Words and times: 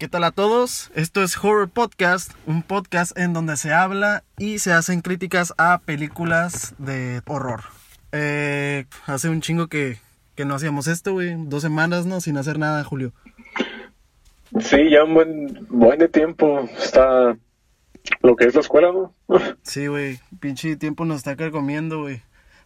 ¿Qué 0.00 0.08
tal 0.08 0.24
a 0.24 0.30
todos? 0.30 0.90
Esto 0.94 1.22
es 1.22 1.36
Horror 1.36 1.68
Podcast, 1.68 2.32
un 2.46 2.62
podcast 2.62 3.14
en 3.18 3.34
donde 3.34 3.58
se 3.58 3.74
habla 3.74 4.24
y 4.38 4.58
se 4.58 4.72
hacen 4.72 5.02
críticas 5.02 5.52
a 5.58 5.76
películas 5.80 6.74
de 6.78 7.20
horror. 7.26 7.64
Eh, 8.10 8.86
hace 9.04 9.28
un 9.28 9.42
chingo 9.42 9.66
que, 9.66 9.98
que 10.36 10.46
no 10.46 10.54
hacíamos 10.54 10.86
esto, 10.86 11.12
güey. 11.12 11.34
Dos 11.36 11.60
semanas, 11.60 12.06
¿no? 12.06 12.22
Sin 12.22 12.38
hacer 12.38 12.58
nada, 12.58 12.82
Julio. 12.82 13.12
Sí, 14.58 14.88
ya 14.90 15.04
un 15.04 15.12
buen, 15.12 15.66
buen 15.68 15.98
de 15.98 16.08
tiempo 16.08 16.66
está 16.78 17.36
lo 18.22 18.36
que 18.36 18.46
es 18.46 18.54
la 18.54 18.62
escuela, 18.62 18.92
¿no? 18.92 19.14
Sí, 19.64 19.86
güey. 19.86 20.18
Pinche 20.40 20.76
tiempo 20.76 21.04
nos 21.04 21.18
está 21.18 21.36
carcomiendo, 21.36 22.00
güey. 22.00 22.22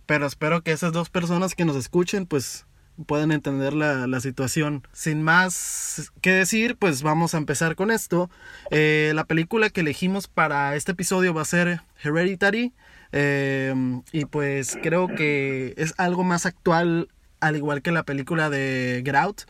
Pero 0.06 0.26
espero 0.26 0.62
que 0.62 0.70
esas 0.70 0.92
dos 0.92 1.10
personas 1.10 1.56
que 1.56 1.64
nos 1.64 1.74
escuchen, 1.74 2.26
pues 2.26 2.64
puedan 3.06 3.32
entender 3.32 3.72
la, 3.72 4.06
la 4.06 4.20
situación. 4.20 4.86
Sin 4.92 5.22
más 5.22 6.12
que 6.20 6.32
decir, 6.32 6.76
pues 6.76 7.02
vamos 7.02 7.34
a 7.34 7.38
empezar 7.38 7.76
con 7.76 7.90
esto. 7.90 8.30
Eh, 8.70 9.12
la 9.14 9.24
película 9.24 9.70
que 9.70 9.80
elegimos 9.80 10.28
para 10.28 10.76
este 10.76 10.92
episodio 10.92 11.34
va 11.34 11.42
a 11.42 11.46
ser 11.46 11.80
Hereditary. 12.02 12.72
Eh, 13.12 13.74
y 14.12 14.24
pues 14.24 14.76
creo 14.82 15.08
que 15.08 15.74
es 15.76 15.94
algo 15.98 16.24
más 16.24 16.46
actual, 16.46 17.08
al 17.40 17.56
igual 17.56 17.82
que 17.82 17.92
la 17.92 18.04
película 18.04 18.50
de 18.50 19.02
Get 19.04 19.14
Out. 19.14 19.42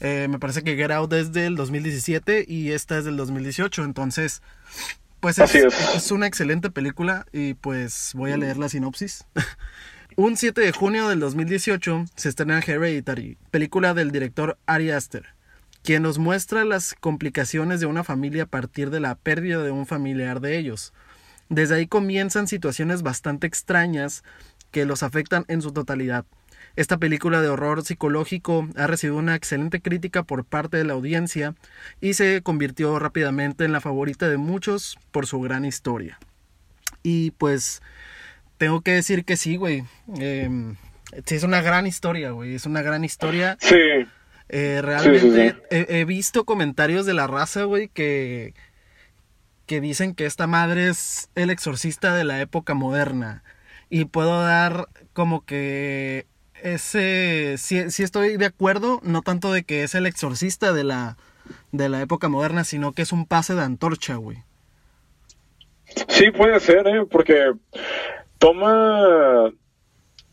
Eh, 0.00 0.26
me 0.28 0.38
parece 0.38 0.62
que 0.62 0.76
Get 0.76 0.90
Out 0.90 1.12
es 1.12 1.32
del 1.32 1.56
2017 1.56 2.44
y 2.46 2.72
esta 2.72 2.98
es 2.98 3.04
del 3.04 3.16
2018. 3.16 3.84
Entonces, 3.84 4.42
pues 5.20 5.38
es, 5.38 5.54
es. 5.54 5.94
es 5.94 6.10
una 6.10 6.26
excelente 6.26 6.70
película 6.70 7.26
y 7.32 7.54
pues 7.54 8.12
voy 8.14 8.32
a 8.32 8.36
leer 8.36 8.58
la 8.58 8.68
sinopsis. 8.68 9.24
Un 10.18 10.38
7 10.38 10.62
de 10.62 10.72
junio 10.72 11.08
del 11.08 11.20
2018 11.20 12.06
se 12.16 12.30
estrena 12.30 12.60
Hereditary, 12.60 13.36
película 13.50 13.92
del 13.92 14.12
director 14.12 14.56
Ari 14.64 14.90
Aster, 14.90 15.26
quien 15.82 16.04
nos 16.04 16.16
muestra 16.16 16.64
las 16.64 16.94
complicaciones 16.94 17.80
de 17.80 17.86
una 17.86 18.02
familia 18.02 18.44
a 18.44 18.46
partir 18.46 18.88
de 18.88 18.98
la 18.98 19.16
pérdida 19.16 19.62
de 19.62 19.72
un 19.72 19.84
familiar 19.84 20.40
de 20.40 20.56
ellos. 20.56 20.94
Desde 21.50 21.74
ahí 21.74 21.86
comienzan 21.86 22.48
situaciones 22.48 23.02
bastante 23.02 23.46
extrañas 23.46 24.24
que 24.70 24.86
los 24.86 25.02
afectan 25.02 25.44
en 25.48 25.60
su 25.60 25.72
totalidad. 25.72 26.24
Esta 26.76 26.96
película 26.96 27.42
de 27.42 27.48
horror 27.48 27.84
psicológico 27.84 28.66
ha 28.74 28.86
recibido 28.86 29.18
una 29.18 29.34
excelente 29.34 29.82
crítica 29.82 30.22
por 30.22 30.46
parte 30.46 30.78
de 30.78 30.84
la 30.84 30.94
audiencia 30.94 31.54
y 32.00 32.14
se 32.14 32.40
convirtió 32.40 32.98
rápidamente 32.98 33.66
en 33.66 33.72
la 33.72 33.82
favorita 33.82 34.30
de 34.30 34.38
muchos 34.38 34.96
por 35.10 35.26
su 35.26 35.40
gran 35.42 35.66
historia. 35.66 36.18
Y 37.02 37.32
pues 37.32 37.82
tengo 38.58 38.80
que 38.80 38.92
decir 38.92 39.24
que 39.24 39.36
sí, 39.36 39.56
güey. 39.56 39.84
Eh, 40.18 40.48
sí, 41.24 41.34
es 41.34 41.42
una 41.42 41.62
gran 41.62 41.86
historia, 41.86 42.30
güey. 42.30 42.54
Es 42.54 42.66
una 42.66 42.82
gran 42.82 43.04
historia. 43.04 43.56
Sí, 43.60 43.76
Eh, 44.48 44.80
realmente 44.82 45.20
Sí, 45.20 45.30
sí, 45.30 45.62
He, 45.70 46.00
he 46.00 46.04
visto 46.04 46.44
comentarios 46.44 47.04
de 47.06 47.14
la 47.14 47.26
raza, 47.26 47.64
güey, 47.64 47.88
que, 47.88 48.54
que 49.66 49.80
dicen 49.80 50.14
que 50.14 50.26
esta 50.26 50.46
madre 50.46 50.88
es 50.88 51.30
el 51.34 51.50
exorcista 51.50 52.14
de 52.14 52.24
la 52.24 52.40
época 52.40 52.74
moderna. 52.74 53.42
Y 53.90 54.06
puedo 54.06 54.42
dar 54.42 54.88
como 55.12 55.44
que 55.44 56.26
ese... 56.62 57.56
Sí, 57.58 57.90
sí 57.90 58.02
estoy 58.02 58.36
de 58.36 58.46
acuerdo, 58.46 59.00
no 59.02 59.22
tanto 59.22 59.52
de 59.52 59.64
que 59.64 59.82
es 59.84 59.94
el 59.94 60.06
exorcista 60.06 60.72
de 60.72 60.84
la, 60.84 61.16
de 61.72 61.88
la 61.88 62.00
época 62.00 62.28
moderna, 62.28 62.64
sino 62.64 62.92
que 62.92 63.02
es 63.02 63.12
un 63.12 63.26
pase 63.26 63.54
de 63.54 63.62
antorcha, 63.62 64.16
güey. 64.16 64.38
sí 66.08 66.30
puede 66.30 66.58
ser, 66.60 66.86
¿eh? 66.88 67.04
Porque 67.10 67.52
toma, 68.38 69.52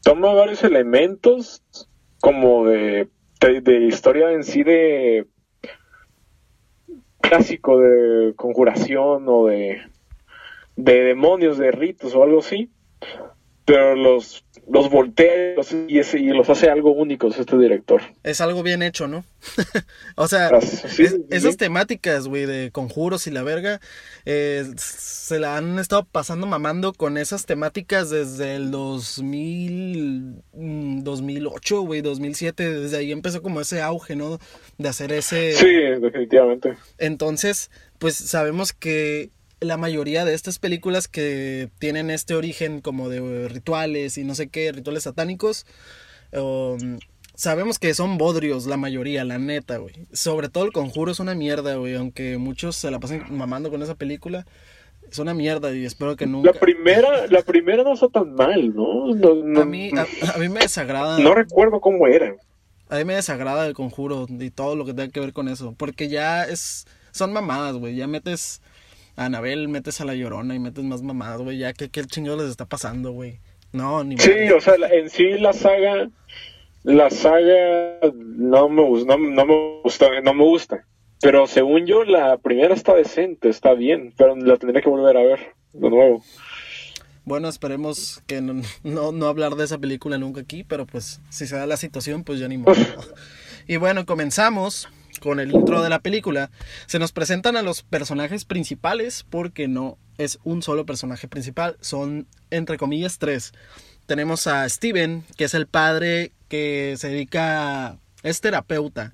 toma 0.03 0.33
varios 0.33 0.63
elementos 0.63 1.63
como 2.21 2.65
de, 2.65 3.09
de, 3.41 3.85
historia 3.85 4.31
en 4.31 4.43
sí 4.43 4.63
de 4.63 5.27
clásico 7.21 7.79
de 7.79 8.33
conjuración 8.35 9.25
o 9.27 9.47
de, 9.47 9.81
de 10.75 11.03
demonios, 11.03 11.57
de 11.57 11.71
ritos 11.71 12.15
o 12.15 12.23
algo 12.23 12.39
así, 12.39 12.69
pero 13.65 13.95
los, 13.95 14.43
los 14.69 14.89
voltea 14.89 15.55
y, 15.87 15.99
ese- 15.99 16.19
y 16.19 16.27
los 16.29 16.49
hace 16.49 16.69
algo 16.69 16.91
únicos 16.91 17.37
este 17.37 17.57
director. 17.57 18.01
Es 18.23 18.41
algo 18.41 18.61
bien 18.63 18.83
hecho, 18.83 19.07
¿no? 19.07 19.23
o 20.15 20.27
sea, 20.27 20.47
Así- 20.47 20.87
sí, 20.89 21.03
es- 21.03 21.11
sí, 21.11 21.25
esas 21.29 21.57
temáticas, 21.57 22.27
güey, 22.27 22.45
de 22.45 22.71
conjuros 22.71 23.27
y 23.27 23.31
la 23.31 23.43
verga, 23.43 23.79
eh, 24.25 24.65
se 24.77 25.39
la 25.39 25.57
han 25.57 25.79
estado 25.79 26.05
pasando 26.05 26.45
mamando 26.47 26.93
con 26.93 27.17
esas 27.17 27.45
temáticas 27.45 28.09
desde 28.09 28.55
el 28.55 28.71
2000, 28.71 30.43
mm, 30.53 31.03
2008, 31.03 31.81
güey, 31.81 32.01
2007. 32.01 32.73
Desde 32.81 32.97
ahí 32.97 33.11
empezó 33.11 33.41
como 33.41 33.61
ese 33.61 33.81
auge, 33.81 34.15
¿no? 34.15 34.39
De 34.77 34.89
hacer 34.89 35.11
ese... 35.11 35.53
Sí, 35.53 35.73
definitivamente. 36.01 36.75
Entonces, 36.97 37.71
pues 37.99 38.15
sabemos 38.15 38.73
que 38.73 39.29
la 39.63 39.77
mayoría 39.77 40.25
de 40.25 40.33
estas 40.33 40.59
películas 40.59 41.07
que 41.07 41.69
tienen 41.79 42.09
este 42.09 42.35
origen 42.35 42.81
como 42.81 43.09
de 43.09 43.47
rituales 43.47 44.17
y 44.17 44.23
no 44.23 44.35
sé 44.35 44.47
qué, 44.49 44.71
rituales 44.71 45.03
satánicos, 45.03 45.65
um, 46.33 46.99
sabemos 47.35 47.79
que 47.79 47.93
son 47.93 48.17
bodrios 48.17 48.65
la 48.65 48.77
mayoría, 48.77 49.23
la 49.23 49.39
neta, 49.39 49.77
güey. 49.77 49.95
Sobre 50.11 50.49
todo 50.49 50.65
el 50.65 50.71
conjuro 50.71 51.11
es 51.11 51.19
una 51.19 51.35
mierda, 51.35 51.75
güey, 51.75 51.95
aunque 51.95 52.37
muchos 52.37 52.75
se 52.75 52.91
la 52.91 52.99
pasen 52.99 53.23
mamando 53.29 53.69
con 53.69 53.81
esa 53.81 53.95
película. 53.95 54.45
Es 55.11 55.19
una 55.19 55.33
mierda 55.35 55.71
y 55.75 55.85
espero 55.85 56.15
que 56.15 56.25
nunca... 56.25 56.51
La 56.53 56.59
primera, 56.59 57.27
la 57.27 57.41
primera 57.43 57.83
no 57.83 57.93
está 57.93 58.07
tan 58.07 58.33
mal, 58.33 58.73
¿no? 58.75 59.13
No, 59.13 59.35
no- 59.35 59.61
A 59.61 59.65
mí, 59.65 59.91
a, 59.95 60.33
a 60.33 60.37
mí 60.39 60.49
me 60.49 60.61
desagrada. 60.61 61.19
no 61.19 61.35
recuerdo 61.35 61.79
cómo 61.81 62.07
era. 62.07 62.35
A 62.89 62.97
mí 62.97 63.05
me 63.05 63.15
desagrada 63.15 63.67
el 63.67 63.73
conjuro 63.75 64.25
y 64.29 64.49
todo 64.49 64.75
lo 64.75 64.85
que 64.85 64.93
tenga 64.93 65.09
que 65.11 65.19
ver 65.19 65.33
con 65.33 65.47
eso. 65.49 65.73
Porque 65.77 66.07
ya 66.07 66.43
es. 66.45 66.85
Son 67.11 67.31
mamadas, 67.31 67.75
güey. 67.75 67.95
Ya 67.95 68.07
metes 68.07 68.61
a 69.15 69.25
Anabel, 69.25 69.67
metes 69.67 70.01
a 70.01 70.05
la 70.05 70.15
llorona 70.15 70.55
y 70.55 70.59
metes 70.59 70.83
más 70.83 71.01
mamadas, 71.01 71.41
güey. 71.41 71.57
Ya 71.57 71.73
que 71.73 71.89
qué 71.89 71.99
el 71.99 72.07
chingo 72.07 72.35
les 72.35 72.49
está 72.49 72.65
pasando, 72.65 73.11
güey. 73.11 73.39
No, 73.71 74.03
ni 74.03 74.17
Sí, 74.17 74.49
o 74.55 74.61
sea, 74.61 74.75
en 74.75 75.09
sí 75.09 75.37
la 75.39 75.53
saga, 75.53 76.09
la 76.83 77.09
saga 77.09 77.99
no 78.13 78.69
me 78.69 78.83
gusta, 78.83 79.17
no, 79.17 79.17
no 79.17 79.45
me 79.45 79.81
gusta, 79.83 80.07
no 80.21 80.33
me 80.33 80.43
gusta. 80.43 80.85
Pero 81.21 81.47
según 81.47 81.85
yo, 81.85 82.03
la 82.03 82.37
primera 82.37 82.73
está 82.73 82.93
decente, 82.93 83.49
está 83.49 83.73
bien, 83.73 84.13
pero 84.17 84.35
la 84.35 84.57
tendré 84.57 84.81
que 84.81 84.89
volver 84.89 85.17
a 85.17 85.23
ver 85.23 85.39
de 85.71 85.89
nuevo. 85.89 86.21
Bueno, 87.25 87.47
esperemos 87.47 88.21
que 88.27 88.41
no, 88.41 88.61
no, 88.83 89.11
no 89.11 89.27
hablar 89.27 89.55
de 89.55 89.63
esa 89.63 89.77
película 89.77 90.17
nunca 90.17 90.41
aquí, 90.41 90.63
pero 90.63 90.85
pues 90.85 91.21
si 91.29 91.47
se 91.47 91.55
da 91.55 91.65
la 91.65 91.77
situación, 91.77 92.23
pues 92.23 92.39
ya 92.39 92.47
ni 92.47 92.57
modo. 92.57 92.75
Y 93.65 93.77
bueno, 93.77 94.05
comenzamos 94.05 94.89
con 95.23 95.39
el 95.39 95.53
intro 95.53 95.81
de 95.81 95.89
la 95.89 95.99
película. 95.99 96.51
Se 96.85 96.99
nos 96.99 97.13
presentan 97.13 97.55
a 97.55 97.61
los 97.61 97.81
personajes 97.81 98.43
principales 98.43 99.25
porque 99.29 99.69
no 99.69 99.97
es 100.17 100.37
un 100.43 100.61
solo 100.61 100.85
personaje 100.85 101.29
principal, 101.29 101.77
son 101.79 102.27
entre 102.51 102.77
comillas 102.77 103.17
tres. 103.19 103.53
Tenemos 104.05 104.47
a 104.47 104.67
Steven, 104.67 105.23
que 105.37 105.45
es 105.45 105.53
el 105.53 105.65
padre 105.65 106.33
que 106.49 106.95
se 106.97 107.07
dedica, 107.07 107.97
es 108.21 108.41
terapeuta. 108.41 109.13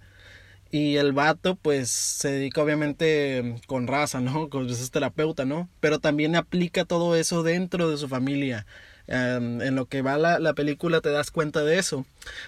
Y 0.72 0.98
el 0.98 1.14
vato, 1.14 1.56
pues, 1.56 1.90
se 1.90 2.32
dedica 2.32 2.62
obviamente 2.62 3.56
con 3.68 3.88
raza, 3.88 4.20
¿no? 4.20 4.50
Pues 4.50 4.80
es 4.80 4.92
terapeuta, 4.92 5.46
¿no? 5.46 5.70
Pero 5.80 6.00
también 6.00 6.36
aplica 6.36 6.86
todo 6.86 7.16
eso 7.16 7.44
dentro 7.44 7.90
de 7.90 7.98
su 7.98 8.08
familia. 8.08 8.66
Um, 9.10 9.60
en 9.64 9.74
lo 9.74 9.88
que 9.88 10.04
va 10.04 10.20
la, 10.20 10.38
la, 10.38 10.54
película 10.54 11.02
te 11.02 11.10
das 11.10 11.32
cuenta 11.32 11.64
de 11.64 11.80
eso. 11.80 12.06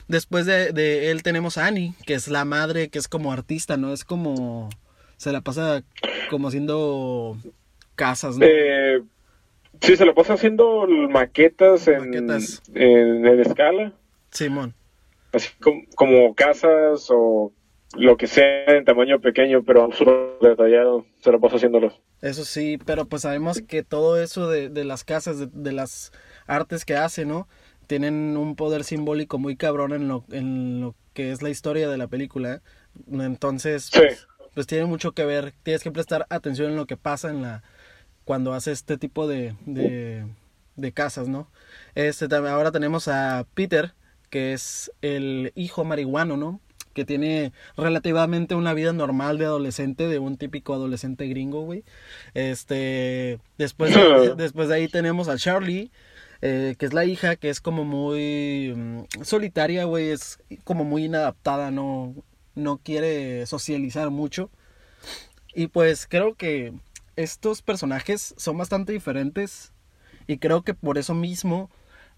Después 0.07 0.45
de, 0.45 0.71
de, 0.73 1.09
él 1.09 1.23
tenemos 1.23 1.57
a 1.57 1.65
Annie, 1.65 1.95
que 2.05 2.13
es 2.13 2.27
la 2.27 2.45
madre, 2.45 2.89
que 2.89 2.99
es 2.99 3.07
como 3.07 3.33
artista, 3.33 3.77
¿no? 3.77 3.93
Es 3.93 4.05
como... 4.05 4.69
Se 5.17 5.31
la 5.31 5.41
pasa 5.41 5.83
como 6.29 6.49
haciendo 6.49 7.35
casas, 7.95 8.37
¿no? 8.37 8.45
Eh, 8.47 9.01
sí, 9.81 9.95
se 9.95 10.05
la 10.05 10.13
pasa 10.13 10.33
haciendo 10.33 10.87
maquetas 11.09 11.87
en, 11.87 12.11
Maquetas. 12.11 12.61
en, 12.75 13.25
en 13.25 13.39
escala. 13.39 13.93
Simón. 14.29 14.75
Así 15.33 15.49
como, 15.59 15.81
como 15.95 16.35
casas 16.35 17.07
o 17.09 17.51
lo 17.97 18.17
que 18.17 18.27
sea 18.27 18.65
en 18.67 18.85
tamaño 18.85 19.19
pequeño, 19.19 19.63
pero 19.63 19.91
súper 19.93 20.37
detallado, 20.41 21.05
se 21.19 21.31
lo 21.31 21.39
pasa 21.39 21.57
haciéndolo. 21.57 21.93
Eso 22.21 22.45
sí, 22.45 22.77
pero 22.85 23.05
pues 23.05 23.23
sabemos 23.23 23.61
que 23.61 23.83
todo 23.83 24.21
eso 24.21 24.47
de, 24.47 24.69
de 24.69 24.85
las 24.85 25.03
casas, 25.03 25.39
de, 25.39 25.47
de, 25.47 25.71
las 25.71 26.11
artes 26.51 26.85
que 26.85 26.95
hace, 26.95 27.25
¿no? 27.25 27.47
Tienen 27.87 28.37
un 28.37 28.55
poder 28.55 28.83
simbólico 28.83 29.37
muy 29.37 29.55
cabrón 29.55 29.93
en 29.93 30.07
lo, 30.07 30.23
en 30.31 30.81
lo 30.81 30.95
que 31.13 31.31
es 31.31 31.41
la 31.41 31.49
historia 31.49 31.89
de 31.89 31.97
la 31.97 32.07
película. 32.07 32.61
Entonces, 33.11 33.85
sí. 33.85 33.99
pues, 33.99 34.27
pues, 34.53 34.67
tiene 34.67 34.85
mucho 34.85 35.13
que 35.13 35.25
ver. 35.25 35.53
Tienes 35.63 35.83
que 35.83 35.91
prestar 35.91 36.25
atención 36.29 36.71
en 36.71 36.77
lo 36.77 36.85
que 36.85 36.97
pasa 36.97 37.29
en 37.29 37.41
la 37.41 37.63
cuando 38.23 38.53
hace 38.53 38.71
este 38.71 38.97
tipo 38.97 39.27
de, 39.27 39.55
de, 39.65 40.25
de 40.75 40.91
casas, 40.91 41.27
¿no? 41.27 41.49
Este, 41.95 42.33
ahora 42.33 42.71
tenemos 42.71 43.07
a 43.07 43.45
Peter, 43.53 43.93
que 44.29 44.53
es 44.53 44.91
el 45.01 45.51
hijo 45.55 45.83
marihuano, 45.83 46.37
¿no? 46.37 46.61
que 46.93 47.05
tiene 47.05 47.53
relativamente 47.77 48.55
una 48.55 48.73
vida 48.73 48.93
normal 48.93 49.37
de 49.37 49.45
adolescente, 49.45 50.07
de 50.07 50.19
un 50.19 50.37
típico 50.37 50.73
adolescente 50.73 51.27
gringo, 51.27 51.61
güey. 51.61 51.83
Este, 52.33 53.39
después 53.57 53.93
de, 53.93 54.35
después 54.37 54.67
de 54.69 54.75
ahí 54.75 54.87
tenemos 54.87 55.29
a 55.29 55.37
Charlie, 55.37 55.91
eh, 56.41 56.75
que 56.77 56.85
es 56.85 56.93
la 56.93 57.05
hija, 57.05 57.35
que 57.35 57.49
es 57.49 57.61
como 57.61 57.83
muy 57.83 58.71
um, 58.71 59.05
solitaria, 59.23 59.85
güey, 59.85 60.09
es 60.09 60.39
como 60.63 60.83
muy 60.83 61.05
inadaptada, 61.05 61.69
no, 61.69 62.15
no 62.55 62.77
quiere 62.77 63.45
socializar 63.45 64.09
mucho. 64.09 64.49
Y 65.53 65.67
pues 65.67 66.07
creo 66.07 66.35
que 66.35 66.73
estos 67.15 67.61
personajes 67.61 68.33
son 68.37 68.57
bastante 68.57 68.93
diferentes 68.93 69.73
y 70.27 70.37
creo 70.37 70.63
que 70.63 70.73
por 70.73 70.97
eso 70.97 71.13
mismo 71.13 71.69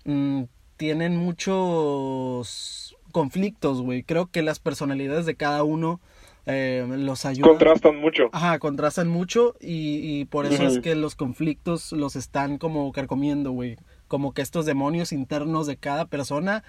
mm, 0.06 0.44
tienen 0.78 1.18
muchos 1.18 2.96
conflictos, 3.12 3.82
güey. 3.82 4.04
Creo 4.04 4.28
que 4.28 4.42
las 4.42 4.60
personalidades 4.60 5.26
de 5.26 5.36
cada 5.36 5.64
uno 5.64 6.00
eh, 6.46 6.86
los 6.90 7.26
ayudan. 7.26 7.50
Contrastan 7.50 7.98
mucho. 7.98 8.30
Ajá, 8.32 8.60
contrastan 8.60 9.08
mucho 9.08 9.56
y, 9.60 10.20
y 10.20 10.26
por 10.26 10.46
eso 10.46 10.64
es 10.64 10.80
que 10.80 10.96
los 10.96 11.16
conflictos 11.16 11.92
los 11.92 12.16
están 12.16 12.58
como 12.58 12.92
carcomiendo, 12.92 13.52
güey. 13.52 13.78
Como 14.14 14.32
que 14.32 14.44
estos 14.44 14.68
demonios 14.68 15.12
internos 15.12 15.66
de 15.66 15.76
cada 15.76 16.06
persona, 16.06 16.64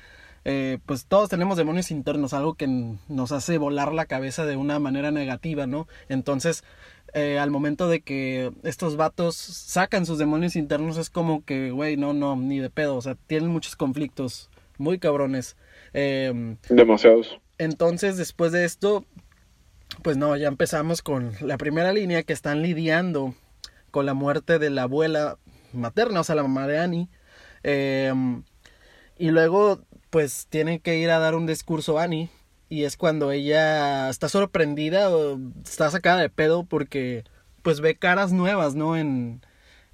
eh, 0.47 0.79
pues 0.87 1.05
todos 1.05 1.29
tenemos 1.29 1.59
demonios 1.59 1.91
internos, 1.91 2.33
algo 2.33 2.55
que 2.55 2.67
nos 2.67 3.33
hace 3.33 3.59
volar 3.59 3.93
la 3.93 4.07
cabeza 4.07 4.47
de 4.47 4.57
una 4.57 4.79
manera 4.79 5.11
negativa, 5.11 5.67
¿no? 5.67 5.87
Entonces, 6.09 6.65
eh, 7.13 7.39
al 7.39 7.51
momento 7.51 7.87
de 7.87 8.01
que 8.01 8.51
estos 8.63 8.97
vatos 8.97 9.37
sacan 9.37 10.07
sus 10.07 10.17
demonios 10.17 10.57
internos, 10.57 10.97
es 10.97 11.11
como 11.11 11.45
que, 11.45 11.71
güey, 11.71 11.99
no, 11.99 12.15
no, 12.15 12.35
ni 12.35 12.61
de 12.61 12.71
pedo, 12.71 12.97
o 12.97 13.03
sea, 13.03 13.15
tienen 13.27 13.51
muchos 13.51 13.77
conflictos 13.77 14.49
muy 14.79 14.99
cabrones. 14.99 15.59
Eh, 15.93 16.57
Demasiados. 16.71 17.39
entonces, 17.59 18.17
después 18.17 18.53
de 18.53 18.65
esto, 18.65 19.05
pues 20.03 20.17
no, 20.17 20.35
ya 20.35 20.49
empezamos 20.49 21.03
con 21.03 21.33
la 21.43 21.59
primera 21.59 21.93
línea 21.93 22.23
que 22.23 22.33
están 22.33 22.63
lidiando 22.63 23.35
con 23.91 24.07
la 24.07 24.15
muerte 24.15 24.59
de 24.59 24.71
la 24.71 24.85
abuela 24.85 25.37
materna, 25.75 26.21
o 26.21 26.25
sea, 26.25 26.37
la 26.37 26.43
mamá 26.43 26.67
de 26.67 26.79
Annie. 26.79 27.11
Eh, 27.65 28.13
y 29.19 29.31
luego, 29.31 29.81
pues 30.11 30.47
tienen 30.49 30.79
que 30.79 30.99
ir 30.99 31.11
a 31.11 31.19
dar 31.19 31.35
un 31.35 31.47
discurso 31.47 31.99
a 31.99 32.05
Annie. 32.05 32.31
Y 32.69 32.85
es 32.85 32.97
cuando 32.97 33.31
ella 33.31 34.09
está 34.09 34.29
sorprendida 34.29 35.11
o 35.15 35.39
está 35.65 35.91
sacada 35.91 36.21
de 36.21 36.31
pedo 36.31 36.65
porque 36.65 37.25
pues 37.63 37.81
ve 37.81 37.95
caras 37.97 38.33
nuevas, 38.33 38.75
¿no? 38.75 38.97
En, 38.97 39.43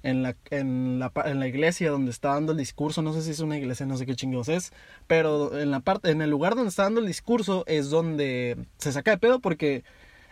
en, 0.03 0.23
la, 0.23 0.35
en, 0.49 0.97
la, 0.99 1.11
en 1.25 1.39
la 1.39 1.47
iglesia 1.47 1.91
donde 1.91 2.11
está 2.11 2.29
dando 2.29 2.53
el 2.53 2.57
discurso. 2.57 3.01
No 3.01 3.13
sé 3.13 3.21
si 3.21 3.31
es 3.31 3.39
una 3.39 3.57
iglesia, 3.57 3.85
no 3.85 3.97
sé 3.97 4.05
qué 4.05 4.15
chingos 4.15 4.49
es. 4.49 4.71
Pero 5.07 5.59
en 5.59 5.69
la 5.69 5.81
parte, 5.81 6.09
en 6.11 6.21
el 6.21 6.29
lugar 6.29 6.55
donde 6.55 6.69
está 6.69 6.83
dando 6.83 7.01
el 7.01 7.07
discurso 7.07 7.63
es 7.67 7.89
donde 7.89 8.57
se 8.77 8.91
saca 8.91 9.11
de 9.11 9.17
pedo 9.17 9.39
porque 9.41 9.83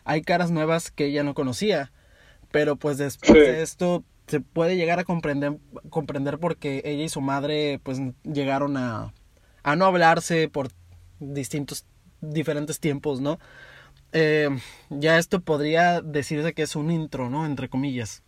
hay 0.06 0.22
caras 0.22 0.50
nuevas 0.50 0.92
que 0.92 1.06
ella 1.06 1.24
no 1.24 1.34
conocía. 1.36 1.92
Pero 2.52 2.78
pues 2.78 2.98
después 2.98 3.32
Sí. 3.32 3.38
de 3.40 3.62
esto 3.62 4.04
se 4.30 4.40
puede 4.40 4.78
llegar 4.78 5.00
a 5.00 5.04
comprender, 5.04 5.58
comprender 5.90 6.38
porque 6.38 6.82
ella 6.86 7.04
y 7.04 7.10
su 7.10 7.22
madre 7.22 7.80
pues 7.84 8.00
llegaron 8.24 8.78
a, 8.78 9.14
a 9.64 9.76
no 9.76 9.86
hablarse 9.86 10.48
por 10.48 10.70
distintos, 11.20 11.86
diferentes 12.22 12.80
tiempos, 12.80 13.22
¿no? 13.22 13.40
Eh, 14.12 14.50
ya 14.90 15.18
esto 15.18 15.42
podría 15.42 16.02
decirse 16.02 16.54
que 16.54 16.64
es 16.64 16.76
un 16.76 16.92
intro, 16.92 17.30
¿no? 17.30 17.46
Entre 17.46 17.70
comillas. 17.70 18.24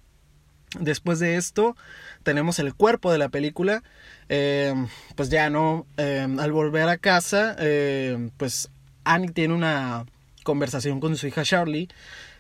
Después 0.80 1.20
de 1.20 1.36
esto 1.36 1.76
tenemos 2.24 2.58
el 2.60 2.74
cuerpo 2.74 3.12
de 3.12 3.18
la 3.18 3.30
película. 3.30 3.84
Eh, 4.30 4.74
pues 5.16 5.30
ya 5.30 5.50
no, 5.50 5.86
eh, 5.98 6.28
al 6.40 6.52
volver 6.52 6.88
a 6.90 6.98
casa, 6.98 7.56
pues 8.38 8.72
Annie 9.04 9.32
tiene 9.32 9.54
una 9.54 10.06
conversación 10.44 11.00
con 11.00 11.16
su 11.16 11.28
hija 11.28 11.44
Charlie 11.44 11.90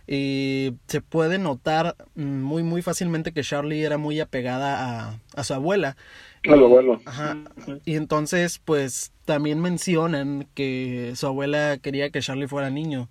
y 0.08 0.74
se 0.88 1.02
puede 1.02 1.38
notar 1.38 1.96
mm, 2.16 2.42
muy 2.42 2.64
muy 2.64 2.82
fácilmente 2.82 3.32
que 3.32 3.44
Charlie 3.44 3.84
era 3.84 3.98
muy 3.98 4.20
apegada 4.20 5.10
a, 5.10 5.20
a 5.36 5.44
su 5.44 5.54
abuela. 5.54 5.96
Abuelo. 6.50 7.00
Ajá. 7.06 7.38
Y 7.86 7.96
entonces, 7.96 8.60
pues 8.60 9.14
también 9.26 9.62
mencionan 9.62 10.48
que 10.56 11.14
su 11.16 11.28
abuela 11.28 11.78
quería 11.78 12.10
que 12.10 12.22
Charlie 12.22 12.48
fuera 12.48 12.70
niño. 12.70 13.10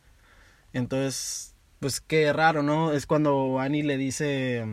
Entonces, 0.73 1.55
pues 1.79 2.01
qué 2.01 2.33
raro, 2.33 2.63
¿no? 2.63 2.93
Es 2.93 3.07
cuando 3.07 3.59
Annie 3.59 3.83
le 3.83 3.97
dice 3.97 4.65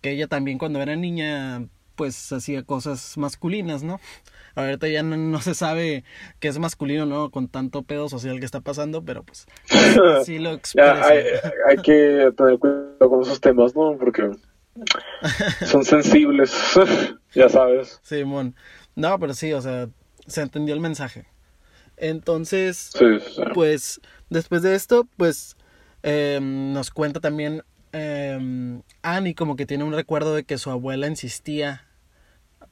que 0.00 0.10
ella 0.10 0.28
también 0.28 0.58
cuando 0.58 0.80
era 0.80 0.96
niña, 0.96 1.66
pues 1.94 2.32
hacía 2.32 2.62
cosas 2.62 3.16
masculinas, 3.18 3.82
¿no? 3.82 4.00
Ahorita 4.54 4.88
ya 4.88 5.02
no, 5.02 5.16
no 5.16 5.40
se 5.40 5.54
sabe 5.54 6.04
qué 6.40 6.48
es 6.48 6.58
masculino, 6.58 7.06
¿no? 7.06 7.30
Con 7.30 7.48
tanto 7.48 7.82
pedo 7.82 8.08
social 8.08 8.38
que 8.40 8.46
está 8.46 8.60
pasando, 8.60 9.04
pero 9.04 9.22
pues 9.22 9.46
sí 10.24 10.38
lo 10.38 10.52
expresa. 10.52 11.06
hay, 11.06 11.24
hay 11.68 11.76
que 11.78 12.32
tener 12.36 12.58
cuidado 12.58 13.08
con 13.10 13.22
esos 13.22 13.40
temas, 13.40 13.74
¿no? 13.74 13.96
Porque 13.98 14.30
son 15.66 15.84
sensibles, 15.84 16.52
ya 17.34 17.48
sabes. 17.48 18.00
Simón. 18.02 18.54
No, 18.94 19.18
pero 19.18 19.34
sí, 19.34 19.52
o 19.52 19.60
sea, 19.60 19.88
se 20.26 20.42
entendió 20.42 20.74
el 20.74 20.80
mensaje. 20.80 21.26
Entonces, 21.96 22.90
Sí, 22.96 23.18
sí. 23.34 23.42
pues 23.54 24.00
después 24.30 24.62
de 24.62 24.74
esto, 24.74 25.08
pues 25.16 25.56
eh, 26.02 26.38
nos 26.40 26.90
cuenta 26.90 27.20
también 27.20 27.64
eh, 27.92 28.80
Annie 29.02 29.34
como 29.34 29.56
que 29.56 29.66
tiene 29.66 29.84
un 29.84 29.92
recuerdo 29.92 30.34
de 30.34 30.44
que 30.44 30.58
su 30.58 30.70
abuela 30.70 31.06
insistía 31.08 31.87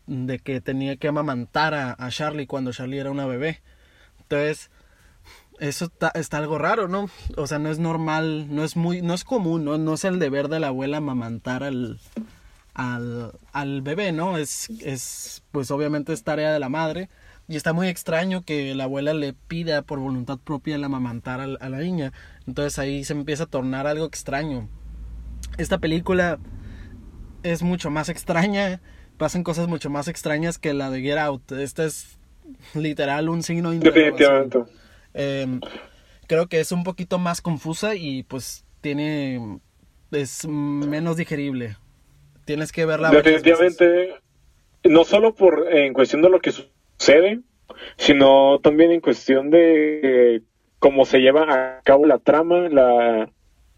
de 0.06 0.38
que 0.38 0.60
tenía 0.60 0.96
que 0.96 1.08
amamantar 1.08 1.74
a, 1.74 1.92
a 1.98 2.10
Charlie 2.10 2.46
cuando 2.46 2.72
Charlie 2.72 2.98
era 2.98 3.10
una 3.10 3.26
bebé. 3.26 3.62
Entonces, 4.20 4.70
eso 5.58 5.86
está, 5.86 6.10
está 6.14 6.38
algo 6.38 6.58
raro, 6.58 6.88
¿no? 6.88 7.08
O 7.36 7.46
sea, 7.46 7.58
no 7.58 7.70
es 7.70 7.78
normal, 7.78 8.54
no 8.54 8.64
es 8.64 8.76
muy, 8.76 9.02
no 9.02 9.14
es 9.14 9.24
común, 9.24 9.64
¿no? 9.64 9.78
No 9.78 9.94
es 9.94 10.04
el 10.04 10.18
deber 10.18 10.48
de 10.48 10.60
la 10.60 10.68
abuela 10.68 10.98
amamantar 10.98 11.62
al, 11.62 11.98
al, 12.74 13.32
al 13.52 13.82
bebé, 13.82 14.12
¿no? 14.12 14.38
Es, 14.38 14.68
es, 14.80 15.42
pues 15.52 15.70
obviamente 15.70 16.12
es 16.12 16.22
tarea 16.22 16.52
de 16.52 16.58
la 16.60 16.68
madre. 16.68 17.08
Y 17.48 17.54
está 17.54 17.72
muy 17.72 17.86
extraño 17.86 18.42
que 18.42 18.74
la 18.74 18.84
abuela 18.84 19.14
le 19.14 19.32
pida 19.32 19.82
por 19.82 20.00
voluntad 20.00 20.38
propia 20.38 20.74
el 20.74 20.82
amamantar 20.82 21.40
al- 21.40 21.58
a, 21.60 21.68
la 21.68 21.78
niña. 21.78 22.12
Entonces 22.46 22.78
ahí 22.80 23.04
se 23.04 23.12
empieza 23.12 23.44
a 23.44 23.46
tornar 23.46 23.86
algo 23.86 24.04
extraño. 24.04 24.68
Esta 25.56 25.78
película 25.78 26.38
es 27.44 27.62
mucho 27.62 27.88
más 27.88 28.08
extraña. 28.08 28.80
Pasan 29.18 29.42
cosas 29.42 29.68
mucho 29.68 29.90
más 29.90 30.08
extrañas 30.08 30.58
que 30.58 30.74
la 30.74 30.90
de 30.90 31.00
Get 31.00 31.18
Out. 31.18 31.52
Esta 31.52 31.84
es 31.84 32.18
literal 32.74 33.28
un 33.28 33.42
signo 33.42 33.70
de. 33.70 33.78
Definitivamente. 33.78 34.58
Eh, 35.14 35.60
creo 36.26 36.48
que 36.48 36.60
es 36.60 36.72
un 36.72 36.84
poquito 36.84 37.18
más 37.18 37.40
confusa 37.40 37.94
y 37.94 38.22
pues 38.24 38.64
tiene 38.80 39.60
es 40.12 40.46
menos 40.46 41.16
digerible. 41.16 41.76
Tienes 42.44 42.72
que 42.72 42.86
verla. 42.86 43.10
Definitivamente, 43.10 44.14
no 44.84 45.04
solo 45.04 45.34
por 45.34 45.72
en 45.72 45.92
cuestión 45.92 46.22
de 46.22 46.30
lo 46.30 46.40
que 46.40 46.52
sucede, 46.52 47.40
sino 47.96 48.60
también 48.60 48.92
en 48.92 49.00
cuestión 49.00 49.50
de 49.50 50.42
cómo 50.78 51.04
se 51.04 51.18
lleva 51.18 51.42
a 51.52 51.80
cabo 51.82 52.06
la 52.06 52.18
trama, 52.18 52.68
la 52.68 53.30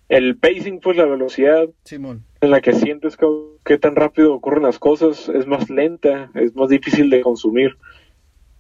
el 0.09 0.37
pacing, 0.37 0.81
pues 0.81 0.97
la 0.97 1.05
velocidad 1.05 1.69
Simón. 1.85 2.25
En 2.41 2.51
la 2.51 2.61
que 2.61 2.73
sientes 2.73 3.17
que, 3.17 3.27
qué 3.65 3.79
tan 3.79 3.97
rápido 3.97 4.35
ocurren 4.35 4.63
las 4.63 4.79
cosas, 4.79 5.29
es 5.29 5.47
más 5.47 5.69
lenta, 5.71 6.31
es 6.35 6.55
más 6.55 6.69
difícil 6.69 7.11
de 7.11 7.21
consumir. 7.21 7.77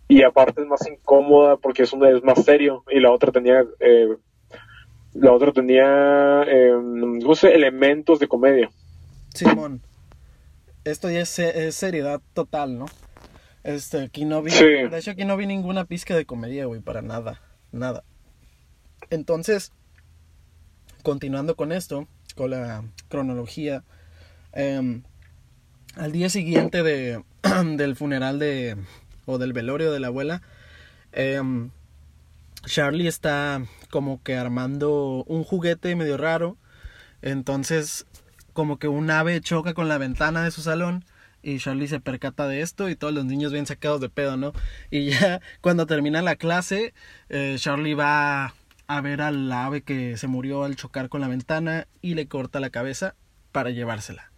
Y 0.08 0.22
aparte 0.22 0.62
es 0.62 0.66
más 0.66 0.86
incómoda 0.88 1.56
porque 1.58 1.82
es 1.82 1.92
una 1.92 2.10
es 2.10 2.22
más 2.24 2.42
serio 2.44 2.82
y 2.90 2.98
la 2.98 3.10
otra 3.12 3.30
tenía 3.30 3.62
eh, 3.78 4.16
la 5.12 5.32
otra 5.32 5.52
tenía 5.52 6.44
eh, 6.46 6.72
no 6.82 7.34
sé, 7.34 7.54
elementos 7.54 8.18
de 8.18 8.28
comedia. 8.28 8.70
Simón. 9.34 9.82
Esto 10.84 11.10
ya 11.10 11.20
es, 11.20 11.38
es 11.38 11.74
seriedad 11.74 12.22
total, 12.32 12.78
¿no? 12.78 12.86
Este, 13.64 14.02
aquí 14.02 14.24
no 14.24 14.42
vi. 14.42 14.50
Sí. 14.50 14.64
De 14.64 14.98
hecho, 14.98 15.10
aquí 15.10 15.24
no 15.26 15.36
vi 15.36 15.46
ninguna 15.46 15.84
pizca 15.84 16.16
de 16.16 16.24
comedia, 16.24 16.64
güey, 16.64 16.80
para 16.80 17.02
nada. 17.02 17.42
Nada. 17.70 18.04
Entonces, 19.10 19.72
continuando 21.02 21.56
con 21.56 21.72
esto, 21.72 22.08
la 22.46 22.84
cronología, 23.08 23.82
em, 24.52 25.02
al 25.96 26.12
día 26.12 26.28
siguiente 26.28 26.82
de, 26.82 27.24
del 27.76 27.96
funeral 27.96 28.38
de. 28.38 28.76
o 29.26 29.38
del 29.38 29.52
velorio 29.52 29.92
de 29.92 30.00
la 30.00 30.06
abuela, 30.08 30.42
em, 31.12 31.70
Charlie 32.64 33.08
está 33.08 33.62
como 33.90 34.22
que 34.22 34.36
armando 34.36 35.24
un 35.26 35.44
juguete 35.44 35.96
medio 35.96 36.16
raro. 36.16 36.56
Entonces, 37.22 38.06
como 38.52 38.78
que 38.78 38.88
un 38.88 39.10
ave 39.10 39.40
choca 39.40 39.74
con 39.74 39.88
la 39.88 39.98
ventana 39.98 40.44
de 40.44 40.50
su 40.50 40.62
salón 40.62 41.04
y 41.42 41.58
Charlie 41.58 41.88
se 41.88 42.00
percata 42.00 42.48
de 42.48 42.60
esto 42.60 42.88
y 42.88 42.96
todos 42.96 43.14
los 43.14 43.24
niños 43.24 43.52
bien 43.52 43.66
sacados 43.66 44.00
de 44.00 44.08
pedo, 44.08 44.36
¿no? 44.36 44.52
Y 44.90 45.10
ya 45.10 45.40
cuando 45.60 45.86
termina 45.86 46.22
la 46.22 46.36
clase, 46.36 46.94
eh, 47.28 47.56
Charlie 47.58 47.94
va 47.94 48.54
a 48.88 49.00
ver 49.02 49.20
al 49.20 49.52
ave 49.52 49.82
que 49.82 50.16
se 50.16 50.26
murió 50.26 50.64
al 50.64 50.74
chocar 50.74 51.08
con 51.08 51.20
la 51.20 51.28
ventana 51.28 51.86
y 52.00 52.14
le 52.14 52.26
corta 52.26 52.58
la 52.58 52.70
cabeza 52.70 53.14
para 53.52 53.70
llevársela. 53.70 54.32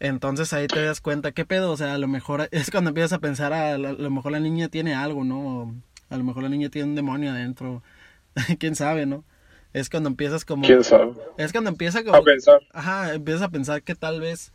Entonces 0.00 0.52
ahí 0.52 0.66
te 0.66 0.84
das 0.84 1.00
cuenta, 1.00 1.32
¿qué 1.32 1.46
pedo? 1.46 1.70
O 1.70 1.76
sea, 1.76 1.94
a 1.94 1.98
lo 1.98 2.08
mejor 2.08 2.48
es 2.52 2.70
cuando 2.70 2.90
empiezas 2.90 3.14
a 3.14 3.20
pensar, 3.20 3.52
a, 3.52 3.74
a 3.74 3.78
lo 3.78 4.10
mejor 4.10 4.32
la 4.32 4.40
niña 4.40 4.68
tiene 4.68 4.94
algo, 4.94 5.24
¿no? 5.24 5.74
A 6.10 6.16
lo 6.16 6.24
mejor 6.24 6.42
la 6.42 6.48
niña 6.48 6.68
tiene 6.68 6.88
un 6.88 6.94
demonio 6.96 7.30
adentro. 7.30 7.82
¿Quién 8.58 8.74
sabe, 8.74 9.06
no? 9.06 9.24
Es 9.72 9.88
cuando 9.88 10.08
empiezas 10.08 10.44
como... 10.44 10.66
¿Quién 10.66 10.82
sabe? 10.82 11.12
Es 11.36 11.52
cuando 11.52 11.70
empieza 11.70 12.02
como... 12.02 12.16
A 12.16 12.22
pensar. 12.22 12.60
Ajá, 12.72 13.14
empiezas 13.14 13.42
a 13.42 13.50
pensar 13.50 13.82
que 13.82 13.94
tal 13.94 14.20
vez 14.20 14.52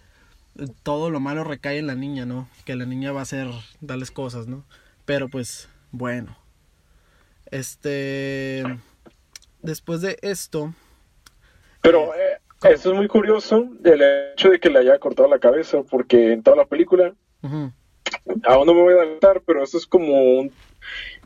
eh, 0.57 0.65
todo 0.83 1.09
lo 1.09 1.19
malo 1.19 1.43
recae 1.43 1.77
en 1.77 1.87
la 1.87 1.95
niña, 1.95 2.25
¿no? 2.25 2.49
Que 2.65 2.75
la 2.75 2.85
niña 2.85 3.11
va 3.11 3.21
a 3.21 3.23
hacer 3.23 3.47
tales 3.85 4.11
cosas, 4.11 4.47
¿no? 4.47 4.65
Pero 5.05 5.29
pues, 5.29 5.69
bueno. 5.91 6.37
Este... 7.49 8.63
Después 9.61 10.01
de 10.01 10.17
esto, 10.21 10.73
Pero 11.81 12.13
eh, 12.15 12.39
eso 12.63 12.91
es 12.91 12.95
muy 12.97 13.07
curioso, 13.07 13.69
el 13.83 14.01
hecho 14.33 14.49
de 14.49 14.59
que 14.59 14.69
le 14.69 14.79
haya 14.79 14.99
cortado 14.99 15.27
la 15.29 15.39
cabeza, 15.39 15.83
porque 15.89 16.33
en 16.33 16.43
toda 16.43 16.57
la 16.57 16.65
película, 16.65 17.13
aún 17.41 18.65
no 18.67 18.73
me 18.73 18.81
voy 18.81 18.93
a 18.93 18.97
adelantar, 18.97 19.41
pero 19.45 19.63
eso 19.63 19.77
es 19.77 19.85
como 19.85 20.39
un, 20.39 20.51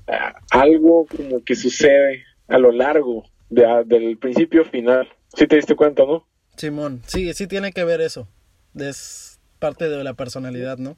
ah, 0.08 0.34
algo 0.52 1.06
como 1.08 1.44
que 1.44 1.56
sucede 1.56 2.24
a 2.48 2.58
lo 2.58 2.72
largo 2.72 3.24
de- 3.50 3.66
ah, 3.66 3.84
del 3.84 4.18
principio 4.18 4.64
final. 4.66 5.08
Si 5.36 5.48
te 5.48 5.56
diste 5.58 5.76
cuenta, 5.76 6.04
¿no? 6.06 6.26
Simón, 6.58 7.02
sí, 7.08 7.34
sí 7.34 7.48
tiene 7.48 7.72
que 7.74 7.84
ver 7.84 8.00
eso. 8.02 8.28
Es 8.76 9.40
parte 9.60 9.90
de 9.90 10.04
la 10.04 10.14
personalidad, 10.14 10.78
¿no? 10.78 10.98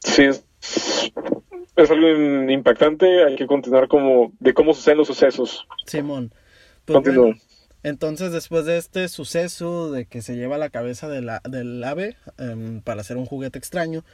Sí, 0.00 0.24
es, 0.24 0.44
es 1.82 1.90
algo 1.90 2.08
impactante, 2.50 3.24
hay 3.24 3.36
que 3.36 3.46
continuar 3.46 3.88
como 3.88 4.32
de 4.40 4.54
cómo 4.54 4.74
suceden 4.74 4.98
los 4.98 5.06
sucesos. 5.08 5.66
Simón. 5.86 6.32
Pues 6.84 6.96
bueno, 7.04 7.34
entonces 7.84 8.32
después 8.32 8.64
de 8.64 8.76
este 8.78 9.08
suceso 9.08 9.90
de 9.92 10.06
que 10.06 10.22
se 10.22 10.36
lleva 10.36 10.58
la 10.58 10.70
cabeza 10.70 11.08
de 11.08 11.22
la- 11.22 11.40
del 11.48 11.82
ave 11.84 12.16
em, 12.38 12.80
para 12.80 13.00
hacer 13.00 13.16
un 13.16 13.26
juguete 13.26 13.58
extraño, 13.58 14.04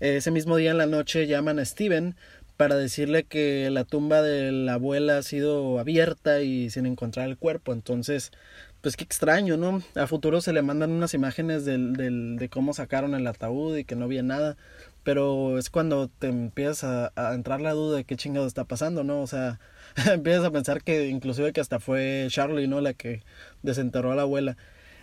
ese 0.00 0.30
mismo 0.30 0.56
día 0.56 0.70
en 0.70 0.78
la 0.78 0.86
noche 0.86 1.26
llaman 1.26 1.58
a 1.58 1.64
Steven 1.64 2.16
para 2.56 2.76
decirle 2.76 3.24
que 3.24 3.68
la 3.70 3.84
tumba 3.84 4.22
de 4.22 4.50
la 4.50 4.74
abuela 4.74 5.18
ha 5.18 5.22
sido 5.22 5.78
abierta 5.78 6.40
y 6.40 6.70
sin 6.70 6.86
encontrar 6.86 7.28
el 7.28 7.36
cuerpo. 7.36 7.72
Entonces, 7.72 8.32
pues 8.80 8.96
qué 8.96 9.04
extraño, 9.04 9.56
¿no? 9.56 9.82
A 9.94 10.06
futuro 10.06 10.40
se 10.40 10.52
le 10.52 10.62
mandan 10.62 10.90
unas 10.92 11.12
imágenes 11.12 11.64
del, 11.64 11.92
del- 11.94 12.36
de 12.38 12.48
cómo 12.48 12.72
sacaron 12.72 13.14
el 13.14 13.26
ataúd 13.26 13.76
y 13.76 13.84
que 13.84 13.94
no 13.96 14.04
había 14.06 14.22
nada. 14.22 14.56
Pero 15.06 15.56
es 15.56 15.70
cuando 15.70 16.08
te 16.08 16.26
empiezas 16.26 17.12
a, 17.14 17.32
entrar 17.32 17.60
la 17.60 17.74
duda 17.74 17.98
de 17.98 18.04
qué 18.04 18.16
chingado 18.16 18.44
está 18.44 18.64
pasando, 18.64 19.04
¿no? 19.04 19.20
O 19.20 19.28
sea, 19.28 19.60
empiezas 20.12 20.44
a 20.44 20.50
pensar 20.50 20.82
que 20.82 21.06
inclusive 21.06 21.52
que 21.52 21.60
hasta 21.60 21.78
fue 21.78 22.26
Charlie, 22.28 22.66
¿no? 22.66 22.80
La 22.80 22.92
que 22.92 23.22
desenterró 23.62 24.10
a 24.10 24.16
la 24.16 24.22
abuela. 24.22 24.56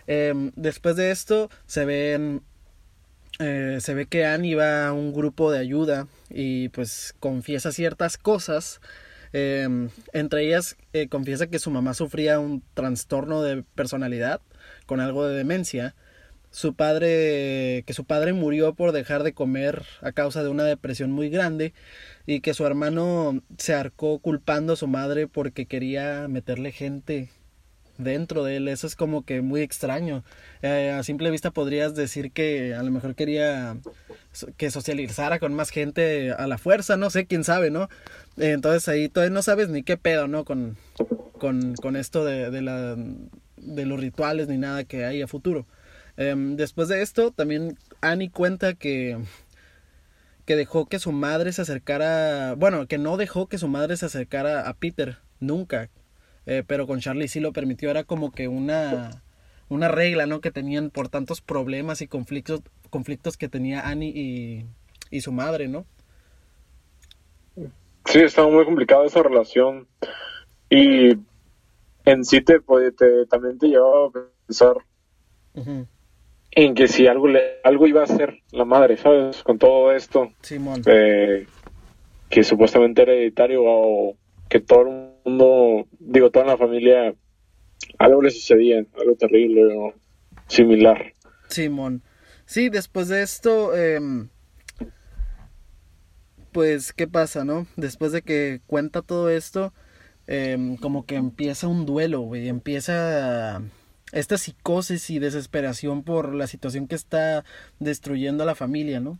Em, 0.06 0.52
después 0.56 0.96
de 0.96 1.10
esto 1.10 1.48
se 1.64 1.86
ven 1.86 2.42
eh, 3.38 3.78
se 3.80 3.94
ve 3.94 4.04
que 4.04 4.26
Annie 4.26 4.54
va 4.56 4.88
a 4.88 4.92
un 4.92 5.14
grupo 5.14 5.50
de 5.50 5.58
ayuda 5.58 6.06
y 6.28 6.68
pues 6.68 7.14
confiesa 7.18 7.72
ciertas 7.72 8.18
cosas. 8.18 8.82
Eh, 9.32 9.88
entre 10.12 10.46
ellas 10.46 10.76
eh, 10.92 11.08
confiesa 11.08 11.46
que 11.46 11.58
su 11.58 11.70
mamá 11.70 11.94
sufría 11.94 12.38
un 12.40 12.62
trastorno 12.74 13.40
de 13.40 13.62
personalidad 13.74 14.42
con 14.84 15.00
algo 15.00 15.26
de 15.26 15.34
demencia. 15.34 15.94
Su 16.54 16.74
padre, 16.74 17.82
que 17.84 17.94
su 17.94 18.04
padre 18.04 18.32
murió 18.32 18.74
por 18.74 18.92
dejar 18.92 19.24
de 19.24 19.32
comer 19.32 19.82
a 20.02 20.12
causa 20.12 20.44
de 20.44 20.50
una 20.50 20.62
depresión 20.62 21.10
muy 21.10 21.28
grande 21.28 21.74
y 22.26 22.42
que 22.42 22.54
su 22.54 22.64
hermano 22.64 23.42
se 23.58 23.74
arcó 23.74 24.20
culpando 24.20 24.74
a 24.74 24.76
su 24.76 24.86
madre 24.86 25.26
porque 25.26 25.66
quería 25.66 26.28
meterle 26.28 26.70
gente 26.70 27.28
dentro 27.98 28.44
de 28.44 28.58
él. 28.58 28.68
Eso 28.68 28.86
es 28.86 28.94
como 28.94 29.24
que 29.24 29.42
muy 29.42 29.62
extraño. 29.62 30.22
Eh, 30.62 30.94
a 30.96 31.02
simple 31.02 31.32
vista 31.32 31.50
podrías 31.50 31.96
decir 31.96 32.30
que 32.30 32.72
a 32.72 32.84
lo 32.84 32.92
mejor 32.92 33.16
quería 33.16 33.76
que 34.56 34.70
socializara 34.70 35.40
con 35.40 35.54
más 35.54 35.70
gente 35.70 36.30
a 36.30 36.46
la 36.46 36.56
fuerza, 36.56 36.96
no 36.96 37.10
sé, 37.10 37.26
quién 37.26 37.42
sabe, 37.42 37.72
¿no? 37.72 37.88
Entonces 38.36 38.86
ahí 38.88 39.08
todavía 39.08 39.34
no 39.34 39.42
sabes 39.42 39.70
ni 39.70 39.82
qué 39.82 39.96
pedo, 39.96 40.28
¿no? 40.28 40.44
Con, 40.44 40.76
con, 41.32 41.74
con 41.74 41.96
esto 41.96 42.24
de, 42.24 42.52
de, 42.52 42.62
la, 42.62 42.96
de 43.56 43.86
los 43.86 43.98
rituales 43.98 44.46
ni 44.46 44.56
nada 44.56 44.84
que 44.84 45.04
hay 45.04 45.20
a 45.20 45.26
futuro. 45.26 45.66
Em, 46.16 46.56
después 46.56 46.88
de 46.88 47.02
esto, 47.02 47.32
también 47.32 47.76
Annie 48.00 48.30
cuenta 48.30 48.74
que 48.74 49.18
que 50.44 50.56
dejó 50.56 50.86
que 50.86 50.98
su 50.98 51.12
madre 51.12 51.52
se 51.52 51.62
acercara, 51.62 52.54
bueno, 52.54 52.86
que 52.86 52.98
no 52.98 53.16
dejó 53.16 53.46
que 53.48 53.58
su 53.58 53.68
madre 53.68 53.96
se 53.96 54.06
acercara 54.06 54.68
a 54.68 54.74
Peter, 54.74 55.18
nunca, 55.40 55.90
eh, 56.46 56.62
pero 56.66 56.86
con 56.86 57.00
Charlie 57.00 57.28
sí 57.28 57.40
lo 57.40 57.52
permitió, 57.52 57.90
era 57.90 58.04
como 58.04 58.30
que 58.32 58.48
una, 58.48 59.22
una 59.68 59.88
regla, 59.88 60.26
¿no? 60.26 60.40
Que 60.40 60.50
tenían 60.50 60.90
por 60.90 61.08
tantos 61.08 61.40
problemas 61.40 62.02
y 62.02 62.08
conflictos, 62.08 62.60
conflictos 62.90 63.36
que 63.38 63.48
tenía 63.48 63.88
Annie 63.88 64.12
y, 64.14 64.66
y 65.10 65.20
su 65.22 65.32
madre, 65.32 65.68
¿no? 65.68 65.86
Sí, 68.06 68.20
estaba 68.20 68.48
muy 68.48 68.64
complicada 68.64 69.06
esa 69.06 69.22
relación 69.22 69.88
y 70.70 71.12
en 72.04 72.24
sí 72.24 72.40
te, 72.42 72.60
puede- 72.60 72.92
te- 72.92 73.26
también 73.26 73.58
te 73.58 73.68
llevaba 73.68 74.08
a 74.08 74.10
pensar 74.46 74.76
en 76.54 76.74
que 76.74 76.88
si 76.88 77.06
algo 77.06 77.28
le, 77.28 77.60
algo 77.64 77.86
iba 77.86 78.00
a 78.00 78.04
hacer 78.04 78.38
la 78.50 78.64
madre, 78.64 78.96
¿sabes? 78.96 79.42
Con 79.42 79.58
todo 79.58 79.92
esto 79.92 80.32
Simón. 80.40 80.82
eh, 80.86 81.46
que 82.30 82.44
supuestamente 82.44 83.02
era 83.02 83.12
hereditario 83.12 83.62
o 83.64 84.16
que 84.48 84.60
todo 84.60 84.82
el 84.82 85.10
mundo, 85.24 85.86
digo, 85.98 86.30
toda 86.30 86.46
la 86.46 86.56
familia, 86.56 87.14
algo 87.98 88.22
le 88.22 88.30
sucedía, 88.30 88.84
algo 89.00 89.16
terrible 89.16 89.64
o 89.76 89.94
similar. 90.46 91.12
Simón. 91.48 92.02
Sí, 92.46 92.68
después 92.68 93.08
de 93.08 93.22
esto, 93.22 93.76
em, 93.76 94.28
pues, 96.52 96.92
¿qué 96.92 97.08
pasa, 97.08 97.44
no? 97.44 97.66
Después 97.76 98.12
de 98.12 98.22
que 98.22 98.60
cuenta 98.66 99.02
todo 99.02 99.30
esto, 99.30 99.72
em, 100.26 100.76
como 100.76 101.04
que 101.06 101.16
empieza 101.16 101.66
un 101.66 101.86
duelo, 101.86 102.20
güey. 102.20 102.48
Empieza 102.48 103.62
esta 104.14 104.38
psicosis 104.38 105.10
y 105.10 105.18
desesperación 105.18 106.04
por 106.04 106.34
la 106.34 106.46
situación 106.46 106.86
que 106.86 106.94
está 106.94 107.44
destruyendo 107.80 108.44
a 108.44 108.46
la 108.46 108.54
familia, 108.54 109.00
¿no? 109.00 109.18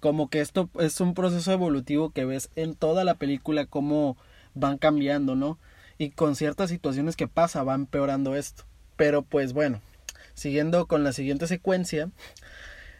Como 0.00 0.28
que 0.28 0.40
esto 0.40 0.68
es 0.78 1.00
un 1.00 1.14
proceso 1.14 1.50
evolutivo 1.50 2.10
que 2.10 2.26
ves 2.26 2.50
en 2.54 2.74
toda 2.74 3.04
la 3.04 3.14
película, 3.14 3.64
cómo 3.64 4.18
van 4.54 4.76
cambiando, 4.76 5.34
¿no? 5.34 5.58
Y 5.96 6.10
con 6.10 6.36
ciertas 6.36 6.68
situaciones 6.68 7.16
que 7.16 7.26
pasa, 7.26 7.64
va 7.64 7.74
empeorando 7.74 8.36
esto. 8.36 8.64
Pero 8.96 9.22
pues 9.22 9.54
bueno, 9.54 9.80
siguiendo 10.34 10.86
con 10.86 11.04
la 11.04 11.12
siguiente 11.14 11.46
secuencia, 11.46 12.10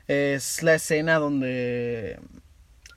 es 0.07 0.63
la 0.63 0.75
escena 0.77 1.19
donde 1.19 2.19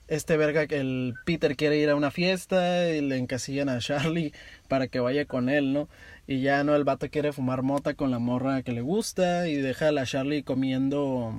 este 0.08 0.36
verga, 0.36 0.62
el 0.62 1.14
Peter 1.26 1.54
quiere 1.54 1.76
ir 1.76 1.90
a 1.90 1.96
una 1.96 2.10
fiesta 2.10 2.88
y 2.90 3.02
le 3.02 3.18
encasillan 3.18 3.68
a 3.68 3.78
Charlie 3.78 4.32
para 4.68 4.88
que 4.88 5.00
vaya 5.00 5.26
con 5.26 5.48
él, 5.48 5.72
¿no? 5.72 5.88
Y 6.26 6.40
ya 6.40 6.62
no, 6.64 6.74
el 6.76 6.84
vato 6.84 7.08
quiere 7.10 7.32
fumar 7.32 7.62
mota 7.62 7.94
con 7.94 8.10
la 8.10 8.18
morra 8.18 8.62
que 8.62 8.72
le 8.72 8.80
gusta 8.80 9.48
y 9.48 9.56
deja 9.56 9.88
a 9.88 9.92
la 9.92 10.04
Charlie 10.06 10.42
comiendo 10.44 11.34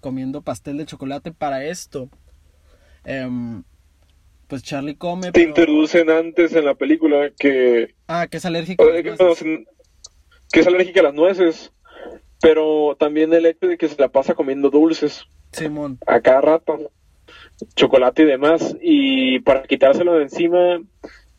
comiendo 0.00 0.42
pastel 0.42 0.76
de 0.76 0.84
chocolate 0.86 1.32
para 1.32 1.64
esto. 1.64 2.10
Em, 3.04 3.62
pues 4.48 4.62
Charlie 4.62 4.96
come, 4.96 5.32
Te 5.32 5.32
pero... 5.32 5.48
introducen 5.48 6.10
antes 6.10 6.52
en 6.54 6.66
la 6.66 6.74
película 6.74 7.30
que, 7.38 7.94
Ah, 8.06 8.26
que 8.30 8.36
es 8.36 8.44
alérgico. 8.44 8.82
a 8.84 8.86
las 8.92 9.02
que, 9.02 9.24
nueces. 9.24 9.66
que 10.52 10.60
es 10.60 10.66
alérgica 10.66 11.00
a 11.00 11.04
las 11.04 11.14
nueces, 11.14 11.72
pero 12.42 12.96
también 13.00 13.32
el 13.32 13.46
hecho 13.46 13.66
de 13.66 13.78
que 13.78 13.88
se 13.88 13.98
la 14.00 14.08
pasa 14.08 14.34
comiendo 14.34 14.68
dulces 14.68 15.24
Simón. 15.52 15.98
a 16.06 16.20
cada 16.20 16.42
rato, 16.42 16.90
chocolate 17.74 18.22
y 18.22 18.26
demás, 18.26 18.76
y 18.82 19.38
para 19.40 19.62
quitárselo 19.62 20.12
de 20.14 20.24
encima, 20.24 20.82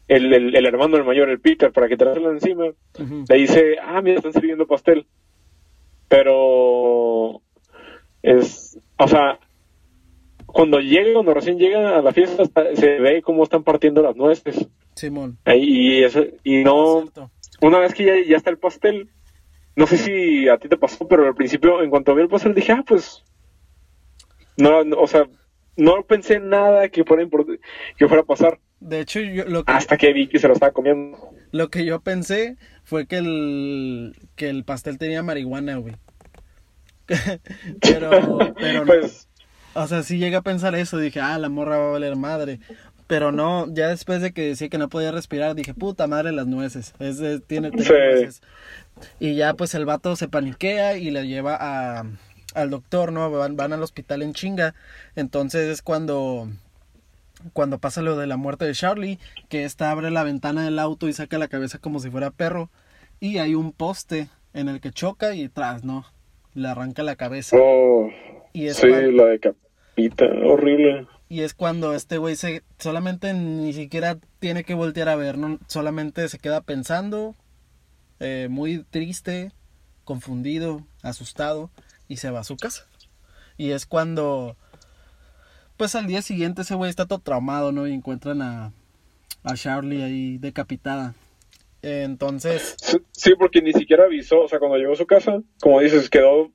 el, 0.08 0.34
el, 0.34 0.56
el 0.56 0.66
hermano 0.66 0.98
del 0.98 1.06
mayor, 1.06 1.30
el 1.30 1.40
Peter, 1.40 1.72
para 1.72 1.88
quitárselo 1.88 2.30
de 2.30 2.36
encima, 2.36 2.66
Ujú. 3.00 3.26
le 3.28 3.36
dice, 3.38 3.78
ah, 3.82 4.02
mira, 4.02 4.18
están 4.18 4.34
sirviendo 4.34 4.68
pastel. 4.68 5.06
Pero 6.08 7.42
es, 8.22 8.80
o 8.98 9.08
sea, 9.08 9.40
cuando 10.46 10.80
llega, 10.80 11.14
cuando 11.14 11.34
recién 11.34 11.58
llega 11.58 11.98
a 11.98 12.02
la 12.02 12.14
fiesta, 12.14 12.44
se 12.76 13.00
ve 13.00 13.22
cómo 13.22 13.44
están 13.44 13.64
partiendo 13.64 14.02
las 14.02 14.16
nueces. 14.16 14.68
Simón. 14.96 15.38
Ahí, 15.46 16.04
Y, 16.04 16.06
y 16.44 16.64
no, 16.64 17.02
Cierto. 17.02 17.32
una 17.62 17.80
vez 17.80 17.94
que 17.94 18.06
ya, 18.06 18.14
ya 18.28 18.38
está 18.38 18.50
el 18.52 18.58
pastel, 18.58 19.10
no 19.76 19.88
sé 19.88 19.98
si 19.98 20.48
a 20.48 20.58
ti 20.58 20.70
te 20.70 20.78
pasó, 20.78 21.08
pero 21.08 21.26
al 21.26 21.36
principio, 21.36 21.82
en 21.82 21.90
cuanto 21.90 22.16
vi 22.16 22.22
el 22.22 22.30
pastel, 22.30 22.54
dije, 22.54 22.72
ah, 22.72 22.84
pues, 22.88 23.24
no, 24.58 24.84
no, 24.84 24.98
o 24.98 25.08
sea, 25.08 25.28
no 25.76 26.04
pensé 26.04 26.36
en 26.36 26.50
nada 26.50 26.88
que 26.90 27.04
fuera, 27.04 27.28
que 27.98 28.08
fuera 28.08 28.22
a 28.22 28.26
pasar, 28.26 28.60
De 28.86 29.00
hecho, 29.00 29.20
yo, 29.20 29.46
lo 29.46 29.64
que 29.64 29.72
hasta 29.72 29.98
que 29.98 30.14
vi 30.14 30.28
que 30.28 30.38
se 30.40 30.48
lo 30.48 30.54
estaba 30.54 30.72
comiendo. 30.72 31.18
Lo 31.52 31.70
que 31.70 31.86
yo 31.86 32.02
pensé 32.02 32.58
fue 32.84 33.08
que 33.08 33.18
el, 33.18 34.16
que 34.36 34.50
el 34.50 34.64
pastel 34.64 34.98
tenía 35.00 35.24
marihuana, 35.24 35.78
güey. 35.78 35.96
pero, 37.82 38.38
pero 38.56 38.86
no. 38.86 38.86
pues, 38.86 39.28
O 39.74 39.88
sea, 39.88 40.04
sí 40.04 40.18
llegué 40.18 40.36
a 40.36 40.42
pensar 40.42 40.76
eso. 40.76 40.98
Dije, 40.98 41.20
ah, 41.20 41.38
la 41.38 41.50
morra 41.50 41.78
va 41.78 41.88
a 41.90 41.92
valer 41.94 42.16
madre. 42.16 42.60
Pero 43.08 43.32
no, 43.32 43.68
ya 43.74 43.90
después 43.90 44.22
de 44.22 44.34
que 44.34 44.48
decía 44.50 44.70
que 44.70 44.78
no 44.80 44.90
podía 44.90 45.12
respirar, 45.12 45.56
dije, 45.56 45.74
puta 45.74 46.08
madre, 46.08 46.32
las 46.32 46.48
nueces. 46.48 46.94
Es, 47.00 47.20
tiene 47.48 47.70
Sí. 47.72 47.78
nueces. 47.90 48.42
Y 49.20 49.36
ya, 49.36 49.54
pues 49.56 49.74
el 49.76 49.86
vato 49.86 50.16
se 50.16 50.28
paniquea 50.28 50.98
y 50.98 51.12
le 51.12 51.28
lleva 51.28 51.58
a, 51.60 52.06
al 52.56 52.70
doctor, 52.70 53.12
¿no? 53.12 53.30
Van, 53.32 53.56
van 53.56 53.74
al 53.74 53.84
hospital 53.84 54.22
en 54.22 54.34
chinga. 54.34 54.74
Entonces 55.16 55.70
es 55.70 55.82
cuando 55.82 56.50
cuando 57.54 57.80
pasa 57.80 58.02
lo 58.02 58.16
de 58.18 58.28
la 58.28 58.38
muerte 58.38 58.66
de 58.66 58.74
Charlie, 58.74 59.20
que 59.50 59.64
esta 59.66 59.92
abre 59.92 60.12
la 60.12 60.24
ventana 60.24 60.64
del 60.64 60.80
auto 60.80 61.08
y 61.08 61.14
saca 61.14 61.38
la 61.38 61.48
cabeza 61.48 61.80
como 61.80 62.00
si 62.00 62.10
fuera 62.10 62.32
perro, 62.32 62.70
y 63.20 63.38
hay 63.38 63.56
un 63.56 63.72
poste 63.72 64.30
en 64.54 64.70
el 64.70 64.80
que 64.82 64.92
choca 64.92 65.36
y 65.36 65.50
tras, 65.50 65.84
¿no? 65.84 66.06
Le 66.54 66.68
arranca 66.68 67.04
la 67.04 67.16
cabeza. 67.16 67.58
oh, 67.60 68.10
Y 68.54 68.68
es, 68.68 68.78
sí, 68.78 68.88
cuan- 68.88 69.16
la 69.18 69.26
de 69.26 69.40
capita, 69.40 70.26
horrible. 70.46 71.08
y 71.28 71.42
es 71.42 71.54
cuando 71.54 71.94
este 71.94 72.18
güey 72.18 72.36
se 72.36 72.64
solamente 72.80 73.34
ni 73.34 73.74
siquiera 73.74 74.18
tiene 74.40 74.64
que 74.64 74.74
voltear 74.74 75.10
a 75.10 75.16
ver, 75.16 75.38
¿no? 75.38 75.60
Solamente 75.68 76.28
se 76.30 76.40
queda 76.40 76.62
pensando 76.62 77.36
eh, 78.20 78.48
muy 78.50 78.84
triste, 78.90 79.52
confundido, 80.06 80.82
asustado, 81.04 81.70
y 82.08 82.18
se 82.18 82.30
va 82.32 82.40
a 82.42 82.44
su 82.46 82.56
casa. 82.58 82.86
Y 83.58 83.72
es 83.72 83.86
cuando, 83.86 84.56
pues 85.78 85.96
al 85.96 86.08
día 86.08 86.22
siguiente 86.22 86.62
ese 86.62 86.76
güey 86.76 86.90
está 86.90 87.06
todo 87.06 87.20
traumado, 87.20 87.72
¿no? 87.72 87.88
Y 87.88 87.94
encuentran 87.94 88.42
a, 88.42 88.74
a 89.44 89.54
Charlie 89.56 90.04
ahí 90.04 90.38
decapitada. 90.38 91.16
Entonces... 91.82 92.76
Sí, 93.12 93.34
porque 93.38 93.62
ni 93.62 93.74
siquiera 93.74 94.06
avisó, 94.06 94.42
o 94.42 94.48
sea, 94.48 94.60
cuando 94.60 94.78
llegó 94.78 94.94
a 94.94 94.98
su 94.98 95.06
casa, 95.06 95.42
como 95.62 95.82
dices, 95.82 96.10
quedó 96.10 96.52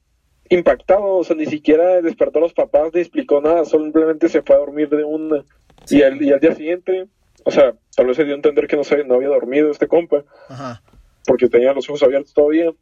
impactado, 0.49 1.19
o 1.19 1.25
sea, 1.25 1.37
ni 1.37 1.47
siquiera 1.47 2.03
despertó 2.03 2.39
a 2.39 2.43
los 2.43 2.53
papás, 2.53 2.93
ni 2.93 3.00
explicó 3.00 3.41
nada, 3.41 3.65
simplemente 3.65 4.29
se 4.29 4.43
fue 4.43 4.57
a 4.57 4.59
dormir 4.59 4.89
de 4.89 5.05
una. 5.05 5.45
Y, 5.89 6.03
al, 6.03 6.21
y 6.21 6.33
al 6.33 6.41
día 6.41 6.55
siguiente, 6.55 7.07
o 7.45 7.50
sea, 7.50 7.75
tal 7.95 8.07
vez 8.07 8.17
se 8.17 8.25
dio 8.25 8.33
a 8.35 8.37
entender 8.37 8.67
que 8.67 8.77
no, 8.77 8.85
se, 8.85 9.05
no 9.05 9.15
había 9.15 9.29
dormido 9.29 9.71
este 9.71 9.87
compa, 9.87 10.25
Ajá. 10.49 10.83
porque 11.25 11.49
tenía 11.49 11.73
los 11.73 11.89
ojos 11.89 12.03
abiertos 12.03 12.35
todavía. 12.35 12.73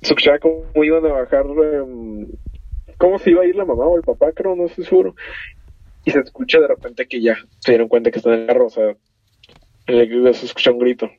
Escuchaba 0.00 0.38
cómo 0.38 0.84
iban 0.84 1.04
a 1.06 1.12
bajar, 1.12 1.44
em, 1.46 2.28
cómo 2.96 3.18
se 3.18 3.30
iba 3.30 3.42
a 3.42 3.46
ir 3.46 3.56
la 3.56 3.64
mamá 3.64 3.84
o 3.84 3.96
el 3.96 4.02
papá, 4.02 4.30
creo, 4.32 4.54
no 4.54 4.66
estoy 4.66 4.84
seguro. 4.84 5.14
Y 6.04 6.10
se 6.10 6.20
escucha 6.20 6.58
de 6.60 6.68
repente 6.68 7.06
que 7.06 7.20
ya 7.20 7.36
se 7.58 7.72
dieron 7.72 7.88
cuenta 7.88 8.10
que 8.10 8.18
están 8.18 8.34
en 8.34 8.40
el 8.40 8.46
carro, 8.46 8.66
o 8.66 8.70
sea, 8.70 8.96
en 9.86 9.96
el 9.96 10.34
se 10.34 10.46
escucha 10.46 10.70
un 10.70 10.78
grito. 10.78 11.10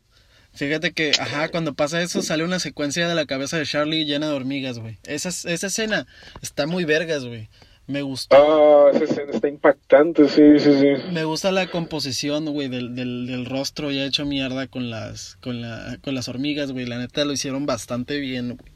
Fíjate 0.53 0.91
que, 0.91 1.11
ajá, 1.17 1.49
cuando 1.49 1.73
pasa 1.75 2.01
eso 2.01 2.21
sale 2.21 2.43
una 2.43 2.59
secuencia 2.59 3.07
de 3.07 3.15
la 3.15 3.25
cabeza 3.25 3.57
de 3.57 3.65
Charlie 3.65 4.05
llena 4.05 4.27
de 4.27 4.33
hormigas, 4.33 4.79
güey. 4.79 4.97
Esa, 5.05 5.29
esa 5.29 5.67
escena 5.67 6.07
está 6.41 6.67
muy 6.67 6.83
vergas, 6.83 7.25
güey. 7.25 7.49
Me 7.87 8.01
gustó. 8.01 8.35
Ah, 8.35 8.91
esa 8.93 9.05
escena 9.05 9.31
está 9.31 9.47
impactante, 9.47 10.27
sí, 10.27 10.59
sí, 10.59 10.79
sí. 10.79 11.11
Me 11.11 11.23
gusta 11.23 11.51
la 11.51 11.67
composición, 11.67 12.45
güey, 12.45 12.67
del, 12.67 12.95
del, 12.95 13.27
del 13.27 13.45
rostro 13.45 13.91
ya 13.91 14.05
hecho 14.05 14.25
mierda 14.25 14.67
con 14.67 14.89
las, 14.89 15.37
con, 15.37 15.61
la, 15.61 15.97
con 16.03 16.15
las 16.15 16.27
hormigas, 16.27 16.71
güey. 16.71 16.85
La 16.85 16.99
neta 16.99 17.25
lo 17.25 17.33
hicieron 17.33 17.65
bastante 17.65 18.19
bien, 18.19 18.57
güey. 18.57 18.71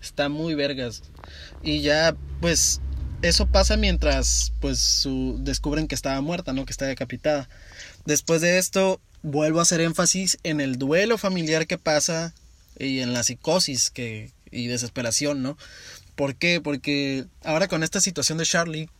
Está 0.00 0.30
muy 0.30 0.54
vergas. 0.54 1.02
Y 1.62 1.80
ya, 1.82 2.16
pues, 2.40 2.80
eso 3.22 3.46
pasa 3.46 3.76
mientras, 3.76 4.52
pues, 4.60 4.78
su, 4.78 5.36
descubren 5.40 5.88
que 5.88 5.94
estaba 5.94 6.20
muerta, 6.20 6.52
¿no? 6.52 6.64
Que 6.64 6.72
está 6.72 6.86
decapitada. 6.86 7.48
Después 8.06 8.40
de 8.40 8.58
esto, 8.58 9.00
vuelvo 9.22 9.58
a 9.58 9.62
hacer 9.62 9.80
énfasis 9.80 10.38
en 10.42 10.60
el 10.60 10.78
duelo 10.78 11.18
familiar 11.18 11.66
que 11.66 11.78
pasa 11.78 12.34
y 12.78 13.00
en 13.00 13.12
la 13.12 13.22
psicosis 13.22 13.90
que, 13.90 14.32
y 14.50 14.66
desesperación, 14.66 15.42
¿no? 15.42 15.58
¿Por 16.16 16.34
qué? 16.36 16.60
Porque 16.60 17.26
ahora 17.44 17.68
con 17.68 17.82
esta 17.82 18.00
situación 18.00 18.38
de 18.38 18.46
Charlie 18.46 18.90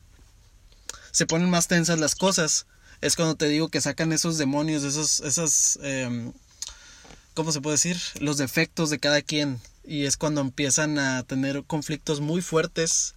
se 1.12 1.26
ponen 1.26 1.50
más 1.50 1.68
tensas 1.68 1.98
las 1.98 2.14
cosas. 2.14 2.66
Es 3.00 3.16
cuando 3.16 3.34
te 3.34 3.48
digo 3.48 3.68
que 3.68 3.80
sacan 3.80 4.12
esos 4.12 4.38
demonios, 4.38 4.84
esos, 4.84 5.20
esas, 5.20 5.78
eh, 5.82 6.30
¿cómo 7.34 7.52
se 7.52 7.60
puede 7.60 7.74
decir? 7.74 7.98
Los 8.20 8.36
defectos 8.36 8.90
de 8.90 8.98
cada 8.98 9.22
quien. 9.22 9.60
Y 9.84 10.04
es 10.04 10.16
cuando 10.16 10.40
empiezan 10.40 10.98
a 10.98 11.22
tener 11.22 11.64
conflictos 11.64 12.20
muy 12.20 12.42
fuertes. 12.42 13.14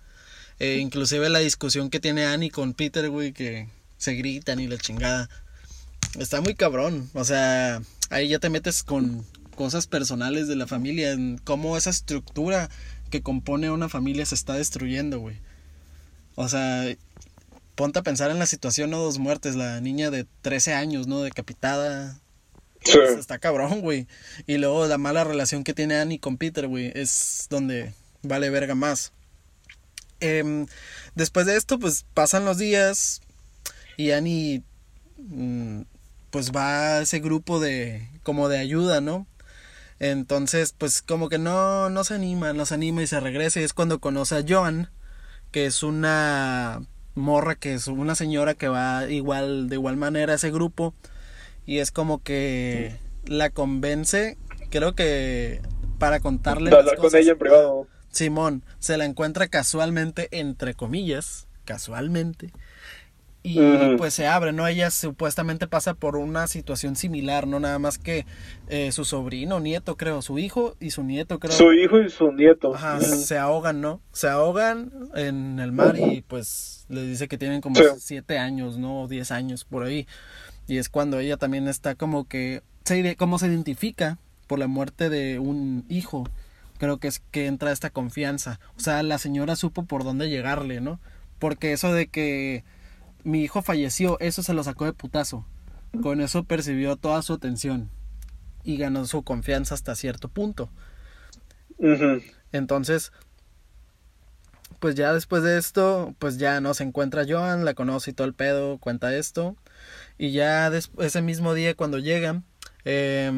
Eh, 0.63 0.77
inclusive 0.77 1.27
la 1.29 1.39
discusión 1.39 1.89
que 1.89 1.99
tiene 1.99 2.23
Annie 2.23 2.49
con 2.49 2.73
Peter, 2.73 3.09
güey, 3.09 3.33
que 3.33 3.67
se 3.97 4.13
gritan 4.13 4.61
y 4.61 4.67
la 4.67 4.77
chingada. 4.77 5.29
Está 6.17 6.39
muy 6.39 6.55
cabrón. 6.55 7.09
O 7.13 7.25
sea, 7.25 7.81
ahí 8.09 8.29
ya 8.29 8.39
te 8.39 8.49
metes 8.49 8.81
con 8.81 9.25
cosas 9.57 9.87
personales 9.87 10.47
de 10.47 10.55
la 10.55 10.65
familia, 10.65 11.11
en 11.11 11.37
cómo 11.37 11.75
esa 11.75 11.89
estructura 11.89 12.69
que 13.09 13.21
compone 13.21 13.71
una 13.71 13.89
familia 13.89 14.25
se 14.25 14.35
está 14.35 14.53
destruyendo, 14.53 15.19
güey. 15.19 15.35
O 16.35 16.47
sea, 16.47 16.85
ponte 17.75 17.99
a 17.99 18.03
pensar 18.03 18.31
en 18.31 18.39
la 18.39 18.45
situación, 18.45 18.89
no 18.89 18.99
dos 18.99 19.19
muertes, 19.19 19.55
la 19.55 19.81
niña 19.81 20.11
de 20.11 20.25
13 20.43 20.75
años, 20.75 21.07
¿no? 21.07 21.23
Decapitada. 21.23 22.21
Sí. 22.85 22.93
Pues, 22.93 23.19
está 23.19 23.37
cabrón, 23.37 23.81
güey. 23.81 24.07
Y 24.47 24.59
luego 24.59 24.87
la 24.87 24.97
mala 24.97 25.25
relación 25.25 25.65
que 25.65 25.73
tiene 25.73 25.95
Annie 25.97 26.19
con 26.19 26.37
Peter, 26.37 26.69
güey, 26.69 26.93
es 26.95 27.47
donde 27.49 27.93
vale 28.21 28.49
verga 28.49 28.75
más. 28.75 29.11
Em, 30.23 30.67
después 31.15 31.45
de 31.45 31.57
esto, 31.57 31.79
pues 31.79 32.05
pasan 32.13 32.45
los 32.45 32.57
días 32.57 33.21
y 33.97 34.11
Annie, 34.11 34.63
mm, 35.17 35.81
pues 36.29 36.51
va 36.51 36.95
a 36.95 37.01
ese 37.01 37.19
grupo 37.19 37.59
de, 37.59 38.07
como 38.23 38.47
de 38.47 38.59
ayuda, 38.59 39.01
¿no? 39.01 39.27
Entonces, 39.99 40.73
pues 40.77 41.01
como 41.01 41.27
que 41.27 41.39
no, 41.39 41.89
no 41.89 42.05
se 42.05 42.13
anima, 42.13 42.53
no 42.53 42.65
se 42.65 42.73
anima 42.75 43.03
y 43.03 43.07
se 43.07 43.19
regresa 43.19 43.59
y 43.59 43.63
es 43.63 43.73
cuando 43.73 43.99
conoce 43.99 44.37
a 44.37 44.45
Joan, 44.47 44.89
que 45.51 45.65
es 45.65 45.83
una 45.83 46.81
morra, 47.15 47.55
que 47.55 47.73
es 47.73 47.87
una 47.87 48.15
señora 48.15 48.53
que 48.53 48.69
va 48.69 49.09
igual, 49.09 49.67
de 49.67 49.75
igual 49.75 49.97
manera 49.97 50.31
a 50.31 50.35
ese 50.37 50.51
grupo 50.51 50.93
y 51.65 51.79
es 51.79 51.91
como 51.91 52.23
que 52.23 52.97
la 53.25 53.49
convence, 53.49 54.37
creo 54.69 54.95
que 54.95 55.61
para 55.99 56.21
contarle... 56.21 56.69
De 56.69 56.77
las 56.77 56.79
hablar 56.79 56.97
con 56.97 57.13
ella 57.13 57.33
en 57.33 57.37
privado. 57.37 57.87
Simón 58.13 58.63
se 58.79 58.97
la 58.97 59.05
encuentra 59.05 59.47
casualmente, 59.47 60.29
entre 60.31 60.73
comillas, 60.73 61.47
casualmente. 61.65 62.51
Y 63.45 63.59
pues 63.97 64.13
se 64.13 64.25
abre, 64.25 64.53
¿no? 64.53 64.65
Ella 64.65 64.89
supuestamente 64.89 65.67
pasa 65.67 65.95
por 65.95 66.15
una 66.15 66.47
situación 66.47 66.95
similar, 66.95 67.45
¿no? 67.45 67.59
Nada 67.59 67.77
más 67.77 67.97
que 67.97 68.25
eh, 68.69 68.93
su 68.93 69.03
sobrino, 69.03 69.59
nieto, 69.59 69.97
creo, 69.97 70.21
su 70.21 70.39
hijo 70.39 70.77
y 70.79 70.91
su 70.91 71.03
nieto, 71.03 71.39
creo. 71.41 71.51
Su 71.51 71.73
hijo 71.73 71.99
y 71.99 72.09
su 72.09 72.31
nieto. 72.31 72.73
Ajá, 72.73 73.01
se 73.01 73.37
ahogan, 73.37 73.81
¿no? 73.81 73.99
Se 74.13 74.29
ahogan 74.29 74.93
en 75.13 75.59
el 75.59 75.73
mar 75.73 75.97
y 75.99 76.21
pues 76.21 76.85
le 76.87 77.05
dice 77.05 77.27
que 77.27 77.37
tienen 77.37 77.59
como 77.59 77.75
Sí. 77.75 77.83
siete 77.97 78.37
años, 78.37 78.77
¿no? 78.77 79.01
O 79.01 79.07
diez 79.09 79.29
años 79.29 79.65
por 79.65 79.83
ahí. 79.83 80.07
Y 80.65 80.77
es 80.77 80.87
cuando 80.87 81.19
ella 81.19 81.35
también 81.35 81.67
está 81.67 81.95
como 81.95 82.25
que, 82.29 82.61
se, 82.85 83.17
como 83.17 83.39
se 83.39 83.47
identifica 83.47 84.19
por 84.47 84.57
la 84.57 84.67
muerte 84.67 85.09
de 85.09 85.39
un 85.39 85.83
hijo, 85.89 86.29
creo 86.83 86.99
que 86.99 87.07
es 87.07 87.19
que 87.31 87.45
entra 87.45 87.71
esta 87.71 87.91
confianza. 87.91 88.59
O 88.75 88.81
sea, 88.81 89.03
la 89.03 89.17
señora 89.17 89.55
supo 89.55 89.85
por 89.85 90.03
dónde 90.03 90.29
llegarle, 90.29 90.81
¿no? 90.81 90.99
Porque 91.39 91.71
eso 91.71 91.93
de 91.93 92.07
que 92.07 92.65
mi 93.23 93.41
hijo 93.41 93.61
falleció, 93.61 94.19
eso 94.19 94.43
se 94.43 94.53
lo 94.53 94.65
sacó 94.65 94.83
de 94.83 94.91
putazo. 94.91 95.45
Con 96.01 96.19
eso 96.19 96.43
percibió 96.43 96.97
toda 96.97 97.21
su 97.21 97.31
atención 97.31 97.89
y 98.65 98.75
ganó 98.75 99.05
su 99.05 99.23
confianza 99.23 99.75
hasta 99.75 99.95
cierto 99.95 100.27
punto. 100.27 100.69
Entonces, 102.51 103.13
pues 104.79 104.95
ya 104.95 105.13
después 105.13 105.41
de 105.41 105.57
esto, 105.57 106.13
pues 106.19 106.37
ya 106.37 106.59
no 106.59 106.73
se 106.73 106.83
encuentra 106.83 107.23
Joan, 107.25 107.63
la 107.63 107.75
conoce 107.75 108.11
y 108.11 108.13
todo 108.13 108.27
el 108.27 108.33
pedo, 108.33 108.77
cuenta 108.77 109.15
esto. 109.15 109.55
Y 110.17 110.33
ya 110.33 110.69
ese 110.97 111.21
mismo 111.21 111.53
día 111.53 111.75
cuando 111.75 111.99
llegan, 111.99 112.43
eh, 112.85 113.31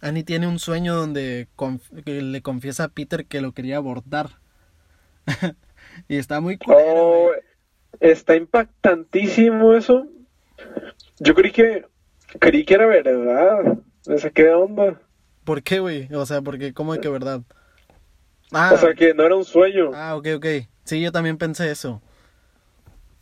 Annie 0.00 0.24
tiene 0.24 0.46
un 0.46 0.58
sueño 0.58 0.94
donde 0.94 1.48
conf- 1.56 2.04
le 2.04 2.42
confiesa 2.42 2.84
a 2.84 2.88
Peter 2.88 3.26
que 3.26 3.40
lo 3.40 3.52
quería 3.52 3.76
abortar. 3.76 4.30
y 6.08 6.16
está 6.16 6.40
muy 6.40 6.58
culero, 6.58 6.82
Oh, 6.84 7.30
está 8.00 8.36
impactantísimo 8.36 9.74
eso. 9.74 10.06
Yo 11.18 11.34
creí 11.34 11.52
que 11.52 11.86
creí 12.38 12.64
que 12.64 12.74
era 12.74 12.86
verdad. 12.86 13.78
Me 14.06 14.18
saqué 14.18 14.44
de 14.44 14.54
onda. 14.54 15.00
¿Por 15.44 15.62
qué, 15.62 15.80
güey? 15.80 16.08
O 16.14 16.24
sea, 16.26 16.42
porque 16.42 16.72
¿cómo 16.72 16.92
de 16.94 17.00
que 17.00 17.08
verdad? 17.08 17.42
Ah, 18.52 18.72
O 18.74 18.78
sea, 18.78 18.94
que 18.94 19.14
no 19.14 19.24
era 19.24 19.36
un 19.36 19.44
sueño. 19.44 19.90
ah, 19.94 20.16
ok, 20.16 20.26
ok. 20.36 20.46
Sí, 20.84 21.00
yo 21.00 21.12
también 21.12 21.38
pensé 21.38 21.70
eso. 21.70 22.00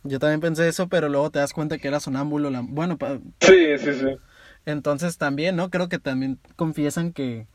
Yo 0.03 0.17
también 0.17 0.39
pensé 0.39 0.67
eso, 0.67 0.87
pero 0.87 1.09
luego 1.09 1.29
te 1.29 1.39
das 1.39 1.53
cuenta 1.53 1.77
que 1.77 1.87
era 1.87 1.99
sonámbulo. 1.99 2.49
La... 2.49 2.61
Bueno, 2.61 2.97
pa- 2.97 3.19
Sí, 3.41 3.77
sí, 3.77 3.93
sí. 3.93 4.17
Entonces 4.65 5.17
también, 5.17 5.55
¿no? 5.55 5.69
Creo 5.69 5.89
que 5.89 5.99
también 5.99 6.39
confiesan 6.55 7.13
que... 7.13 7.47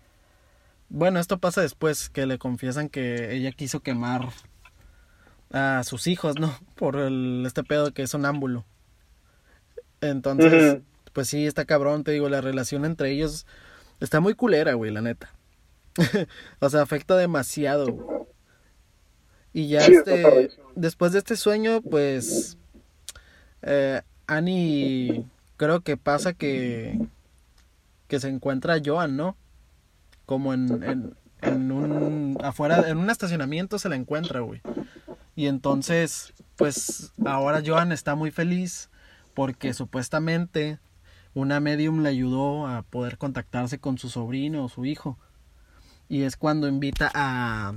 Bueno, 0.89 1.19
esto 1.19 1.39
pasa 1.39 1.61
después, 1.61 2.11
que 2.11 2.27
le 2.27 2.39
confiesan 2.39 2.89
que 2.89 3.35
ella 3.35 3.53
quiso 3.53 3.81
quemar 3.81 4.29
a 5.53 5.83
sus 5.85 6.07
hijos, 6.07 6.39
¿no? 6.39 6.55
Por 6.75 6.97
el, 6.97 7.45
este 7.47 7.63
pedo 7.63 7.93
que 7.93 8.03
es 8.03 8.11
sonámbulo. 8.11 8.65
Entonces, 10.01 10.83
pues 11.13 11.29
sí, 11.29 11.47
está 11.47 11.65
cabrón, 11.65 12.05
te 12.05 12.13
digo, 12.13 12.29
la 12.29 12.41
relación 12.41 12.85
entre 12.85 13.11
ellos 13.11 13.47
está 14.01 14.21
muy 14.21 14.35
culera, 14.35 14.75
güey, 14.75 14.91
la 14.91 15.01
neta. 15.01 15.33
o 16.61 16.69
sea, 16.69 16.83
afecta 16.83 17.17
demasiado. 17.17 17.93
güey. 17.93 18.25
Y 19.55 19.69
ya 19.69 19.83
Sí, 19.83 19.95
este, 19.95 20.51
después 20.75 21.13
de 21.13 21.19
este 21.19 21.37
sueño, 21.37 21.81
pues 21.81 22.59
eh, 23.63 24.03
Annie 24.27 25.25
creo 25.65 25.81
que 25.81 25.97
pasa 25.97 26.35
que 26.35 26.99
que 28.07 28.21
se 28.21 28.29
encuentra 28.29 28.83
Joan, 28.85 29.17
¿no? 29.17 29.35
Como 30.27 30.53
en, 30.53 30.83
en, 30.83 31.17
en 31.41 31.73
un 31.73 32.39
afuera 32.43 32.89
en 32.91 32.99
un 32.99 33.09
estacionamiento 33.09 33.79
se 33.79 33.89
la 33.89 33.97
encuentra, 33.97 34.41
güey. 34.41 34.61
Y 35.35 35.47
entonces, 35.47 36.35
pues 36.57 37.13
ahora 37.25 37.63
Joan 37.65 37.93
está 37.93 38.15
muy 38.15 38.31
feliz 38.31 38.91
porque 39.33 39.73
supuestamente 39.73 40.79
una 41.33 41.61
medium 41.61 42.03
le 42.03 42.11
ayudó 42.11 42.67
a 42.67 42.83
poder 42.83 43.17
contactarse 43.17 43.79
con 43.79 43.97
su 43.97 44.11
sobrino 44.11 44.65
o 44.65 44.69
su 44.69 44.85
hijo. 44.85 45.19
Y 46.11 46.23
es 46.23 46.37
cuando 46.37 46.69
invita 46.69 47.11
a 47.15 47.73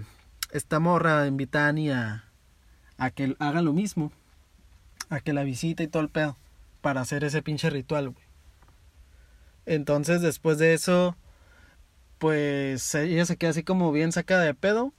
esta 0.52 0.80
morra, 0.80 1.26
invita 1.26 1.65
a 1.65 1.69
Annie 1.69 1.91
a, 1.91 2.26
a 2.97 3.12
que 3.12 3.36
haga 3.39 3.62
lo 3.62 3.71
mismo, 3.71 4.12
a 5.10 5.21
que 5.21 5.32
la 5.32 5.43
visite 5.43 5.84
y 5.84 5.88
todo 5.88 6.04
el 6.04 6.10
pedo, 6.10 6.36
para 6.78 7.02
hacer 7.02 7.24
ese 7.24 7.42
pinche 7.42 7.70
ritual, 7.70 8.10
güey. 8.10 8.26
Entonces, 9.66 10.22
después 10.22 10.58
de 10.58 10.74
eso, 10.74 11.18
pues 12.18 12.96
ella 12.96 13.26
se 13.26 13.38
queda 13.38 13.52
así 13.52 13.63
como 13.63 13.92
bien 13.92 14.12
sacada 14.12 14.44
de 14.44 14.54
pedo. 14.54 14.94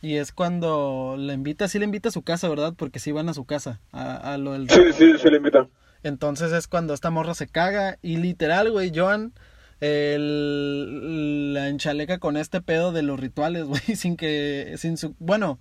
Y 0.00 0.16
es 0.16 0.32
cuando 0.32 1.16
la 1.18 1.32
invita, 1.32 1.68
sí 1.68 1.78
le 1.78 1.86
invita 1.86 2.10
a 2.10 2.12
su 2.12 2.22
casa, 2.22 2.48
¿verdad? 2.48 2.74
Porque 2.76 2.98
sí 2.98 3.12
van 3.12 3.28
a 3.28 3.34
su 3.34 3.46
casa, 3.46 3.80
a, 3.90 4.34
a 4.34 4.38
lo 4.38 4.52
del... 4.52 4.68
Sí, 4.68 4.92
sí, 4.92 5.14
sí 5.18 5.30
le 5.30 5.38
invita. 5.38 5.66
Entonces 6.02 6.52
es 6.52 6.68
cuando 6.68 6.92
esta 6.92 7.10
morra 7.10 7.34
se 7.34 7.46
caga 7.48 7.98
y 8.02 8.18
literal, 8.18 8.70
güey, 8.70 8.92
Joan 8.94 9.32
el, 9.80 11.54
la 11.54 11.68
enchaleca 11.68 12.18
con 12.18 12.36
este 12.36 12.60
pedo 12.60 12.92
de 12.92 13.02
los 13.02 13.18
rituales, 13.18 13.64
güey, 13.66 13.80
sin 13.80 14.16
que, 14.16 14.74
sin 14.76 14.96
su, 14.96 15.14
bueno, 15.18 15.58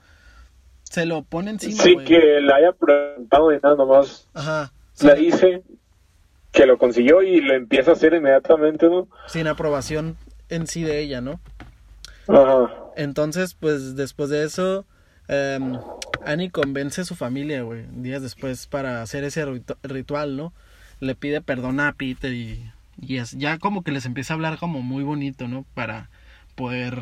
se 0.83 1.05
lo 1.05 1.23
pone 1.23 1.51
encima, 1.51 1.81
Sin 1.81 2.03
que 2.03 2.19
le 2.41 2.53
haya 2.53 2.71
preguntado 2.73 3.51
ni 3.51 3.57
nada 3.57 3.75
nomás. 3.75 4.29
Ajá. 4.33 4.71
Le 5.01 5.15
dice 5.15 5.63
que 6.51 6.65
lo 6.65 6.77
consiguió 6.77 7.23
y 7.23 7.41
lo 7.41 7.55
empieza 7.55 7.91
a 7.91 7.93
hacer 7.93 8.13
inmediatamente, 8.13 8.87
¿no? 8.87 9.07
Sin 9.27 9.47
aprobación 9.47 10.17
en 10.49 10.67
sí 10.67 10.83
de 10.83 10.99
ella, 10.99 11.19
¿no? 11.19 11.39
Ajá. 12.27 12.71
Entonces, 12.95 13.55
pues 13.55 13.95
después 13.95 14.29
de 14.29 14.43
eso, 14.43 14.85
em, 15.27 15.77
Annie 16.25 16.51
convence 16.51 17.01
a 17.01 17.05
su 17.05 17.15
familia, 17.15 17.63
güey, 17.63 17.85
días 17.91 18.21
después 18.21 18.67
para 18.67 19.01
hacer 19.01 19.23
ese 19.23 19.45
ritual, 19.81 20.37
¿no? 20.37 20.53
Le 20.99 21.15
pide 21.15 21.41
perdón 21.41 21.79
a 21.79 21.91
Peter 21.93 22.31
y, 22.31 22.71
y 23.01 23.17
es, 23.17 23.31
ya 23.31 23.57
como 23.57 23.83
que 23.83 23.91
les 23.91 24.05
empieza 24.05 24.33
a 24.33 24.35
hablar 24.35 24.57
como 24.59 24.81
muy 24.81 25.03
bonito, 25.03 25.47
¿no? 25.47 25.65
Para 25.73 26.09
poder, 26.55 26.99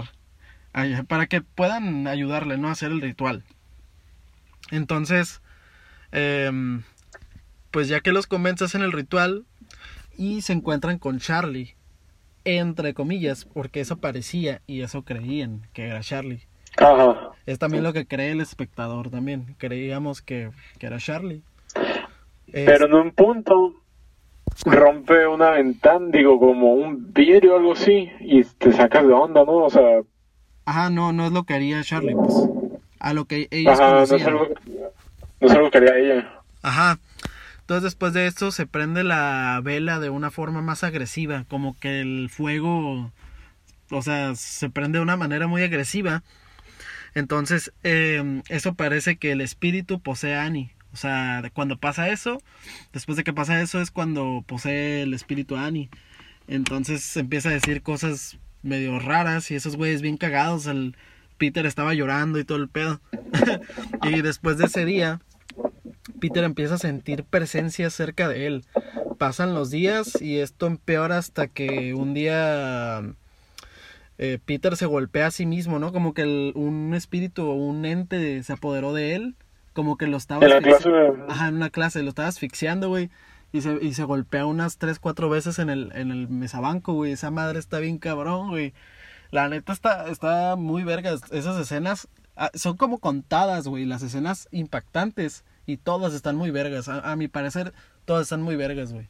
para 1.08 1.28
que 1.28 1.42
puedan 1.42 2.08
ayudarle, 2.08 2.58
¿no? 2.58 2.70
A 2.70 2.72
hacer 2.72 2.92
el 2.92 3.02
ritual. 3.02 3.44
Entonces, 4.72 5.42
em, 6.14 6.84
pues 7.72 7.88
ya 7.88 8.02
que 8.02 8.12
los 8.12 8.28
convence 8.28 8.66
en 8.78 8.84
el 8.84 8.92
ritual 8.92 9.46
y 10.18 10.42
se 10.42 10.54
encuentran 10.54 11.00
con 11.00 11.20
Charlie, 11.20 11.76
entre 12.44 12.94
comillas, 12.94 13.46
porque 13.46 13.80
eso 13.80 13.98
parecía 13.98 14.62
y 14.68 14.82
eso 14.82 15.04
creían 15.04 15.68
que 15.74 15.88
era 15.88 16.02
Charlie. 16.02 16.48
Ajá. 16.78 17.32
Es 17.46 17.60
también 17.60 17.84
lo 17.84 17.94
que 17.94 18.06
cree 18.06 18.32
el 18.32 18.42
espectador 18.42 19.10
también. 19.10 19.56
Creíamos 19.58 20.22
que, 20.22 20.52
que 20.80 20.88
era 20.88 20.98
Charlie. 20.98 21.44
Pero 22.52 22.86
en 22.86 22.94
un 22.94 23.12
punto 23.12 23.76
rompe 24.66 25.28
una 25.28 25.52
ventana, 25.52 26.08
digo, 26.12 26.40
como 26.40 26.74
un 26.74 27.14
vidrio 27.14 27.54
o 27.54 27.58
algo 27.58 27.74
así, 27.74 28.10
y 28.20 28.44
te 28.44 28.72
sacas 28.74 29.08
de 29.08 29.14
onda, 29.14 29.46
¿no? 29.46 29.54
O 29.54 29.70
sea... 29.70 30.02
Ajá, 30.66 30.90
no, 30.90 31.14
no 31.14 31.26
es 31.26 31.32
lo 31.32 31.44
que 31.44 31.54
haría 31.54 31.84
Charlie, 31.84 32.16
pues. 32.16 32.36
A 33.00 33.14
lo 33.14 33.26
que 33.26 33.48
ella 33.50 33.74
Ajá, 33.74 33.92
no 33.92 34.04
es, 34.04 34.12
algo, 34.12 34.48
no 35.40 35.48
es 35.48 35.54
algo 35.54 35.72
que 35.72 35.78
haría 35.78 35.98
ella. 35.98 36.42
Ajá. 36.62 37.00
Entonces 37.72 37.94
después 37.94 38.12
de 38.12 38.28
esto 38.28 38.52
se 38.52 38.68
prende 38.68 39.06
la 39.06 39.62
vela 39.64 40.02
de 40.02 40.10
una 40.10 40.30
forma 40.30 40.62
más 40.62 40.84
agresiva, 40.84 41.46
como 41.48 41.80
que 41.80 42.02
el 42.02 42.30
fuego, 42.30 43.14
o 43.90 44.02
sea, 44.02 44.36
se 44.36 44.70
prende 44.70 44.98
de 44.98 45.04
una 45.04 45.16
manera 45.16 45.48
muy 45.48 45.64
agresiva. 45.64 46.22
Entonces 47.16 47.72
eh, 47.84 48.42
eso 48.50 48.74
parece 48.74 49.16
que 49.16 49.32
el 49.32 49.40
espíritu 49.40 50.02
posee 50.02 50.36
a 50.36 50.44
Annie. 50.44 50.74
O 50.92 50.98
sea, 50.98 51.50
cuando 51.54 51.78
pasa 51.78 52.10
eso, 52.10 52.42
después 52.92 53.16
de 53.16 53.24
que 53.24 53.32
pasa 53.32 53.62
eso 53.62 53.80
es 53.80 53.90
cuando 53.90 54.44
posee 54.46 55.04
el 55.04 55.14
espíritu 55.14 55.56
Annie. 55.56 55.90
Entonces 56.50 57.16
empieza 57.16 57.48
a 57.48 57.54
decir 57.54 57.84
cosas 57.84 58.38
medio 58.64 59.00
raras 59.00 59.50
y 59.50 59.56
esos 59.56 59.78
güeyes 59.78 60.02
bien 60.02 60.18
cagados. 60.18 60.66
El 60.66 60.98
Peter 61.38 61.66
estaba 61.66 61.94
llorando 61.94 62.38
y 62.38 62.44
todo 62.44 62.58
el 62.58 62.68
pedo. 62.68 63.00
y 64.04 64.22
después 64.22 64.58
de 64.58 64.66
ese 64.66 64.84
día, 64.84 65.22
Peter 66.20 66.44
empieza 66.44 66.76
a 66.76 66.80
sentir 66.80 67.24
presencia 67.24 67.90
cerca 67.90 68.28
de 68.28 68.48
él. 68.48 68.66
Pasan 69.18 69.54
los 69.54 69.70
días 69.70 70.22
y 70.22 70.40
esto 70.40 70.68
empeora 70.68 71.18
hasta 71.18 71.48
que 71.48 71.94
un 71.94 72.14
día 72.14 73.02
eh, 74.18 74.40
Peter 74.44 74.76
se 74.78 74.86
golpea 74.86 75.28
a 75.28 75.32
sí 75.32 75.46
mismo, 75.46 75.80
¿no? 75.80 75.92
Como 75.92 76.14
que 76.14 76.52
un 76.56 76.94
espíritu 76.94 77.44
o 77.44 77.54
un 77.54 77.86
ente 77.86 78.42
se 78.44 78.54
apoderó 78.54 78.94
de 78.94 79.16
él 79.16 79.36
como 79.74 79.98
que 79.98 80.08
lo 80.08 80.18
estaba... 80.18 80.46
En 80.46 81.30
Ajá, 81.30 81.48
en 81.48 81.56
una 81.56 81.70
clase, 81.70 82.04
lo 82.04 82.10
estaba 82.10 82.28
asfixiando, 82.28 82.90
güey. 82.90 83.10
Y 83.54 83.62
se, 83.62 83.78
y 83.82 83.94
se 83.94 84.04
golpea 84.04 84.46
unas 84.46 84.78
tres, 84.78 85.00
cuatro 85.00 85.30
veces 85.30 85.60
en 85.60 85.70
el, 85.70 85.92
en 85.94 86.12
el 86.12 86.30
mesabanco, 86.30 86.94
güey. 86.94 87.12
Esa 87.12 87.32
madre 87.32 87.60
está 87.60 87.80
bien 87.80 87.98
cabrón, 87.98 88.50
güey. 88.50 88.74
La 89.30 89.50
neta 89.50 89.74
está, 89.74 90.08
está 90.10 90.56
muy 90.56 90.84
vergas. 90.84 91.22
Esas 91.32 91.60
escenas 91.60 92.08
ah, 92.36 92.52
son 92.54 92.78
como 92.78 93.00
contadas, 93.00 93.68
güey. 93.68 93.86
Las 93.86 94.04
escenas 94.04 94.48
impactantes. 94.52 95.44
Y 95.66 95.78
todas 95.78 96.14
están 96.14 96.36
muy 96.36 96.52
vergas. 96.52 96.88
A, 96.90 97.16
mi 97.16 97.28
parecer, 97.28 97.74
todas 98.06 98.24
están 98.24 98.42
muy 98.42 98.56
vergas, 98.56 98.94
güey. 98.94 99.10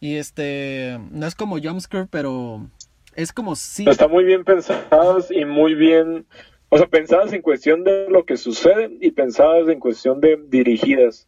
Y 0.00 0.16
este, 0.16 0.98
no 1.10 1.26
es 1.26 1.34
como 1.34 1.58
jumpscare, 1.58 2.06
pero 2.10 2.68
es 3.14 3.32
como 3.32 3.56
si... 3.56 3.88
Está 3.88 4.08
muy 4.08 4.24
bien 4.24 4.44
pensadas 4.44 5.30
y 5.30 5.44
muy 5.44 5.74
bien 5.74 6.26
o 6.70 6.76
sea, 6.76 6.86
pensadas 6.86 7.32
en 7.32 7.42
cuestión 7.42 7.82
de 7.82 8.08
lo 8.10 8.24
que 8.24 8.36
sucede 8.36 8.90
y 9.00 9.10
pensadas 9.12 9.68
en 9.68 9.80
cuestión 9.80 10.20
de 10.20 10.38
dirigidas. 10.48 11.26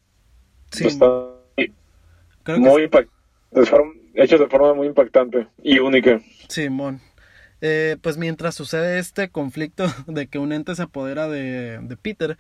Sí. 0.70 0.86
muy 2.58 2.88
hechas 4.14 4.40
de 4.40 4.46
forma 4.46 4.74
muy 4.74 4.86
impactante 4.86 5.46
y 5.62 5.78
única. 5.78 6.20
Simón. 6.48 7.00
Eh, 7.62 7.96
pues 8.00 8.16
mientras 8.16 8.54
sucede 8.54 8.98
este 8.98 9.30
conflicto 9.30 9.86
de 10.06 10.26
que 10.28 10.38
un 10.38 10.52
ente 10.52 10.74
se 10.74 10.82
apodera 10.82 11.28
de, 11.28 11.78
de 11.78 11.96
Peter, 11.96 12.36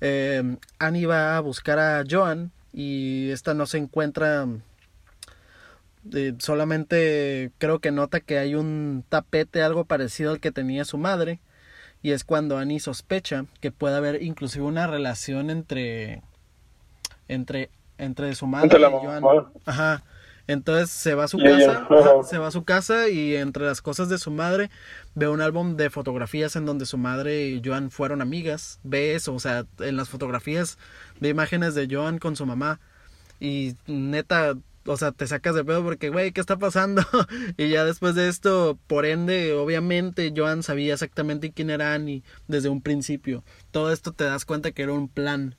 eh, 0.00 0.56
Annie 0.78 1.06
va 1.06 1.36
a 1.36 1.40
buscar 1.40 1.78
a 1.78 2.04
Joan 2.08 2.52
y 2.72 3.30
esta 3.30 3.54
no 3.54 3.66
se 3.66 3.78
encuentra. 3.78 4.46
Eh, 6.14 6.34
solamente 6.38 7.50
creo 7.58 7.80
que 7.80 7.90
nota 7.90 8.20
que 8.20 8.38
hay 8.38 8.54
un 8.54 9.04
tapete 9.08 9.62
algo 9.62 9.84
parecido 9.84 10.30
al 10.30 10.40
que 10.40 10.52
tenía 10.52 10.84
su 10.84 10.96
madre 10.96 11.40
y 12.02 12.12
es 12.12 12.24
cuando 12.24 12.56
Annie 12.56 12.80
sospecha 12.80 13.46
que 13.60 13.72
puede 13.72 13.96
haber 13.96 14.22
inclusive 14.22 14.64
una 14.64 14.86
relación 14.86 15.50
entre 15.50 16.22
entre 17.26 17.70
entre 17.98 18.34
su 18.36 18.46
madre 18.46 18.78
y 18.78 18.82
Joan. 18.82 19.24
Ajá. 19.66 20.02
Entonces 20.48 20.90
se 20.90 21.14
va 21.14 21.24
a 21.24 21.28
su 21.28 21.38
casa, 21.38 21.86
se 22.24 22.38
va 22.38 22.48
a 22.48 22.50
su 22.50 22.64
casa 22.64 23.08
y 23.08 23.36
entre 23.36 23.64
las 23.64 23.82
cosas 23.82 24.08
de 24.08 24.18
su 24.18 24.30
madre 24.30 24.70
ve 25.14 25.28
un 25.28 25.42
álbum 25.42 25.76
de 25.76 25.90
fotografías 25.90 26.56
en 26.56 26.64
donde 26.64 26.86
su 26.86 26.98
madre 26.98 27.48
y 27.48 27.62
Joan 27.64 27.90
fueron 27.90 28.22
amigas. 28.22 28.80
Ve 28.82 29.14
eso, 29.14 29.34
o 29.34 29.38
sea, 29.38 29.66
en 29.78 29.96
las 29.96 30.08
fotografías 30.08 30.78
ve 31.20 31.28
imágenes 31.28 31.74
de 31.74 31.86
Joan 31.88 32.18
con 32.18 32.34
su 32.34 32.46
mamá 32.46 32.80
y 33.38 33.76
neta 33.86 34.56
o 34.86 34.96
sea, 34.96 35.12
te 35.12 35.26
sacas 35.26 35.54
de 35.54 35.64
pedo 35.64 35.84
porque, 35.84 36.08
güey, 36.08 36.32
¿qué 36.32 36.40
está 36.40 36.56
pasando? 36.58 37.02
y 37.58 37.68
ya 37.68 37.84
después 37.84 38.14
de 38.14 38.28
esto, 38.28 38.78
por 38.86 39.04
ende, 39.04 39.52
obviamente, 39.52 40.32
Joan 40.34 40.62
sabía 40.62 40.94
exactamente 40.94 41.52
quién 41.52 41.68
era 41.68 41.92
Annie 41.92 42.24
desde 42.48 42.70
un 42.70 42.80
principio. 42.80 43.44
Todo 43.70 43.92
esto 43.92 44.12
te 44.12 44.24
das 44.24 44.46
cuenta 44.46 44.72
que 44.72 44.82
era 44.82 44.92
un 44.94 45.08
plan. 45.08 45.56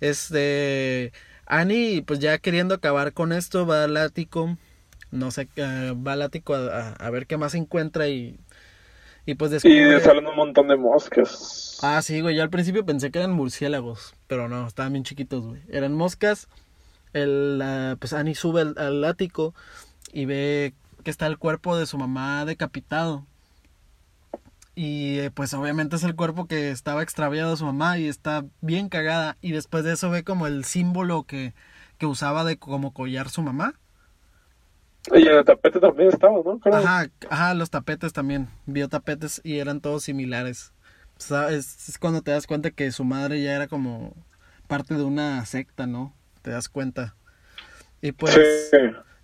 Este. 0.00 1.12
Annie, 1.46 2.02
pues 2.02 2.18
ya 2.18 2.38
queriendo 2.38 2.74
acabar 2.74 3.12
con 3.12 3.32
esto, 3.32 3.66
va 3.66 3.84
al 3.84 3.96
ático. 3.96 4.56
No 5.10 5.30
sé, 5.30 5.48
uh, 5.56 6.02
va 6.02 6.12
al 6.12 6.22
ático 6.22 6.54
a, 6.54 6.90
a, 6.90 7.10
ver 7.10 7.26
qué 7.26 7.36
más 7.36 7.54
encuentra 7.54 8.08
y. 8.08 8.38
Y 9.28 9.34
pues 9.34 9.50
descubre... 9.50 9.96
Y 9.96 10.00
salen 10.00 10.26
un 10.26 10.36
montón 10.36 10.68
de 10.68 10.76
moscas. 10.76 11.78
Ah, 11.82 12.00
sí, 12.00 12.20
güey. 12.20 12.36
Yo 12.36 12.44
al 12.44 12.50
principio 12.50 12.86
pensé 12.86 13.10
que 13.10 13.18
eran 13.18 13.32
murciélagos. 13.32 14.14
Pero 14.28 14.48
no, 14.48 14.68
estaban 14.68 14.92
bien 14.92 15.04
chiquitos, 15.04 15.44
güey. 15.44 15.62
Eran 15.68 15.94
moscas 15.94 16.48
el, 17.12 17.96
pues 17.98 18.12
Annie 18.12 18.34
sube 18.34 18.60
al, 18.76 19.04
ático 19.04 19.54
y 20.12 20.26
ve 20.26 20.74
que 21.02 21.10
está 21.10 21.26
el 21.26 21.38
cuerpo 21.38 21.76
de 21.76 21.86
su 21.86 21.98
mamá 21.98 22.44
decapitado. 22.44 23.26
Y 24.76 25.18
eh, 25.18 25.32
pues 25.32 25.52
obviamente 25.54 25.96
es 25.96 26.04
el 26.04 26.14
cuerpo 26.14 26.46
que 26.46 26.70
estaba 26.70 27.02
extraviado 27.02 27.50
de 27.50 27.56
su 27.56 27.64
mamá 27.64 27.98
y 27.98 28.06
está 28.06 28.44
bien 28.60 28.88
cagada. 28.88 29.36
Y 29.40 29.50
después 29.50 29.82
de 29.82 29.94
eso 29.94 30.10
ve 30.10 30.22
como 30.22 30.46
el 30.46 30.64
símbolo 30.64 31.24
que, 31.24 31.54
que 31.98 32.06
usaba 32.06 32.44
de 32.44 32.56
como 32.56 32.92
collar 32.92 33.28
su 33.28 33.42
mamá. 33.42 33.74
Y 35.12 35.26
el 35.26 35.44
tapete 35.44 35.80
también 35.80 36.10
estaba, 36.10 36.34
¿no? 36.44 36.60
Ajá, 36.64 37.06
ajá, 37.28 37.54
los 37.54 37.70
tapetes 37.70 38.12
también. 38.12 38.48
Vio 38.66 38.88
tapetes 38.88 39.40
y 39.42 39.58
eran 39.58 39.80
todos 39.80 40.04
similares. 40.04 40.72
es, 41.50 41.98
cuando 41.98 42.22
te 42.22 42.30
das 42.30 42.46
cuenta 42.46 42.70
que 42.70 42.92
su 42.92 43.04
madre 43.04 43.42
ya 43.42 43.56
era 43.56 43.66
como 43.66 44.14
parte 44.68 44.94
de 44.94 45.04
una 45.04 45.44
secta, 45.46 45.86
¿no? 45.86 46.12
te 46.46 46.52
das 46.52 46.68
cuenta. 46.68 47.16
Y 48.00 48.12
pues, 48.12 48.70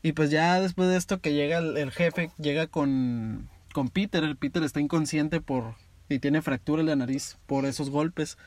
y 0.03 0.13
pues 0.13 0.31
ya 0.31 0.61
después 0.61 0.89
de 0.89 0.97
esto 0.97 1.21
que 1.21 1.35
llega 1.35 1.59
el, 1.59 1.91
jefe, 1.93 2.31
llega 2.37 2.67
con, 2.67 3.49
con 3.73 3.89
Peter, 3.89 4.37
Peter 4.37 4.63
está 4.63 4.81
inconsciente 4.81 5.41
por, 5.41 5.75
y 6.09 6.19
tiene 6.19 6.43
fractura 6.43 6.81
en 6.81 6.87
la 6.87 6.97
nariz 6.97 7.39
por 7.47 7.65
esos 7.65 7.91
golpes, 7.91 8.39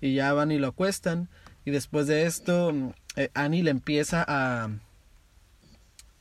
y 0.00 0.14
ya 0.14 0.32
van 0.32 0.50
y 0.50 0.58
lo 0.58 0.68
acuestan, 0.68 1.28
y 1.64 1.70
después 1.70 2.06
de 2.06 2.26
esto, 2.26 2.72
eh, 3.16 3.30
Annie 3.34 3.62
le 3.62 3.70
empieza 3.70 4.24
a, 4.26 4.70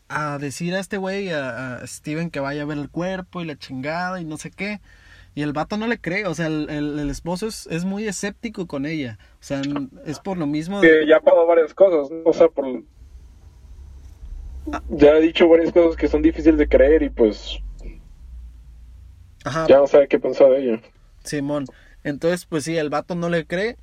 a 0.10 0.38
decir 0.38 0.76
a 0.76 0.80
este 0.80 0.98
güey, 0.98 1.30
a, 1.30 1.76
a, 1.76 1.88
Steven, 1.88 2.30
que 2.30 2.39
vaya 2.39 2.63
a 2.63 2.65
ver 2.65 2.78
el 2.78 2.89
cuerpo 2.89 3.41
y 3.41 3.45
la 3.45 3.58
chingada 3.58 4.19
y 4.19 4.26
no 4.26 4.38
sé 4.38 4.52
qué. 4.52 4.82
Y 5.36 5.43
el 5.43 5.54
vato 5.54 5.78
no 5.78 5.88
le 5.88 6.00
cree, 6.00 6.26
o 6.26 6.34
sea, 6.34 6.48
el, 6.48 6.69
el, 6.69 7.10
esposo 7.10 7.48
es, 7.48 7.67
es, 7.67 7.86
muy 7.86 8.08
escéptico 8.08 8.67
con 8.67 8.86
ella. 8.86 9.19
O 9.36 9.43
sea, 9.43 9.62
es 10.06 10.19
por 10.19 10.38
lo 10.38 10.48
mismo. 10.48 10.82
Que 10.82 11.08
ya 11.08 11.17
ha 11.17 11.22
pasado 11.22 11.45
varias 11.45 11.74
cosas, 11.74 12.12
o 12.26 12.34
sea, 12.34 12.50
por. 12.50 12.84
Ya 14.89 15.12
ha 15.12 15.19
dicho 15.19 15.48
varias 15.48 15.72
cosas 15.72 15.95
que 15.95 16.08
son 16.08 16.22
difíciles 16.22 16.58
de 16.58 16.67
creer 16.67 17.04
y 17.04 17.10
pues. 17.10 17.60
Ajá, 19.43 19.67
Ya 19.67 19.78
no 19.78 19.88
sabe 19.88 20.08
qué 20.08 20.19
pensar 20.19 20.49
de 20.49 20.63
ella. 20.63 20.82
Simón. 21.23 21.65
Entonces, 22.04 22.45
pues 22.45 22.63
sí, 22.63 22.78
el 22.78 22.89
vato 22.89 23.15
no 23.15 23.30
le 23.30 23.45
cree. 23.45 23.78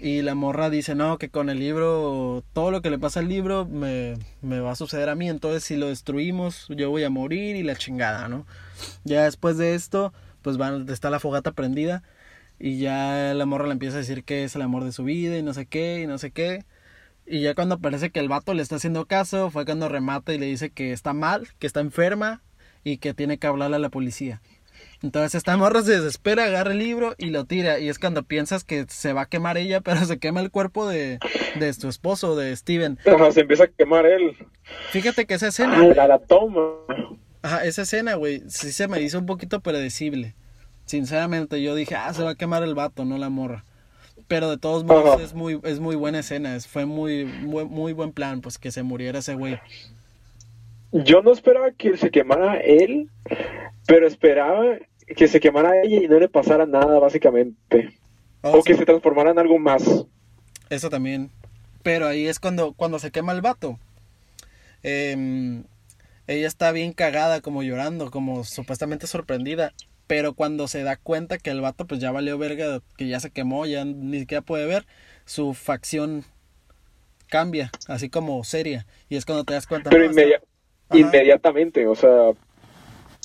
Y 0.00 0.22
la 0.22 0.36
morra 0.36 0.70
dice, 0.70 0.94
no, 0.94 1.18
que 1.18 1.28
con 1.28 1.50
el 1.50 1.58
libro, 1.58 2.44
todo 2.52 2.70
lo 2.70 2.82
que 2.82 2.90
le 2.90 3.00
pasa 3.00 3.18
al 3.18 3.28
libro 3.28 3.66
me, 3.66 4.14
me 4.42 4.60
va 4.60 4.70
a 4.72 4.76
suceder 4.76 5.08
a 5.08 5.16
mí. 5.16 5.28
Entonces, 5.28 5.64
si 5.64 5.76
lo 5.76 5.88
destruimos, 5.88 6.66
yo 6.68 6.90
voy 6.90 7.02
a 7.02 7.10
morir 7.10 7.56
y 7.56 7.64
la 7.64 7.74
chingada, 7.74 8.28
¿no? 8.28 8.46
Ya 9.02 9.24
después 9.24 9.58
de 9.58 9.74
esto, 9.74 10.12
pues 10.42 10.56
van, 10.56 10.88
está 10.88 11.10
la 11.10 11.18
fogata 11.18 11.50
prendida. 11.50 12.04
Y 12.60 12.78
ya 12.78 13.34
la 13.34 13.46
morra 13.46 13.66
le 13.66 13.72
empieza 13.72 13.96
a 13.96 14.00
decir 14.00 14.22
que 14.24 14.44
es 14.44 14.54
el 14.54 14.62
amor 14.62 14.84
de 14.84 14.92
su 14.92 15.04
vida 15.04 15.36
y 15.36 15.42
no 15.42 15.52
sé 15.52 15.66
qué, 15.66 16.00
y 16.02 16.06
no 16.06 16.18
sé 16.18 16.30
qué. 16.30 16.64
Y 17.26 17.40
ya 17.42 17.54
cuando 17.54 17.78
parece 17.78 18.10
que 18.10 18.20
el 18.20 18.28
vato 18.28 18.54
le 18.54 18.62
está 18.62 18.76
haciendo 18.76 19.06
caso, 19.06 19.50
fue 19.50 19.64
cuando 19.64 19.88
remata 19.88 20.32
y 20.32 20.38
le 20.38 20.46
dice 20.46 20.70
que 20.70 20.92
está 20.92 21.12
mal, 21.12 21.48
que 21.58 21.66
está 21.66 21.80
enferma 21.80 22.42
y 22.84 22.98
que 22.98 23.14
tiene 23.14 23.38
que 23.38 23.46
hablarle 23.46 23.76
a 23.76 23.80
la 23.80 23.90
policía. 23.90 24.40
Entonces 25.02 25.36
esta 25.36 25.56
morra 25.56 25.82
se 25.82 25.92
desespera, 25.92 26.44
agarra 26.44 26.72
el 26.72 26.78
libro 26.78 27.14
y 27.18 27.30
lo 27.30 27.44
tira. 27.44 27.78
Y 27.78 27.88
es 27.88 27.98
cuando 27.98 28.24
piensas 28.24 28.64
que 28.64 28.84
se 28.88 29.12
va 29.12 29.22
a 29.22 29.26
quemar 29.28 29.56
ella, 29.56 29.80
pero 29.82 30.04
se 30.04 30.18
quema 30.18 30.40
el 30.40 30.50
cuerpo 30.50 30.88
de, 30.88 31.18
de 31.58 31.72
su 31.72 31.88
esposo, 31.88 32.34
de 32.36 32.54
Steven. 32.56 32.98
Ajá, 33.06 33.30
se 33.32 33.40
empieza 33.42 33.64
a 33.64 33.68
quemar 33.68 34.06
él. 34.06 34.36
Fíjate 34.90 35.26
que 35.26 35.34
esa 35.34 35.48
escena, 35.48 35.76
Ah, 35.78 35.86
la, 35.94 36.08
la 36.08 36.18
toma. 36.18 36.62
ajá, 37.42 37.64
esa 37.64 37.82
escena, 37.82 38.14
güey, 38.16 38.42
sí 38.48 38.72
se 38.72 38.88
me 38.88 39.00
hizo 39.00 39.18
un 39.18 39.26
poquito 39.26 39.60
predecible. 39.60 40.34
Sinceramente, 40.84 41.62
yo 41.62 41.74
dije, 41.74 41.94
ah, 41.94 42.12
se 42.14 42.22
va 42.22 42.30
a 42.30 42.34
quemar 42.34 42.62
el 42.62 42.74
vato, 42.74 43.04
no 43.04 43.18
la 43.18 43.28
morra. 43.28 43.64
Pero 44.26 44.50
de 44.50 44.58
todos 44.58 44.84
modos 44.84 45.14
Ajá. 45.14 45.22
es 45.22 45.32
muy, 45.34 45.60
es 45.62 45.80
muy 45.80 45.96
buena 45.96 46.18
escena, 46.18 46.54
es, 46.56 46.66
fue 46.66 46.86
muy, 46.86 47.24
muy, 47.24 47.64
muy 47.64 47.92
buen 47.92 48.12
plan, 48.12 48.40
pues 48.40 48.58
que 48.58 48.70
se 48.72 48.82
muriera 48.82 49.20
ese 49.20 49.34
güey. 49.34 49.58
Yo 50.92 51.22
no 51.22 51.32
esperaba 51.32 51.72
que 51.72 51.96
se 51.96 52.10
quemara 52.10 52.56
él, 52.56 53.10
pero 53.86 54.06
esperaba 54.06 54.78
que 55.16 55.28
se 55.28 55.40
quemara 55.40 55.82
ella 55.82 56.02
y 56.02 56.08
no 56.08 56.18
le 56.18 56.28
pasara 56.28 56.66
nada, 56.66 56.98
básicamente. 56.98 57.98
Oh, 58.42 58.58
o 58.58 58.62
que 58.62 58.74
se 58.74 58.84
transformara 58.84 59.30
en 59.30 59.38
algo 59.38 59.58
más. 59.58 59.82
Eso 60.70 60.90
también. 60.90 61.30
Pero 61.82 62.06
ahí 62.06 62.26
es 62.26 62.38
cuando, 62.38 62.72
cuando 62.72 62.98
se 62.98 63.10
quema 63.10 63.32
el 63.32 63.40
vato. 63.40 63.78
Em, 64.82 65.64
ella 66.26 66.46
está 66.46 66.72
bien 66.72 66.92
cagada, 66.92 67.40
como 67.40 67.62
llorando, 67.62 68.10
como 68.10 68.44
supuestamente 68.44 69.06
sorprendida. 69.06 69.72
Pero 70.06 70.32
cuando 70.32 70.68
se 70.68 70.82
da 70.82 70.96
cuenta 70.96 71.38
que 71.38 71.50
el 71.50 71.60
vato 71.60 71.86
pues 71.86 72.00
ya 72.00 72.10
valió 72.10 72.38
verga, 72.38 72.80
que 72.96 73.08
ya 73.08 73.20
se 73.20 73.30
quemó, 73.30 73.66
ya 73.66 73.84
ni 73.84 74.20
siquiera 74.20 74.40
puede 74.40 74.66
ver, 74.66 74.86
su 75.26 75.52
facción 75.52 76.24
cambia, 77.28 77.70
así 77.88 78.08
como 78.08 78.42
seria. 78.44 78.86
Y 79.10 79.16
es 79.16 79.26
cuando 79.26 79.44
te 79.44 79.52
das 79.52 79.66
cuenta. 79.66 79.90
Pero 79.90 80.10
no, 80.10 80.12
Ajá. 80.88 80.98
inmediatamente, 80.98 81.86
o 81.86 81.94
sea. 81.94 82.32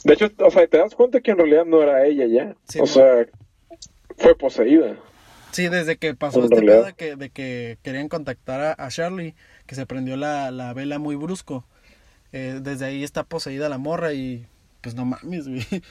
De 0.04 0.14
hecho, 0.14 0.30
o 0.40 0.52
sea, 0.52 0.68
te 0.68 0.78
das 0.78 0.96
cuenta 0.96 1.22
que 1.22 1.32
en 1.32 1.38
realidad 1.38 1.66
no 1.66 1.82
era 1.82 2.06
ella 2.06 2.26
ya. 2.28 2.56
Sí, 2.68 2.80
o 2.80 2.82
no. 2.82 2.88
sea, 2.88 3.26
fue 4.18 4.36
poseída. 4.38 4.96
Sí, 5.52 5.70
desde 5.70 5.98
que 5.98 6.14
pasó 6.16 6.40
En 6.40 6.46
este 6.46 6.56
realidad. 6.56 6.76
pedo 6.78 6.86
de 6.86 6.94
que, 6.94 7.16
de 7.16 7.30
que 7.30 7.78
querían 7.84 8.10
contactar 8.10 8.60
a, 8.60 8.86
a 8.86 8.90
Charlie, 8.90 9.36
que 9.66 9.76
se 9.76 9.86
prendió 9.86 10.18
la, 10.18 10.52
la 10.52 10.74
vela 10.74 11.00
muy 11.00 11.16
brusco. 11.16 11.66
eh, 12.34 12.60
desde 12.62 12.86
ahí 12.86 13.04
está 13.04 13.24
poseída 13.24 13.70
la 13.70 13.78
morra 13.78 14.14
y 14.14 14.48
pues 14.82 14.96
no 14.96 15.06
mames, 15.06 15.48
güey. 15.48 15.66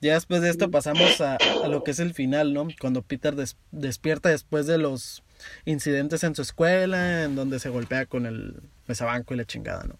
Ya 0.00 0.14
después 0.14 0.42
de 0.42 0.50
esto 0.50 0.70
pasamos 0.70 1.20
a, 1.22 1.36
a 1.36 1.68
lo 1.68 1.84
que 1.84 1.92
es 1.92 1.98
el 2.00 2.12
final, 2.12 2.52
¿no? 2.52 2.68
Cuando 2.80 3.00
Peter 3.02 3.34
des- 3.36 3.56
despierta 3.70 4.28
después 4.30 4.66
de 4.66 4.76
los 4.78 5.22
incidentes 5.64 6.24
en 6.24 6.34
su 6.34 6.42
escuela, 6.42 7.22
en 7.24 7.36
donde 7.36 7.58
se 7.60 7.68
golpea 7.70 8.04
con 8.06 8.26
el 8.26 8.56
mesabanco 8.88 9.32
y 9.32 9.36
la 9.38 9.44
chingada, 9.44 9.84
¿no? 9.84 9.94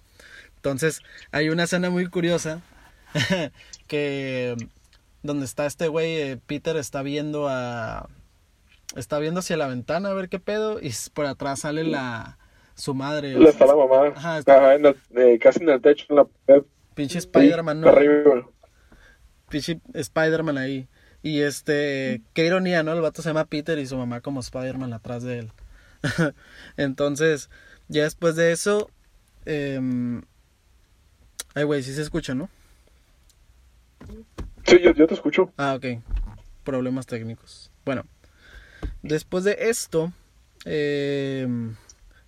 Entonces, 0.65 1.03
hay 1.31 1.51
una 1.51 1.65
escena 1.65 1.91
muy 1.91 2.07
curiosa 2.07 2.63
que 3.87 4.57
donde 5.23 5.45
está 5.45 5.67
este 5.67 5.89
güey, 5.89 6.17
eh, 6.17 6.39
Peter 6.47 6.79
está 6.79 7.03
viendo 7.03 7.49
a 7.51 8.09
está 8.97 9.19
viendo 9.19 9.41
hacia 9.41 9.59
la 9.59 9.67
ventana 9.67 10.09
a 10.09 10.15
ver 10.15 10.31
qué 10.31 10.39
pedo 10.39 10.81
y 10.81 10.91
por 11.13 11.27
atrás 11.27 11.61
sale 11.61 11.85
la 11.85 12.39
su 12.77 12.95
madre, 12.95 13.35
está 13.47 13.67
la 13.67 13.77
mamá. 13.77 14.15
Ajá, 14.17 14.39
está- 14.39 14.57
Ajá, 14.57 14.75
en 14.77 14.87
el- 14.87 14.97
eh, 15.17 15.39
casi 15.39 15.63
en 15.63 15.69
el 15.69 15.83
techo, 15.83 16.07
en 16.09 16.17
la 16.17 16.27
pinche 16.95 17.19
Spider-Man, 17.19 17.83
¿no? 17.83 17.89
Arriba. 17.89 18.49
Pinche 19.51 19.81
Spider-Man 19.93 20.57
ahí. 20.57 20.89
Y 21.23 21.41
este, 21.43 22.23
qué 22.33 22.47
ironía, 22.47 22.83
¿no? 22.83 22.95
El 22.95 23.03
vato 23.03 23.21
se 23.21 23.29
llama 23.29 23.45
Peter 23.45 23.79
y 23.79 23.87
su 23.87 23.99
mamá 23.99 24.23
como 24.23 24.41
Spider-Man 24.41 24.95
atrás 24.95 25.23
de 25.25 25.41
él. 25.41 25.53
Entonces, 26.79 27.51
ya 27.89 28.05
después 28.05 28.35
de 28.37 28.53
eso, 28.53 28.89
em, 29.45 30.23
ay, 31.55 31.65
güey, 31.65 31.83
sí 31.83 31.93
se 31.95 32.03
escucha, 32.03 32.35
¿no? 32.35 32.49
Sí, 34.67 34.81
yo, 34.83 34.93
yo 34.93 35.07
te 35.07 35.15
escucho. 35.15 35.53
Ah, 35.57 35.75
ok. 35.75 36.03
Problemas 36.65 37.07
técnicos. 37.07 37.71
Bueno, 37.85 38.05
después 39.03 39.45
de 39.45 39.57
esto, 39.61 40.13
eh, 40.65 41.47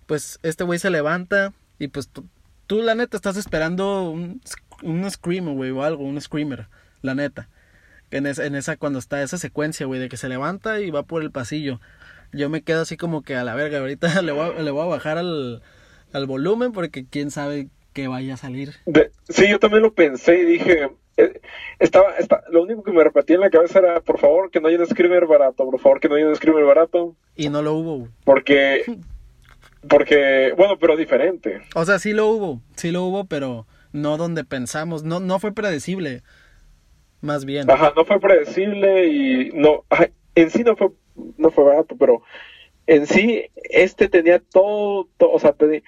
pues 0.05 0.39
este 0.43 0.63
güey 0.63 0.79
se 0.79 0.89
levanta 0.89 1.53
y 1.79 1.87
pues 1.87 2.09
tú, 2.09 2.25
tú, 2.67 2.81
la 2.81 2.95
neta 2.95 3.17
estás 3.17 3.37
esperando 3.37 4.09
un, 4.09 4.41
un 4.83 5.09
scream, 5.09 5.53
güey, 5.55 5.71
o 5.71 5.83
algo, 5.83 6.03
un 6.03 6.19
screamer, 6.21 6.67
la 7.01 7.15
neta. 7.15 7.49
En 8.11 8.25
esa, 8.25 8.45
en 8.45 8.55
esa 8.55 8.77
cuando 8.77 8.99
está 8.99 9.21
esa 9.21 9.37
secuencia, 9.37 9.85
güey, 9.85 9.99
de 9.99 10.09
que 10.09 10.17
se 10.17 10.29
levanta 10.29 10.79
y 10.79 10.91
va 10.91 11.03
por 11.03 11.21
el 11.23 11.31
pasillo. 11.31 11.81
Yo 12.31 12.49
me 12.49 12.61
quedo 12.61 12.81
así 12.81 12.97
como 12.97 13.21
que 13.21 13.35
a 13.35 13.43
la 13.43 13.55
verga, 13.55 13.79
ahorita 13.79 14.21
le 14.21 14.31
voy 14.31 14.51
a, 14.57 14.61
le 14.61 14.71
voy 14.71 14.83
a 14.83 14.89
bajar 14.89 15.17
al, 15.17 15.61
al 16.13 16.25
volumen 16.25 16.71
porque 16.71 17.05
quién 17.05 17.31
sabe 17.31 17.69
que 17.97 18.07
vaya 18.07 18.35
a 18.35 18.37
salir. 18.37 18.73
De- 18.85 19.09
sí, 19.27 19.47
yo 19.49 19.57
también 19.57 19.81
lo 19.81 19.91
pensé 19.91 20.37
y 20.39 20.45
dije, 20.45 20.87
eh, 21.17 21.41
estaba, 21.79 22.11
esta- 22.19 22.43
lo 22.51 22.61
único 22.61 22.83
que 22.83 22.91
me 22.91 23.03
repetía 23.03 23.37
en 23.37 23.41
la 23.41 23.49
cabeza 23.49 23.79
era, 23.79 24.01
por 24.01 24.19
favor, 24.19 24.51
que 24.51 24.59
no 24.59 24.67
haya 24.67 24.77
un 24.77 24.85
screamer 24.85 25.25
barato, 25.25 25.65
por 25.65 25.79
favor, 25.79 25.99
que 25.99 26.07
no 26.07 26.13
haya 26.13 26.27
un 26.27 26.35
screamer 26.35 26.63
barato, 26.63 27.15
Y 27.35 27.49
no 27.49 27.63
lo 27.63 27.73
hubo, 27.73 28.07
porque, 28.23 28.83
porque, 29.89 30.53
bueno, 30.55 30.77
pero 30.79 30.95
diferente. 30.95 31.61
O 31.73 31.85
sea, 31.85 31.97
sí 31.97 32.13
lo 32.13 32.27
hubo, 32.27 32.61
sí 32.75 32.91
lo 32.91 33.03
hubo, 33.03 33.25
pero 33.25 33.65
no 33.93 34.17
donde 34.17 34.43
pensamos, 34.43 35.03
no, 35.03 35.19
no 35.19 35.39
fue 35.39 35.51
predecible, 35.53 36.21
más 37.21 37.45
bien. 37.45 37.69
Ajá, 37.71 37.93
no 37.95 38.05
fue 38.05 38.19
predecible 38.19 39.07
y 39.07 39.49
no, 39.55 39.85
ajá, 39.89 40.09
en 40.35 40.51
sí 40.51 40.63
no 40.63 40.75
fue, 40.75 40.89
no 41.37 41.49
fue 41.49 41.63
barato, 41.63 41.95
pero 41.97 42.21
en 42.85 43.07
sí 43.07 43.45
este 43.71 44.07
tenía 44.07 44.37
todo, 44.39 45.07
to- 45.17 45.31
o 45.31 45.39
sea, 45.39 45.55
teni- 45.57 45.81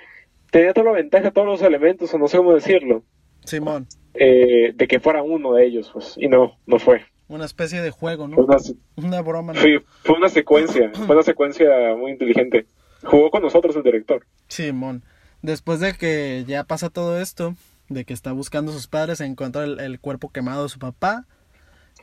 tenía 0.51 0.73
toda 0.73 0.88
la 0.88 0.97
ventaja, 0.97 1.31
todos 1.31 1.47
los 1.47 1.62
elementos, 1.62 2.13
o 2.13 2.17
no 2.17 2.27
sé 2.27 2.38
cómo 2.38 2.53
decirlo, 2.53 3.03
Simón, 3.45 3.88
eh, 4.13 4.73
de 4.75 4.88
que 4.88 4.99
fuera 4.99 5.23
uno 5.23 5.53
de 5.53 5.65
ellos, 5.65 5.89
pues, 5.93 6.15
y 6.17 6.27
no, 6.27 6.57
no 6.65 6.79
fue. 6.79 7.01
una 7.27 7.45
especie 7.45 7.81
de 7.81 7.91
juego, 7.91 8.27
¿no? 8.27 8.38
una, 8.38 8.57
Una 8.95 9.21
broma, 9.21 9.53
¿no? 9.53 9.62
sí, 9.62 9.77
fue 10.03 10.15
una 10.15 10.29
secuencia, 10.29 10.91
fue 11.05 11.15
una 11.15 11.23
secuencia 11.23 11.69
muy 11.97 12.12
inteligente. 12.12 12.65
Jugó 13.03 13.31
con 13.31 13.41
nosotros 13.41 13.75
el 13.77 13.83
director. 13.83 14.25
Simón. 14.49 15.03
Después 15.41 15.79
de 15.79 15.93
que 15.93 16.43
ya 16.45 16.65
pasa 16.65 16.89
todo 16.89 17.21
esto, 17.21 17.55
de 17.88 18.03
que 18.03 18.13
está 18.13 18.33
buscando 18.33 18.71
a 18.71 18.75
sus 18.75 18.88
padres, 18.88 19.21
encuentra 19.21 19.63
el, 19.63 19.79
el 19.79 19.99
cuerpo 20.01 20.29
quemado 20.31 20.63
de 20.63 20.69
su 20.69 20.79
papá. 20.79 21.25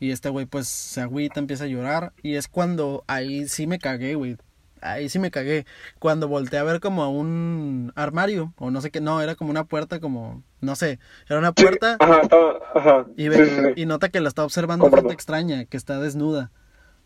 Y 0.00 0.10
este 0.10 0.30
güey 0.30 0.46
pues 0.46 0.68
se 0.68 1.02
agüita, 1.02 1.38
empieza 1.38 1.64
a 1.64 1.66
llorar. 1.68 2.12
Y 2.22 2.36
es 2.36 2.48
cuando 2.48 3.04
ahí 3.08 3.46
sí 3.46 3.66
me 3.66 3.78
cagué, 3.78 4.14
güey. 4.14 4.36
Ahí 4.82 5.08
sí 5.08 5.18
me 5.18 5.30
cagué. 5.30 5.66
Cuando 5.98 6.28
volteé 6.28 6.58
a 6.58 6.62
ver 6.64 6.80
como 6.80 7.02
a 7.02 7.08
un 7.08 7.92
armario, 7.96 8.52
o 8.58 8.70
no 8.70 8.80
sé 8.80 8.90
qué, 8.90 9.00
no, 9.00 9.20
era 9.20 9.34
como 9.34 9.50
una 9.50 9.64
puerta, 9.64 10.00
como, 10.00 10.42
no 10.60 10.76
sé, 10.76 10.98
era 11.28 11.38
una 11.38 11.52
Sí, 11.56 11.62
puerta. 11.62 11.96
ajá, 11.98 12.20
estaba, 12.22 12.52
ajá. 12.74 13.06
Y, 13.16 13.22
sí, 13.22 13.28
ve- 13.30 13.46
sí, 13.48 13.54
sí. 13.56 13.72
y 13.82 13.86
nota 13.86 14.08
que 14.10 14.20
la 14.20 14.28
está 14.28 14.44
observando 14.44 14.82
Comprendo. 14.84 15.08
gente 15.08 15.14
extraña, 15.14 15.64
que 15.64 15.76
está 15.76 15.98
desnuda. 16.00 16.50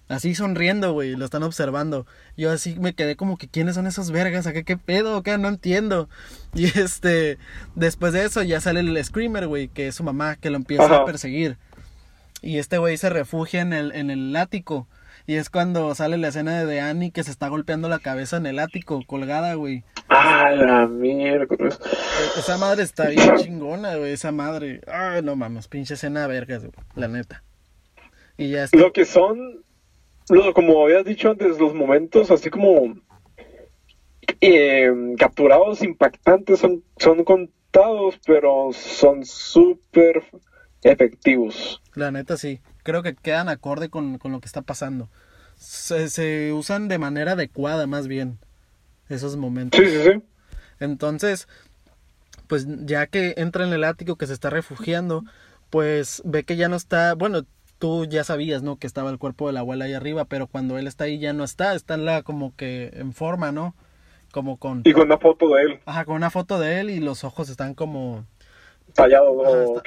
Así 0.08 0.34
sonriendo, 0.34 0.92
güey, 0.92 1.14
lo 1.14 1.24
están 1.24 1.44
observando. 1.44 2.04
Yo 2.36 2.50
así 2.50 2.76
me 2.80 2.94
quedé 2.94 3.14
como 3.14 3.38
que, 3.38 3.46
¿quiénes 3.46 3.76
son 3.76 3.86
esos 3.86 4.10
vergas? 4.10 4.48
¿Acá 4.48 4.64
qué 4.64 4.76
pedo? 4.76 5.16
Acá 5.16 5.38
no 5.38 5.48
entiendo. 5.48 6.08
Y 6.54 6.64
este, 6.80 7.38
después 7.76 8.12
de 8.12 8.24
eso 8.24 8.42
ya 8.42 8.60
sale 8.60 8.80
el 8.80 9.04
Screamer, 9.04 9.46
güey, 9.46 9.68
que 9.68 9.86
es 9.86 9.94
su 9.94 10.02
mamá, 10.02 10.34
que 10.34 10.50
lo 10.50 10.56
empieza 10.56 10.96
a 10.96 11.04
perseguir. 11.04 11.58
Y 12.42 12.58
este 12.58 12.78
güey 12.78 12.96
se 12.96 13.08
refugia 13.08 13.60
en 13.60 13.72
el, 13.72 13.92
en 13.92 14.10
el 14.10 14.34
ático. 14.34 14.88
Y 15.30 15.36
es 15.36 15.48
cuando 15.48 15.94
sale 15.94 16.18
la 16.18 16.26
escena 16.26 16.64
de 16.64 16.80
Annie 16.80 17.12
que 17.12 17.22
se 17.22 17.30
está 17.30 17.46
golpeando 17.46 17.88
la 17.88 18.00
cabeza 18.00 18.36
en 18.36 18.46
el 18.46 18.58
ático, 18.58 19.04
colgada, 19.06 19.54
güey. 19.54 19.84
Ah, 20.08 20.50
la 20.50 20.88
miércoles. 20.88 21.78
E- 21.84 22.40
Esa 22.40 22.58
madre 22.58 22.82
está 22.82 23.08
bien 23.10 23.36
chingona, 23.36 23.94
güey, 23.94 24.10
esa 24.14 24.32
madre. 24.32 24.80
Ay, 24.88 25.22
no 25.22 25.36
mames, 25.36 25.68
pinche 25.68 25.94
escena 25.94 26.26
vergas, 26.26 26.62
güey, 26.62 26.72
la 26.96 27.06
neta. 27.06 27.44
Y 28.36 28.50
ya 28.50 28.64
está. 28.64 28.76
Lo 28.76 28.92
que 28.92 29.04
son, 29.04 29.62
lo, 30.30 30.52
como 30.52 30.82
habías 30.82 31.04
dicho 31.04 31.30
antes, 31.30 31.60
los 31.60 31.74
momentos 31.74 32.32
así 32.32 32.50
como 32.50 32.96
eh, 34.40 34.90
capturados, 35.16 35.84
impactantes, 35.84 36.58
son, 36.58 36.82
son 36.96 37.22
contados, 37.22 38.18
pero 38.26 38.70
son 38.72 39.24
súper 39.24 40.24
efectivos. 40.82 41.80
La 41.94 42.10
neta 42.10 42.36
sí. 42.36 42.60
Creo 42.82 43.02
que 43.02 43.14
quedan 43.14 43.48
acorde 43.48 43.88
con, 43.88 44.18
con 44.18 44.32
lo 44.32 44.40
que 44.40 44.46
está 44.46 44.62
pasando. 44.62 45.08
Se, 45.56 46.08
se 46.08 46.52
usan 46.52 46.88
de 46.88 46.98
manera 46.98 47.32
adecuada 47.32 47.86
más 47.86 48.08
bien 48.08 48.38
esos 49.08 49.36
momentos. 49.36 49.80
Sí, 49.80 49.86
sí, 49.86 50.02
sí. 50.02 50.22
Entonces, 50.78 51.46
pues 52.46 52.66
ya 52.86 53.06
que 53.06 53.34
entra 53.36 53.64
en 53.66 53.72
el 53.72 53.84
ático 53.84 54.16
que 54.16 54.26
se 54.26 54.32
está 54.32 54.50
refugiando, 54.50 55.24
pues 55.68 56.22
ve 56.24 56.44
que 56.44 56.56
ya 56.56 56.68
no 56.68 56.76
está, 56.76 57.14
bueno, 57.14 57.42
tú 57.78 58.06
ya 58.06 58.24
sabías, 58.24 58.62
¿no? 58.62 58.76
Que 58.76 58.86
estaba 58.86 59.10
el 59.10 59.18
cuerpo 59.18 59.46
de 59.46 59.52
la 59.52 59.60
abuela 59.60 59.84
ahí 59.84 59.92
arriba, 59.94 60.24
pero 60.24 60.46
cuando 60.46 60.78
él 60.78 60.86
está 60.86 61.04
ahí 61.04 61.18
ya 61.18 61.32
no 61.32 61.44
está, 61.44 61.74
está 61.74 61.94
en 61.94 62.04
la 62.04 62.22
como 62.22 62.54
que 62.56 62.90
en 62.94 63.12
forma, 63.12 63.52
¿no? 63.52 63.74
Como 64.32 64.58
con... 64.58 64.82
Y 64.84 64.92
con 64.92 65.04
una 65.06 65.18
foto 65.18 65.48
de 65.54 65.62
él. 65.62 65.80
Ajá, 65.86 66.04
con 66.04 66.14
una 66.16 66.30
foto 66.30 66.58
de 66.58 66.80
él 66.80 66.90
y 66.90 67.00
los 67.00 67.24
ojos 67.24 67.48
están 67.50 67.74
como... 67.74 68.24
Tallados, 68.94 69.36
está- 69.76 69.82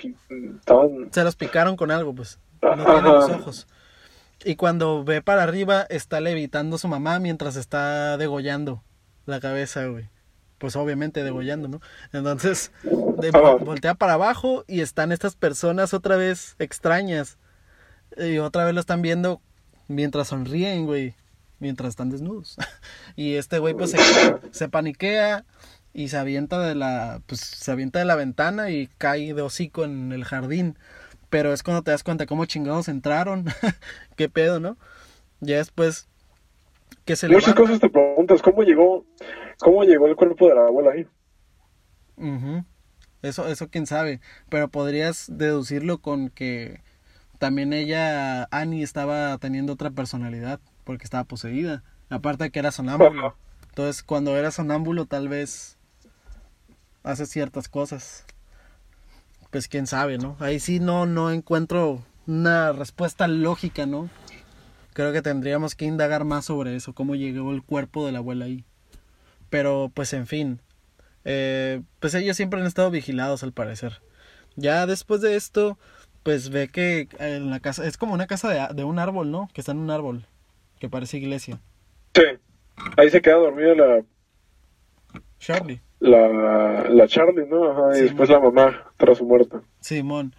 estaban... 0.60 1.10
Se 1.12 1.24
los 1.24 1.36
picaron 1.36 1.76
con 1.76 1.92
algo, 1.92 2.14
pues. 2.14 2.40
No 2.64 2.86
tiene 2.86 3.02
los 3.02 3.30
ojos. 3.30 3.68
Y 4.46 4.56
cuando 4.56 5.04
ve 5.04 5.22
para 5.22 5.44
arriba, 5.44 5.86
está 5.90 6.20
levitando 6.20 6.78
su 6.78 6.88
mamá 6.88 7.20
mientras 7.20 7.56
está 7.56 8.18
degollando 8.18 8.84
la 9.26 9.40
cabeza, 9.40 9.86
güey. 9.86 10.10
Pues 10.58 10.76
obviamente 10.76 11.24
degollando, 11.24 11.68
¿no? 11.68 11.82
Entonces, 12.14 12.72
de- 12.84 13.30
Ajá. 13.30 13.56
voltea 13.56 13.96
para 13.96 14.14
abajo 14.14 14.64
y 14.68 14.82
están 14.82 15.12
estas 15.12 15.36
personas 15.36 15.94
otra 15.94 16.16
vez 16.18 16.56
extrañas. 16.60 17.38
Y 18.18 18.38
otra 18.38 18.66
vez 18.66 18.74
lo 18.74 18.80
están 18.80 19.02
viendo 19.02 19.42
mientras 19.88 20.30
sonríen, 20.30 20.86
güey. 20.86 21.16
Mientras 21.60 21.90
están 21.90 22.10
desnudos. 22.10 22.58
Y 23.16 23.36
este 23.36 23.60
güey, 23.60 23.74
pues, 23.74 23.92
se, 23.92 24.00
se 24.52 24.70
paniquea 24.70 25.46
y 25.94 26.08
se 26.10 26.18
avienta 26.18 26.60
de 26.60 26.76
la, 26.76 27.22
pues, 27.28 27.40
se 27.42 27.72
avienta 27.72 28.00
de 28.00 28.06
la 28.06 28.16
ventana 28.16 28.72
y 28.72 28.88
cae 28.98 29.34
de 29.34 29.42
hocico 29.42 29.84
en 29.86 30.12
el 30.12 30.26
jardín. 30.26 30.78
Pero 31.34 31.52
es 31.52 31.64
cuando 31.64 31.82
te 31.82 31.90
das 31.90 32.04
cuenta 32.04 32.28
cómo 32.28 32.46
chingados 32.46 32.88
entraron. 32.88 33.46
Qué 34.16 34.30
pedo, 34.30 34.60
¿no? 34.60 34.78
Ya 35.42 35.58
después 35.58 36.08
que 37.06 37.16
se 37.16 37.28
Muchas 37.28 37.56
levanta. 37.56 37.62
cosas 37.64 37.80
te 37.80 37.90
preguntas, 37.90 38.40
¿cómo 38.44 38.62
llegó, 38.62 39.04
cómo 39.60 39.84
llegó 39.84 40.06
el 40.06 40.16
cuerpo 40.16 40.48
de 40.48 40.54
la 40.54 40.68
abuela 40.68 40.92
ahí? 40.92 41.08
Ujú. 42.18 42.64
Eso, 43.24 43.48
eso 43.48 43.70
quién 43.70 43.88
sabe. 43.88 44.22
Pero 44.50 44.68
podrías 44.68 45.26
deducirlo 45.28 45.98
con 45.98 46.30
que 46.30 46.82
también 47.40 47.74
ella, 47.74 48.48
Annie, 48.52 48.84
estaba 48.84 49.36
teniendo 49.40 49.74
otra 49.74 49.90
personalidad 49.90 50.60
porque 50.84 51.06
estaba 51.06 51.24
poseída. 51.24 51.84
Aparte 52.12 52.46
de 52.46 52.52
que 52.52 52.60
era 52.60 52.72
sonámbulo. 52.72 53.36
Entonces, 53.70 54.04
cuando 54.04 54.38
era 54.38 54.52
sonámbulo, 54.52 55.08
tal 55.08 55.30
vez 55.30 55.80
hace 57.04 57.26
ciertas 57.26 57.70
cosas. 57.70 58.26
Pues 59.54 59.68
quién 59.68 59.86
sabe, 59.88 60.18
¿no? 60.18 60.36
Ahí 60.40 60.60
sí 60.60 60.80
no, 60.80 61.06
no 61.06 61.30
encuentro 61.32 62.02
una 62.26 62.72
respuesta 62.72 63.28
lógica, 63.28 63.86
¿no? 63.86 64.10
Creo 64.94 65.14
que 65.14 65.22
tendríamos 65.22 65.76
que 65.76 65.86
indagar 65.86 66.24
más 66.26 66.46
sobre 66.46 66.76
eso, 66.76 66.94
cómo 66.94 67.14
llegó 67.14 67.52
el 67.52 67.62
cuerpo 67.64 68.06
de 68.06 68.12
la 68.14 68.18
abuela 68.18 68.46
ahí. 68.46 68.66
Pero, 69.52 69.92
pues 69.94 70.12
en 70.14 70.26
fin, 70.26 70.60
eh, 71.24 71.82
pues 72.00 72.16
ellos 72.16 72.36
siempre 72.36 72.60
han 72.60 72.66
estado 72.66 72.90
vigilados 72.90 73.44
al 73.44 73.54
parecer. 73.54 74.02
Ya 74.56 74.88
después 74.88 75.22
de 75.22 75.36
esto, 75.36 75.78
pues 76.24 76.50
ve 76.50 76.70
que 76.70 77.08
en 77.20 77.52
la 77.52 77.60
casa, 77.60 77.86
es 77.86 77.98
como 77.98 78.16
una 78.16 78.26
casa 78.26 78.50
de, 78.50 78.74
de 78.74 78.84
un 78.84 78.98
árbol, 78.98 79.30
¿no? 79.30 79.50
Que 79.54 79.62
está 79.62 79.72
en 79.74 79.78
un 79.80 79.92
árbol, 79.92 80.26
que 80.80 80.90
parece 80.90 81.18
iglesia. 81.18 81.62
Sí. 82.16 82.24
Ahí 82.98 83.12
se 83.12 83.22
queda 83.22 83.36
dormida 83.36 83.76
la, 83.76 84.04
Charlie. 85.40 85.82
la, 86.00 86.90
la 86.90 87.08
Charlie, 87.08 87.46
¿no? 87.48 87.72
Ajá, 87.72 87.98
y 88.00 88.02
Sí, 88.02 88.02
después 88.02 88.30
la 88.30 88.40
mamá 88.40 88.93
tras 89.06 89.18
su 89.18 89.26
muerte. 89.26 89.58
Simón. 89.82 90.34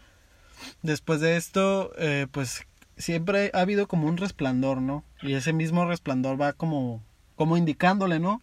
Después 0.83 1.21
de 1.21 1.37
esto, 1.37 1.93
eh, 1.99 2.27
pues 2.31 2.67
siempre 2.97 3.51
ha 3.55 3.61
habido 3.61 3.87
como 3.89 4.07
un 4.09 4.17
resplandor, 4.17 4.81
¿no? 4.81 5.05
Y 5.23 5.35
ese 5.35 5.53
mismo 5.53 5.85
resplandor 5.87 6.41
va 6.41 6.53
como, 6.53 7.03
como 7.37 7.57
indicándole, 7.57 8.19
¿no? 8.21 8.41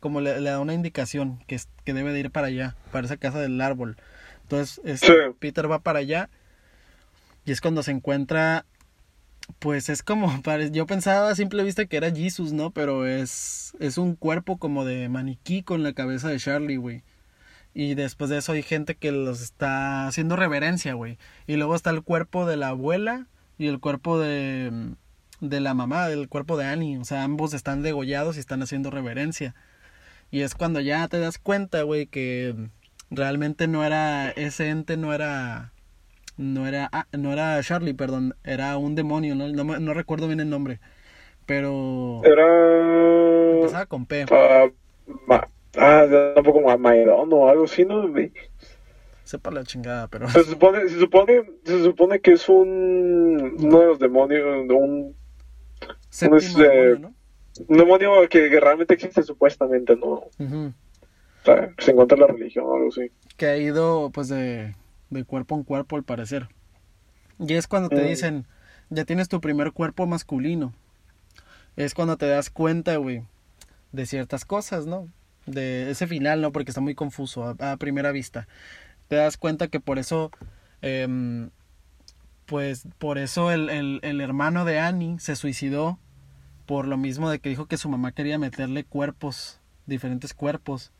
Como 0.00 0.20
le, 0.20 0.40
le 0.40 0.50
da 0.50 0.60
una 0.60 0.74
indicación 0.74 1.42
que, 1.46 1.54
es- 1.56 1.68
que 1.84 1.94
debe 1.94 2.12
de 2.12 2.20
ir 2.20 2.30
para 2.30 2.48
allá, 2.48 2.76
para 2.92 3.06
esa 3.06 3.16
casa 3.16 3.40
del 3.40 3.60
árbol. 3.60 3.96
Entonces, 4.42 4.80
este, 4.84 5.06
Sí. 5.06 5.12
Peter 5.38 5.70
va 5.70 5.80
para 5.80 5.98
allá 6.00 6.28
y 7.44 7.52
es 7.52 7.60
cuando 7.60 7.82
se 7.82 7.90
encuentra, 7.90 8.64
pues 9.58 9.88
es 9.88 10.02
como, 10.02 10.30
yo 10.72 10.86
pensaba 10.86 11.30
a 11.30 11.34
simple 11.34 11.62
vista 11.64 11.86
que 11.86 11.96
era 11.96 12.10
Jesus, 12.14 12.52
¿no? 12.52 12.70
Pero 12.70 13.06
es, 13.06 13.72
es 13.80 13.98
un 13.98 14.14
cuerpo 14.14 14.58
como 14.58 14.84
de 14.84 15.08
maniquí 15.08 15.62
con 15.62 15.82
la 15.82 15.92
cabeza 15.94 16.28
de 16.28 16.38
Charlie, 16.38 16.76
güey. 16.76 17.02
Y 17.80 17.94
después 17.94 18.28
de 18.28 18.38
eso 18.38 18.50
hay 18.50 18.64
gente 18.64 18.96
que 18.96 19.12
los 19.12 19.40
está 19.40 20.08
haciendo 20.08 20.34
reverencia, 20.34 20.94
güey. 20.94 21.16
Y 21.46 21.54
luego 21.54 21.76
está 21.76 21.90
el 21.90 22.02
cuerpo 22.02 22.44
de 22.44 22.56
la 22.56 22.70
abuela 22.70 23.28
y 23.56 23.68
el 23.68 23.78
cuerpo 23.78 24.18
de, 24.18 24.96
de 25.40 25.60
la 25.60 25.74
mamá, 25.74 26.08
el 26.08 26.28
cuerpo 26.28 26.56
de 26.56 26.64
Annie. 26.64 26.98
O 26.98 27.04
sea, 27.04 27.22
ambos 27.22 27.54
están 27.54 27.82
degollados 27.82 28.36
y 28.36 28.40
están 28.40 28.62
haciendo 28.62 28.90
reverencia. 28.90 29.54
Y 30.32 30.40
es 30.40 30.56
cuando 30.56 30.80
ya 30.80 31.06
te 31.06 31.20
das 31.20 31.38
cuenta, 31.38 31.82
güey, 31.82 32.06
que 32.06 32.56
realmente 33.12 33.68
no 33.68 33.84
era 33.84 34.30
ese 34.30 34.70
ente, 34.70 34.96
no 34.96 35.14
era 35.14 35.70
no 36.36 36.66
era 36.66 36.88
ah, 36.92 37.06
no 37.16 37.32
era 37.32 37.62
Charlie, 37.62 37.94
perdón, 37.94 38.34
era 38.42 38.76
un 38.76 38.96
demonio, 38.96 39.36
no 39.36 39.48
no, 39.50 39.78
no 39.78 39.94
recuerdo 39.94 40.26
bien 40.26 40.40
el 40.40 40.50
nombre. 40.50 40.80
Pero 41.46 42.22
Era... 42.24 43.54
empezaba 43.54 43.86
con 43.86 44.04
P. 44.04 44.26
ma- 45.28 45.48
ah, 45.78 46.32
tampoco 46.34 46.62
como 46.62 46.78
Maedón 46.78 47.32
o 47.32 47.48
algo 47.48 47.64
así, 47.64 47.84
¿no? 47.84 48.04
Sepa 49.24 49.50
la 49.50 49.62
chingada, 49.64 50.08
pero 50.08 50.28
Se 50.28 50.42
supone, 50.44 50.88
se 50.88 50.98
supone, 50.98 51.42
se 51.64 51.84
supone 51.84 52.20
que 52.20 52.32
es 52.32 52.48
un 52.48 53.56
uno 53.58 53.80
de 53.80 53.86
los 53.86 53.98
demonios, 53.98 54.44
un, 54.70 55.14
séptimo 56.08 56.36
es, 56.38 56.56
eh, 56.56 56.62
demonio, 56.62 56.98
¿no? 56.98 57.14
un 57.68 57.76
demonio 57.76 58.28
que, 58.30 58.48
que 58.48 58.60
realmente 58.60 58.94
existe 58.94 59.22
supuestamente, 59.22 59.96
¿no? 59.96 60.24
Ujú. 60.38 60.72
O 61.42 61.44
sea, 61.44 61.68
que 61.76 61.84
se 61.84 61.90
encuentra 61.90 62.14
en 62.16 62.20
la 62.22 62.26
religión 62.28 62.64
o 62.66 62.74
algo 62.74 62.88
así. 62.88 63.10
que 63.36 63.46
ha 63.46 63.56
ido 63.58 64.10
pues 64.10 64.28
de, 64.28 64.74
de 65.10 65.24
cuerpo 65.24 65.54
en 65.56 65.62
cuerpo 65.64 65.96
al 65.96 66.04
parecer. 66.04 66.48
Y 67.38 67.54
es 67.54 67.66
cuando 67.68 67.88
te 67.90 68.02
Mm. 68.02 68.06
dicen, 68.06 68.46
ya 68.90 69.04
tienes 69.04 69.28
tu 69.28 69.40
primer 69.40 69.72
cuerpo 69.72 70.06
masculino. 70.06 70.72
Es 71.76 71.94
cuando 71.94 72.16
te 72.16 72.26
das 72.26 72.48
cuenta, 72.50 72.96
güey, 72.96 73.22
de 73.92 74.06
ciertas 74.06 74.44
cosas, 74.44 74.86
¿no? 74.86 75.06
De 75.48 75.90
ese 75.90 76.06
final, 76.06 76.40
¿no? 76.40 76.52
Porque 76.52 76.70
está 76.70 76.80
muy 76.80 76.94
confuso 76.94 77.56
a, 77.58 77.76
primera 77.76 78.12
vista. 78.12 78.48
Te 79.08 79.16
das 79.16 79.36
cuenta 79.36 79.68
que 79.68 79.80
por 79.80 79.98
eso, 79.98 80.30
em, 80.82 81.50
pues 82.46 82.86
por 82.98 83.18
eso 83.18 83.50
el, 83.50 83.70
el, 83.70 84.00
el 84.02 84.20
hermano 84.20 84.64
de 84.64 84.78
Annie 84.78 85.18
se 85.18 85.36
suicidó. 85.36 85.98
Por 86.66 86.86
lo 86.86 86.98
mismo 86.98 87.30
de 87.30 87.38
que 87.38 87.48
dijo 87.48 87.66
que 87.66 87.78
su 87.78 87.88
mamá 87.88 88.12
quería 88.12 88.38
meterle 88.38 88.84
cuerpos, 88.84 89.60
diferentes 89.86 90.34
cuerpos. 90.34 90.92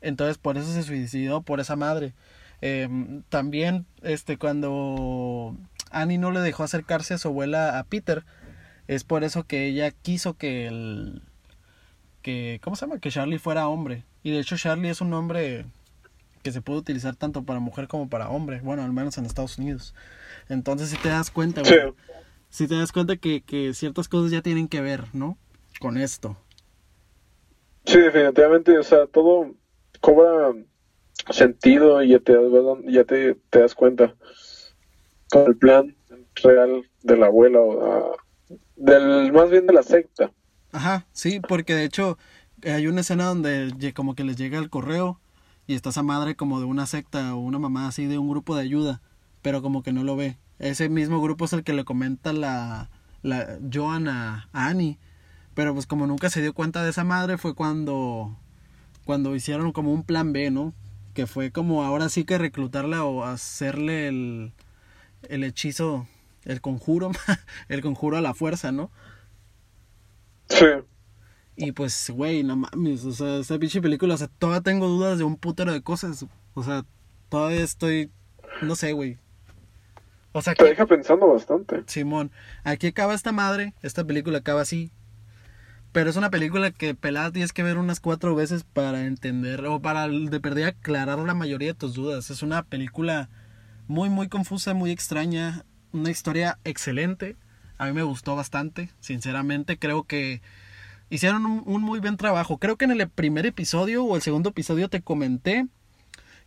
Entonces 0.00 0.38
por 0.38 0.56
eso 0.56 0.72
se 0.72 0.82
suicidó, 0.82 1.42
por 1.42 1.60
esa 1.60 1.76
madre. 1.76 2.14
Eh, 2.62 2.88
también 3.28 3.86
este 4.02 4.38
cuando 4.38 5.56
Annie 5.90 6.18
no 6.18 6.30
le 6.30 6.40
dejó 6.40 6.62
acercarse 6.62 7.14
a 7.14 7.18
su 7.18 7.28
abuela 7.28 7.78
a 7.78 7.84
Peter, 7.84 8.24
es 8.88 9.04
por 9.04 9.24
eso 9.24 9.44
que 9.44 9.66
ella 9.66 9.90
quiso 9.90 10.34
que 10.34 10.66
el 10.66 11.22
que 12.26 12.60
¿cómo 12.60 12.74
se 12.74 12.84
llama? 12.86 12.98
que 12.98 13.08
Charlie 13.12 13.38
fuera 13.38 13.68
hombre. 13.68 14.02
Y 14.24 14.32
de 14.32 14.40
hecho 14.40 14.56
Charlie 14.56 14.88
es 14.90 15.00
un 15.00 15.10
nombre 15.10 15.64
que 16.42 16.50
se 16.50 16.60
puede 16.60 16.80
utilizar 16.80 17.14
tanto 17.14 17.44
para 17.44 17.60
mujer 17.60 17.86
como 17.86 18.08
para 18.08 18.30
hombre, 18.30 18.60
bueno, 18.64 18.82
al 18.82 18.92
menos 18.92 19.16
en 19.16 19.26
Estados 19.26 19.58
Unidos. 19.58 19.94
Entonces 20.48 20.88
si 20.90 20.96
te 20.96 21.08
das 21.08 21.30
cuenta, 21.30 21.62
Sí. 21.64 21.76
güey, 21.76 21.94
si 22.50 22.66
te 22.66 22.74
das 22.74 22.90
cuenta 22.90 23.16
que, 23.16 23.42
que 23.42 23.74
ciertas 23.74 24.08
cosas 24.08 24.32
ya 24.32 24.42
tienen 24.42 24.66
que 24.66 24.80
ver, 24.80 25.04
¿no? 25.12 25.38
Con 25.78 25.96
esto. 25.98 26.36
Sí, 27.84 27.98
definitivamente, 28.00 28.76
o 28.76 28.82
sea, 28.82 29.06
todo 29.06 29.52
cobra 30.00 30.52
sentido 31.30 32.02
y 32.02 32.08
ya 32.08 32.18
te, 32.18 32.32
das- 32.32 32.78
ya 32.86 33.04
te, 33.04 33.36
te 33.50 33.60
das 33.60 33.74
cuenta 33.76 34.16
con 35.30 35.46
el 35.46 35.56
plan 35.56 35.94
real 36.42 36.90
de 37.04 37.16
la 37.16 37.26
abuela 37.26 37.60
o 37.60 37.86
ah, 37.86 38.16
del 38.74 39.32
más 39.32 39.48
bien 39.48 39.66
de 39.68 39.74
la 39.74 39.84
secta. 39.84 40.32
Ajá, 40.72 41.06
sí, 41.12 41.40
porque 41.40 41.74
de 41.74 41.84
hecho 41.84 42.18
eh, 42.62 42.72
hay 42.72 42.86
una 42.86 43.00
escena 43.02 43.26
donde 43.26 43.92
como 43.94 44.14
que 44.14 44.24
les 44.24 44.36
llega 44.36 44.58
el 44.58 44.70
correo 44.70 45.20
y 45.66 45.74
está 45.74 45.90
esa 45.90 46.02
madre 46.02 46.36
como 46.36 46.58
de 46.60 46.66
una 46.66 46.86
secta 46.86 47.34
o 47.34 47.38
una 47.38 47.58
mamá 47.58 47.88
así 47.88 48.06
de 48.06 48.18
un 48.18 48.28
grupo 48.28 48.54
de 48.54 48.62
ayuda, 48.62 49.00
pero 49.42 49.62
como 49.62 49.82
que 49.82 49.92
no 49.92 50.04
lo 50.04 50.16
ve. 50.16 50.38
Ese 50.58 50.88
mismo 50.88 51.20
grupo 51.20 51.44
es 51.44 51.52
el 51.52 51.64
que 51.64 51.72
le 51.72 51.84
comenta 51.84 52.32
la, 52.32 52.90
la 53.22 53.58
Joan 53.72 54.08
a, 54.08 54.48
a 54.52 54.68
Annie, 54.68 54.98
pero 55.54 55.74
pues 55.74 55.86
como 55.86 56.06
nunca 56.06 56.30
se 56.30 56.42
dio 56.42 56.54
cuenta 56.54 56.82
de 56.82 56.90
esa 56.90 57.04
madre 57.04 57.38
fue 57.38 57.54
cuando 57.54 58.36
cuando 59.04 59.34
hicieron 59.36 59.72
como 59.72 59.92
un 59.92 60.02
plan 60.02 60.32
B, 60.32 60.50
¿no? 60.50 60.74
Que 61.14 61.26
fue 61.26 61.52
como 61.52 61.84
ahora 61.84 62.08
sí 62.08 62.24
que 62.24 62.38
reclutarla 62.38 63.04
o 63.04 63.24
hacerle 63.24 64.08
el, 64.08 64.52
el 65.28 65.44
hechizo, 65.44 66.06
el 66.44 66.60
conjuro, 66.60 67.12
el 67.68 67.82
conjuro 67.82 68.16
a 68.16 68.20
la 68.20 68.34
fuerza, 68.34 68.72
¿no? 68.72 68.90
Sí, 70.48 70.66
Y 71.56 71.72
pues, 71.72 72.10
güey, 72.10 72.42
no 72.42 72.56
mames, 72.56 73.04
o 73.04 73.12
sea, 73.12 73.38
esa 73.38 73.58
pinche 73.58 73.80
película, 73.80 74.14
o 74.14 74.18
sea, 74.18 74.28
todavía 74.28 74.62
tengo 74.62 74.88
dudas 74.88 75.18
de 75.18 75.24
un 75.24 75.36
putero 75.36 75.72
de 75.72 75.82
cosas. 75.82 76.24
O 76.54 76.62
sea, 76.62 76.84
todavía 77.28 77.62
estoy, 77.62 78.10
no 78.62 78.76
sé, 78.76 78.92
güey. 78.92 79.18
O 80.32 80.42
sea, 80.42 80.54
te 80.54 80.64
que, 80.64 80.70
deja 80.70 80.86
pensando 80.86 81.28
bastante. 81.28 81.82
Simón, 81.86 82.30
aquí 82.62 82.88
acaba 82.88 83.14
esta 83.14 83.32
madre, 83.32 83.74
esta 83.82 84.04
película 84.04 84.38
acaba 84.38 84.60
así. 84.60 84.92
Pero 85.92 86.10
es 86.10 86.16
una 86.16 86.28
película 86.28 86.72
que 86.72 86.94
pelada 86.94 87.32
tienes 87.32 87.54
que 87.54 87.62
ver 87.62 87.78
unas 87.78 88.00
cuatro 88.00 88.34
veces 88.34 88.64
para 88.64 89.06
entender 89.06 89.64
o 89.64 89.80
para 89.80 90.08
de 90.08 90.40
perder 90.40 90.66
aclarar 90.66 91.18
la 91.20 91.32
mayoría 91.32 91.68
de 91.68 91.78
tus 91.78 91.94
dudas. 91.94 92.28
Es 92.28 92.42
una 92.42 92.64
película 92.64 93.30
muy, 93.86 94.10
muy 94.10 94.28
confusa, 94.28 94.74
muy 94.74 94.90
extraña. 94.90 95.64
una 95.92 96.10
historia 96.10 96.58
excelente. 96.64 97.36
A 97.78 97.86
mí 97.86 97.92
me 97.92 98.02
gustó 98.02 98.36
bastante, 98.36 98.90
sinceramente. 99.00 99.78
Creo 99.78 100.04
que 100.04 100.40
hicieron 101.10 101.44
un, 101.46 101.62
un, 101.66 101.82
muy 101.82 102.00
buen 102.00 102.16
trabajo. 102.16 102.58
Creo 102.58 102.76
que 102.76 102.86
en 102.86 102.92
el 102.92 103.08
primer 103.08 103.46
episodio 103.46 104.04
o 104.04 104.16
el 104.16 104.22
segundo 104.22 104.50
episodio 104.50 104.88
te 104.88 105.02
comenté 105.02 105.66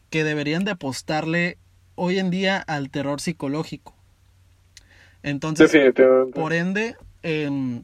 que 0.09 0.23
deberían 0.23 0.65
de 0.65 0.71
apostarle 0.71 1.57
hoy 1.95 2.19
en 2.19 2.29
día 2.31 2.57
al 2.57 2.89
terror 2.89 3.21
psicológico. 3.21 3.93
Entonces, 5.21 5.71
por 6.33 6.53
ende, 6.53 6.95
eh, 7.23 7.81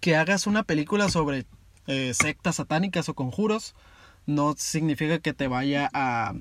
que 0.00 0.16
hagas 0.16 0.46
una 0.46 0.62
película 0.62 1.08
sobre 1.08 1.46
eh, 1.86 2.12
sectas 2.14 2.56
satánicas 2.56 3.08
o 3.08 3.14
conjuros 3.14 3.74
no 4.26 4.54
significa 4.56 5.18
que 5.18 5.34
te 5.34 5.48
vaya 5.48 5.90
a, 5.92 6.34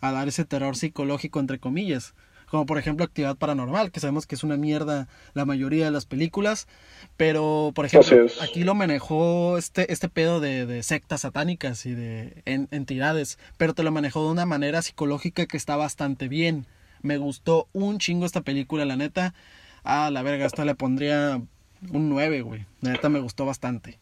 a 0.00 0.12
dar 0.12 0.28
ese 0.28 0.44
terror 0.44 0.76
psicológico, 0.76 1.40
entre 1.40 1.58
comillas 1.58 2.14
como 2.54 2.66
por 2.66 2.78
ejemplo 2.78 3.04
Actividad 3.04 3.36
Paranormal, 3.36 3.90
que 3.90 3.98
sabemos 3.98 4.28
que 4.28 4.36
es 4.36 4.44
una 4.44 4.56
mierda 4.56 5.08
la 5.32 5.44
mayoría 5.44 5.86
de 5.86 5.90
las 5.90 6.06
películas, 6.06 6.68
pero 7.16 7.72
por 7.74 7.84
ejemplo 7.84 8.26
aquí 8.40 8.62
lo 8.62 8.76
manejó 8.76 9.58
este, 9.58 9.92
este 9.92 10.08
pedo 10.08 10.38
de, 10.38 10.64
de 10.64 10.84
sectas 10.84 11.22
satánicas 11.22 11.84
y 11.84 11.96
de 11.96 12.44
entidades, 12.44 13.40
pero 13.56 13.74
te 13.74 13.82
lo 13.82 13.90
manejó 13.90 14.24
de 14.24 14.30
una 14.30 14.46
manera 14.46 14.82
psicológica 14.82 15.46
que 15.46 15.56
está 15.56 15.74
bastante 15.74 16.28
bien. 16.28 16.64
Me 17.02 17.16
gustó 17.16 17.66
un 17.72 17.98
chingo 17.98 18.24
esta 18.24 18.42
película, 18.42 18.84
la 18.84 18.94
neta. 18.94 19.34
A 19.82 20.12
la 20.12 20.22
verga, 20.22 20.46
esta 20.46 20.64
le 20.64 20.76
pondría 20.76 21.42
un 21.90 22.08
9, 22.08 22.42
güey. 22.42 22.66
La 22.82 22.92
neta 22.92 23.08
me 23.08 23.18
gustó 23.18 23.46
bastante. 23.46 23.98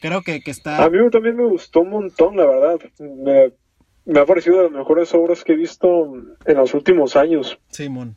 Creo 0.00 0.20
que, 0.20 0.42
que 0.42 0.50
está... 0.50 0.84
A 0.84 0.90
mí 0.90 0.98
también 1.10 1.36
me 1.36 1.46
gustó 1.46 1.80
un 1.80 1.88
montón, 1.88 2.36
la 2.36 2.44
verdad. 2.44 2.78
Me 2.98 3.52
me 4.04 4.20
ha 4.20 4.26
parecido 4.26 4.58
de 4.58 4.62
las 4.64 4.72
mejores 4.72 5.14
obras 5.14 5.44
que 5.44 5.52
he 5.52 5.56
visto 5.56 6.14
en 6.44 6.56
los 6.56 6.74
últimos 6.74 7.16
años. 7.16 7.58
Simón. 7.68 8.16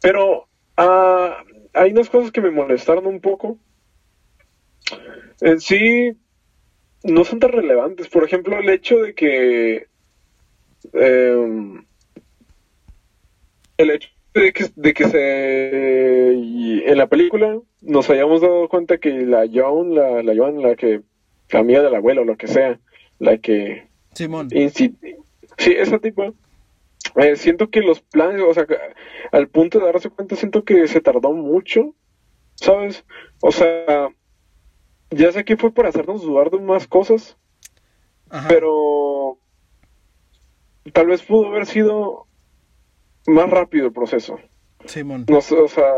Pero 0.00 0.48
uh, 0.78 1.32
hay 1.74 1.92
unas 1.92 2.08
cosas 2.08 2.32
que 2.32 2.40
me 2.40 2.50
molestaron 2.50 3.06
un 3.06 3.20
poco. 3.20 3.58
En 5.40 5.60
sí, 5.60 6.12
no 7.04 7.24
son 7.24 7.38
tan 7.38 7.52
relevantes. 7.52 8.08
Por 8.08 8.24
ejemplo, 8.24 8.58
el 8.58 8.68
hecho 8.68 8.98
de 8.98 9.14
que. 9.14 9.86
Eh, 10.92 11.82
el 13.76 13.90
hecho 13.90 14.08
de 14.34 14.52
que, 14.52 14.66
de 14.74 14.94
que 14.94 15.08
se. 15.08 16.32
En 16.90 16.98
la 16.98 17.06
película 17.06 17.58
nos 17.82 18.10
hayamos 18.10 18.40
dado 18.40 18.68
cuenta 18.68 18.98
que 18.98 19.10
la 19.10 19.46
Joan, 19.52 19.94
la, 19.94 20.22
la 20.22 20.34
Joan, 20.34 20.62
la 20.62 20.74
que. 20.76 21.02
La 21.50 21.60
amiga 21.60 21.82
del 21.82 21.94
abuelo, 21.96 22.24
lo 22.24 22.36
que 22.36 22.46
sea, 22.46 22.78
la 23.18 23.38
que 23.38 23.89
Simón. 24.14 24.50
sí, 24.50 24.96
sí, 25.58 25.72
ese 25.72 25.98
tipo. 25.98 26.34
Eh, 27.16 27.36
siento 27.36 27.70
que 27.70 27.80
los 27.80 28.00
planes, 28.00 28.42
o 28.42 28.54
sea, 28.54 28.66
al 29.32 29.48
punto 29.48 29.78
de 29.78 29.86
darse 29.86 30.10
cuenta, 30.10 30.36
siento 30.36 30.64
que 30.64 30.86
se 30.86 31.00
tardó 31.00 31.32
mucho, 31.32 31.94
¿sabes? 32.54 33.04
O 33.40 33.50
sea, 33.50 34.10
ya 35.10 35.32
sé 35.32 35.44
que 35.44 35.56
fue 35.56 35.72
para 35.72 35.88
hacernos 35.88 36.22
dudar 36.22 36.50
de 36.50 36.60
más 36.60 36.86
cosas, 36.86 37.36
pero 38.48 39.38
tal 40.92 41.08
vez 41.08 41.22
pudo 41.22 41.48
haber 41.48 41.66
sido 41.66 42.26
más 43.26 43.50
rápido 43.50 43.86
el 43.86 43.92
proceso. 43.92 44.38
Simón. 44.86 45.26
No 45.28 45.38
o 45.38 45.68
sea, 45.68 45.92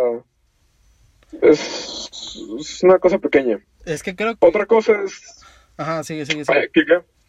es, 1.40 2.80
una 2.82 2.98
cosa 2.98 3.18
pequeña. 3.18 3.60
Es 3.84 4.02
que 4.02 4.16
creo 4.16 4.36
que... 4.36 4.46
Otra 4.46 4.66
cosa 4.66 5.02
es... 5.04 5.44
Ajá, 5.76 6.02
sigue, 6.04 6.26
sigue, 6.26 6.44
sigue. 6.44 6.70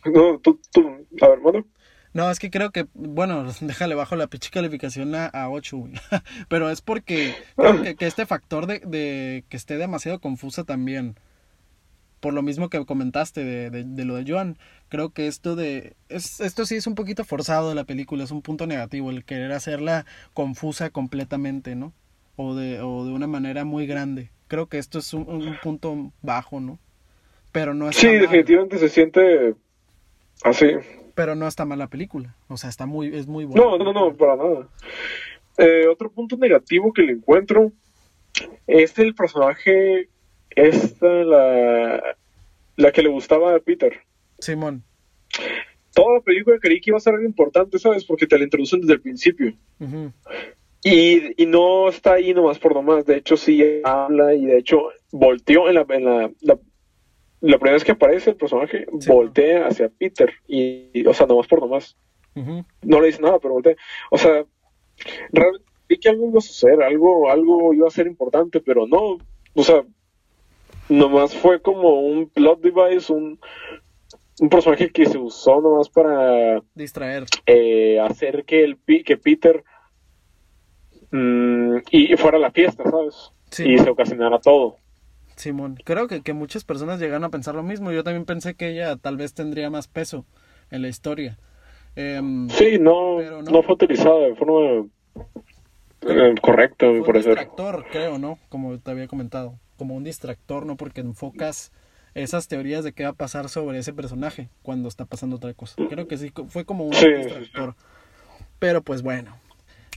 No, 0.05 0.39
tú, 0.39 0.59
tú, 0.71 1.05
a 1.21 1.27
ver, 1.29 1.39
bueno. 1.39 1.65
No, 2.13 2.29
es 2.29 2.37
que 2.37 2.51
creo 2.51 2.71
que, 2.71 2.85
bueno, 2.93 3.45
déjale 3.61 3.95
bajo 3.95 4.15
la 4.15 4.27
pinche 4.27 4.51
calificación 4.51 5.15
a, 5.15 5.25
a 5.25 5.49
8, 5.49 5.83
Pero 6.47 6.69
es 6.69 6.81
porque 6.81 7.35
creo 7.55 7.81
que, 7.81 7.95
que, 7.95 8.05
este 8.05 8.25
factor 8.25 8.67
de, 8.67 8.79
de, 8.79 9.43
que 9.49 9.57
esté 9.57 9.77
demasiado 9.77 10.19
confusa 10.19 10.63
también. 10.63 11.15
Por 12.19 12.33
lo 12.33 12.41
mismo 12.41 12.69
que 12.69 12.85
comentaste 12.85 13.43
de, 13.43 13.69
de, 13.69 13.83
de, 13.83 14.05
lo 14.05 14.15
de 14.15 14.23
Joan. 14.25 14.57
Creo 14.87 15.09
que 15.09 15.27
esto 15.27 15.57
de. 15.57 15.97
Es, 16.07 16.39
esto 16.39 16.65
sí 16.65 16.75
es 16.75 16.87
un 16.87 16.95
poquito 16.95 17.25
forzado 17.25 17.67
de 17.67 17.75
la 17.75 17.83
película, 17.83 18.23
es 18.23 18.31
un 18.31 18.41
punto 18.41 18.65
negativo, 18.65 19.09
el 19.09 19.25
querer 19.25 19.51
hacerla 19.51 20.05
confusa 20.33 20.89
completamente, 20.89 21.75
¿no? 21.75 21.91
O 22.37 22.55
de, 22.55 22.79
o 22.79 23.03
de 23.03 23.11
una 23.11 23.27
manera 23.27 23.65
muy 23.65 23.87
grande. 23.87 24.31
Creo 24.47 24.67
que 24.67 24.77
esto 24.77 24.99
es 24.99 25.13
un, 25.13 25.27
un 25.27 25.57
punto 25.61 26.13
bajo, 26.21 26.61
¿no? 26.61 26.79
Pero 27.51 27.73
no 27.73 27.89
es. 27.89 27.97
Sí, 27.97 28.07
definitivamente 28.07 28.77
se 28.77 28.87
siente 28.87 29.55
Así. 30.43 30.65
Ah, 30.65 30.81
Pero 31.15 31.35
no 31.35 31.47
está 31.47 31.65
mal 31.65 31.79
la 31.79 31.87
película. 31.87 32.35
O 32.47 32.57
sea, 32.57 32.69
está 32.69 32.85
muy, 32.85 33.15
es 33.15 33.27
muy 33.27 33.45
buena. 33.45 33.63
No, 33.63 33.77
no, 33.77 33.93
no, 33.93 34.13
para 34.15 34.35
nada. 34.35 34.67
Eh, 35.57 35.87
otro 35.87 36.11
punto 36.11 36.35
negativo 36.37 36.91
que 36.91 37.03
le 37.03 37.13
encuentro 37.13 37.71
es 38.67 38.97
el 38.97 39.13
personaje, 39.13 40.09
esta, 40.49 41.07
la, 41.07 42.15
la 42.75 42.91
que 42.91 43.03
le 43.03 43.09
gustaba 43.09 43.55
a 43.55 43.59
Peter. 43.59 44.01
Simón. 44.39 44.83
Toda 45.93 46.15
la 46.15 46.21
película 46.21 46.57
creí 46.59 46.81
que 46.81 46.89
iba 46.89 46.97
a 46.97 47.01
ser 47.01 47.13
algo 47.13 47.25
importante, 47.25 47.77
¿sabes? 47.77 48.03
Porque 48.03 48.25
te 48.25 48.37
la 48.37 48.45
introducen 48.45 48.81
desde 48.81 48.93
el 48.93 49.01
principio. 49.01 49.53
y, 50.83 51.41
y, 51.41 51.45
no 51.45 51.87
está 51.89 52.13
ahí 52.13 52.33
nomás 52.33 52.57
por 52.57 52.73
nomás. 52.73 53.05
De 53.05 53.17
hecho, 53.17 53.37
sí 53.37 53.63
habla 53.83 54.33
y 54.33 54.45
de 54.45 54.57
hecho 54.57 54.89
volteó 55.11 55.69
en 55.69 55.75
la, 55.75 55.85
en 55.89 56.05
la 56.05 56.31
la 56.41 56.57
primera 57.57 57.73
vez 57.73 57.83
que 57.83 57.91
aparece 57.91 58.29
el 58.29 58.35
personaje, 58.37 58.85
voltea 59.05 59.67
hacia 59.67 59.89
Peter 59.89 60.33
y, 60.47 61.05
o 61.05 61.13
sea, 61.13 61.27
nomás 61.27 61.47
por 61.47 61.59
nomás. 61.59 61.97
No 62.81 63.01
le 63.01 63.07
dice 63.07 63.21
nada, 63.21 63.37
pero 63.39 63.55
voltea. 63.55 63.75
O 64.09 64.17
sea, 64.17 64.45
realmente 65.31 65.65
vi 65.89 65.97
que 65.97 66.09
algo 66.09 66.29
iba 66.29 66.37
a 66.39 66.41
suceder, 66.41 66.81
algo, 66.81 67.29
algo 67.29 67.73
iba 67.73 67.87
a 67.87 67.91
ser 67.91 68.07
importante, 68.07 68.61
pero 68.61 68.87
no. 68.87 69.17
O 69.53 69.63
sea, 69.63 69.83
nomás 70.87 71.35
fue 71.35 71.61
como 71.61 72.01
un 72.01 72.29
plot 72.29 72.61
device, 72.61 73.11
un, 73.11 73.39
un 74.39 74.49
personaje 74.49 74.89
que 74.89 75.05
se 75.05 75.17
usó 75.17 75.61
nomás 75.61 75.89
para 75.89 76.61
distraer, 76.75 77.25
eh, 77.45 77.99
hacer 77.99 78.45
que 78.45 78.63
el 78.63 78.77
que 79.03 79.17
Peter 79.17 79.63
mm, 81.11 81.77
y 81.91 82.15
fuera 82.15 82.37
a 82.37 82.41
la 82.41 82.51
fiesta, 82.51 82.83
¿sabes? 82.89 83.31
Y 83.59 83.77
se 83.77 83.89
ocasionara 83.89 84.39
todo. 84.39 84.77
Simón, 85.35 85.77
creo 85.83 86.07
que, 86.07 86.21
que 86.21 86.33
muchas 86.33 86.63
personas 86.63 86.99
llegaron 86.99 87.23
a 87.23 87.29
pensar 87.29 87.55
lo 87.55 87.63
mismo. 87.63 87.91
Yo 87.91 88.03
también 88.03 88.25
pensé 88.25 88.55
que 88.55 88.69
ella 88.69 88.95
tal 88.97 89.17
vez 89.17 89.33
tendría 89.33 89.69
más 89.69 89.87
peso 89.87 90.25
en 90.71 90.81
la 90.81 90.87
historia. 90.87 91.37
Em, 91.95 92.49
sí, 92.49 92.79
no, 92.79 93.21
no, 93.21 93.63
fue 93.63 93.75
utilizada 93.75 94.19
de 94.19 94.35
forma 94.35 94.87
eh, 96.01 96.35
correcta, 96.41 96.87
me 96.87 97.03
parece. 97.03 97.29
Un 97.29 97.35
distractor, 97.35 97.85
creo, 97.91 98.17
¿no? 98.17 98.39
Como 98.49 98.77
te 98.79 98.91
había 98.91 99.07
comentado. 99.07 99.59
Como 99.77 99.95
un 99.95 100.03
distractor, 100.03 100.65
¿no? 100.65 100.75
Porque 100.75 101.01
enfocas 101.01 101.71
esas 102.15 102.47
teorías 102.47 102.83
de 102.83 102.93
qué 102.93 103.03
va 103.03 103.09
a 103.09 103.13
pasar 103.13 103.49
sobre 103.49 103.79
ese 103.79 103.93
personaje 103.93 104.49
cuando 104.61 104.87
está 104.87 105.05
pasando 105.05 105.35
otra 105.35 105.53
cosa. 105.53 105.75
Creo 105.89 106.07
que 106.07 106.17
sí, 106.17 106.31
fue 106.47 106.65
como 106.65 106.85
un 106.85 106.91
distractor. 106.91 107.75
Pero 108.59 108.81
pues 108.81 109.01
bueno, 109.01 109.35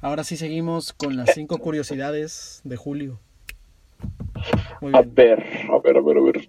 ahora 0.02 0.24
sí 0.24 0.36
seguimos 0.36 0.92
con 0.92 1.16
las 1.16 1.34
cinco 1.34 1.58
curiosidades 1.58 2.60
de 2.64 2.76
Julio. 2.76 3.20
A 4.92 5.02
ver, 5.02 5.44
a 5.70 5.78
ver, 5.78 5.96
a 5.96 6.00
ver, 6.00 6.18
a 6.18 6.20
ver. 6.20 6.48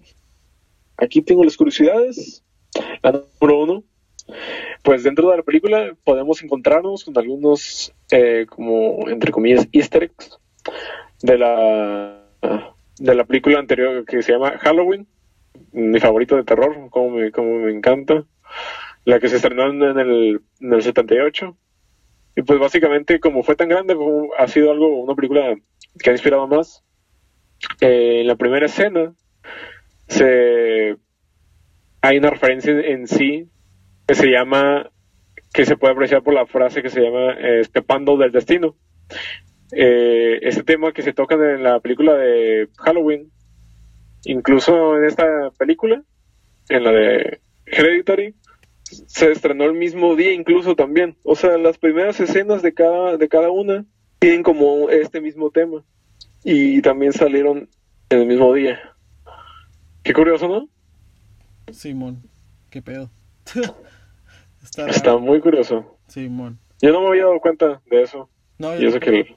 Aquí 0.96 1.22
tengo 1.22 1.44
las 1.44 1.56
curiosidades. 1.56 2.44
La 3.02 3.12
número 3.12 3.62
uno. 3.62 3.84
Pues 4.82 5.02
dentro 5.04 5.30
de 5.30 5.38
la 5.38 5.42
película 5.42 5.96
podemos 6.04 6.42
encontrarnos 6.42 7.04
con 7.04 7.16
algunos, 7.16 7.94
eh, 8.10 8.46
como 8.48 9.08
entre 9.08 9.32
comillas, 9.32 9.68
easter 9.72 10.04
eggs 10.04 10.38
de 11.22 11.38
la, 11.38 12.24
de 12.98 13.14
la 13.14 13.24
película 13.24 13.58
anterior 13.58 14.04
que 14.04 14.22
se 14.22 14.32
llama 14.32 14.58
Halloween, 14.58 15.06
mi 15.72 15.98
favorito 15.98 16.36
de 16.36 16.44
terror, 16.44 16.90
como 16.90 17.10
me, 17.10 17.32
como 17.32 17.58
me 17.60 17.72
encanta, 17.72 18.24
la 19.04 19.18
que 19.18 19.28
se 19.28 19.36
estrenó 19.36 19.70
en 19.70 19.82
el, 19.98 20.40
en 20.60 20.72
el 20.72 20.82
78. 20.82 21.56
Y 22.36 22.42
pues 22.42 22.58
básicamente 22.60 23.18
como 23.18 23.42
fue 23.42 23.56
tan 23.56 23.68
grande, 23.68 23.96
ha 24.38 24.46
sido 24.46 24.70
algo, 24.70 25.00
una 25.00 25.14
película 25.14 25.56
que 25.98 26.10
ha 26.10 26.12
inspirado 26.12 26.46
más 26.46 26.84
eh, 27.80 28.20
en 28.20 28.26
la 28.26 28.36
primera 28.36 28.66
escena 28.66 29.14
se 30.08 30.96
hay 32.00 32.18
una 32.18 32.30
referencia 32.30 32.72
en 32.72 33.06
sí 33.06 33.48
que 34.06 34.14
se 34.14 34.28
llama 34.28 34.90
que 35.52 35.66
se 35.66 35.76
puede 35.76 35.92
apreciar 35.92 36.22
por 36.22 36.34
la 36.34 36.46
frase 36.46 36.82
que 36.82 36.90
se 36.90 37.00
llama 37.00 37.32
eh, 37.32 37.60
escapando 37.60 38.16
del 38.16 38.32
destino. 38.32 38.76
Eh, 39.72 40.38
este 40.42 40.62
tema 40.62 40.92
que 40.92 41.02
se 41.02 41.12
toca 41.12 41.34
en 41.34 41.62
la 41.62 41.80
película 41.80 42.14
de 42.14 42.68
Halloween 42.78 43.30
incluso 44.24 44.96
en 44.96 45.04
esta 45.04 45.50
película 45.58 46.02
en 46.70 46.84
la 46.84 46.90
de 46.90 47.40
Hereditary 47.66 48.34
se 48.82 49.30
estrenó 49.30 49.64
el 49.64 49.74
mismo 49.74 50.16
día 50.16 50.32
incluso 50.32 50.74
también. 50.74 51.16
O 51.22 51.34
sea 51.34 51.58
las 51.58 51.78
primeras 51.78 52.18
escenas 52.20 52.62
de 52.62 52.72
cada 52.72 53.16
de 53.16 53.28
cada 53.28 53.50
una 53.50 53.84
tienen 54.18 54.42
como 54.42 54.88
este 54.90 55.20
mismo 55.20 55.50
tema 55.50 55.84
y 56.44 56.80
también 56.82 57.12
salieron 57.12 57.68
en 58.10 58.20
el 58.20 58.26
mismo 58.26 58.52
día. 58.54 58.78
Qué 60.02 60.12
curioso, 60.12 60.48
¿no? 60.48 60.68
Simón, 61.72 62.22
qué 62.70 62.80
pedo. 62.80 63.10
Está, 64.88 65.16
muy 65.16 65.40
curioso. 65.40 65.98
Simón. 66.08 66.58
Yo 66.80 66.92
no 66.92 67.00
me 67.02 67.08
había 67.08 67.24
dado 67.24 67.40
cuenta 67.40 67.80
de 67.90 68.02
eso. 68.02 68.28
No, 68.58 68.74
yo, 68.74 68.82
y 68.82 68.86
eso 68.86 69.00
que 69.00 69.36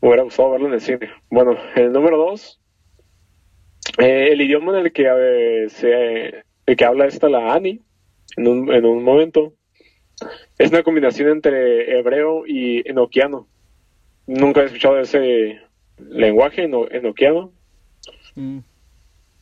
Me 0.00 0.08
hubiera 0.08 0.22
gustado 0.22 0.50
verlo 0.52 0.68
en 0.68 0.74
el 0.74 0.80
cine. 0.80 1.10
Bueno, 1.30 1.56
el 1.74 1.92
número 1.92 2.16
dos, 2.16 2.60
eh, 3.98 4.28
el 4.32 4.40
idioma 4.40 4.78
en 4.78 4.86
el 4.86 4.92
que, 4.92 5.06
eh, 5.06 5.68
se, 5.68 6.44
el 6.66 6.76
que 6.76 6.84
habla 6.84 7.06
esta 7.06 7.28
la 7.28 7.54
Annie, 7.54 7.82
en 8.36 8.48
un, 8.48 8.72
en 8.72 8.84
un 8.84 9.02
momento, 9.02 9.54
es 10.58 10.70
una 10.70 10.82
combinación 10.82 11.28
entre 11.30 11.98
hebreo 11.98 12.46
y 12.46 12.88
enoquiano. 12.88 13.48
Nunca 14.26 14.62
he 14.62 14.66
escuchado 14.66 14.98
ese 14.98 15.60
lenguaje 15.98 16.64
eno- 16.64 16.88
enoquiano. 16.90 17.52
Mm, 18.34 18.58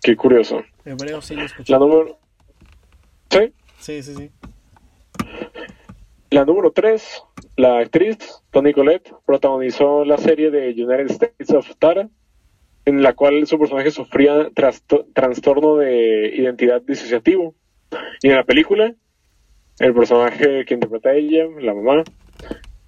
Qué 0.02 0.16
curioso. 0.16 0.62
hebreo 0.84 1.20
sí 1.22 1.34
lo 1.34 1.42
escuché. 1.44 1.72
La 1.72 1.78
número... 1.78 2.18
¿Sí? 3.30 3.52
Sí, 3.78 4.02
sí, 4.02 4.14
sí. 4.14 4.30
La 6.30 6.44
número 6.44 6.72
3, 6.72 7.22
la 7.56 7.78
actriz 7.78 8.18
Toni 8.50 8.72
Collette 8.72 9.12
protagonizó 9.24 10.04
la 10.04 10.18
serie 10.18 10.50
de 10.50 10.70
United 10.70 11.10
States 11.10 11.50
of 11.52 11.70
Tara, 11.78 12.08
en 12.84 13.02
la 13.02 13.14
cual 13.14 13.46
su 13.46 13.58
personaje 13.58 13.90
sufría 13.90 14.50
trasto- 14.50 15.06
trastorno 15.14 15.76
de 15.76 16.32
identidad 16.36 16.82
disociativo. 16.82 17.54
Y 18.22 18.28
en 18.28 18.36
la 18.36 18.44
película, 18.44 18.94
el 19.78 19.94
personaje 19.94 20.64
que 20.64 20.74
interpreta 20.74 21.10
a 21.10 21.14
ella, 21.14 21.46
la 21.60 21.72
mamá, 21.74 22.02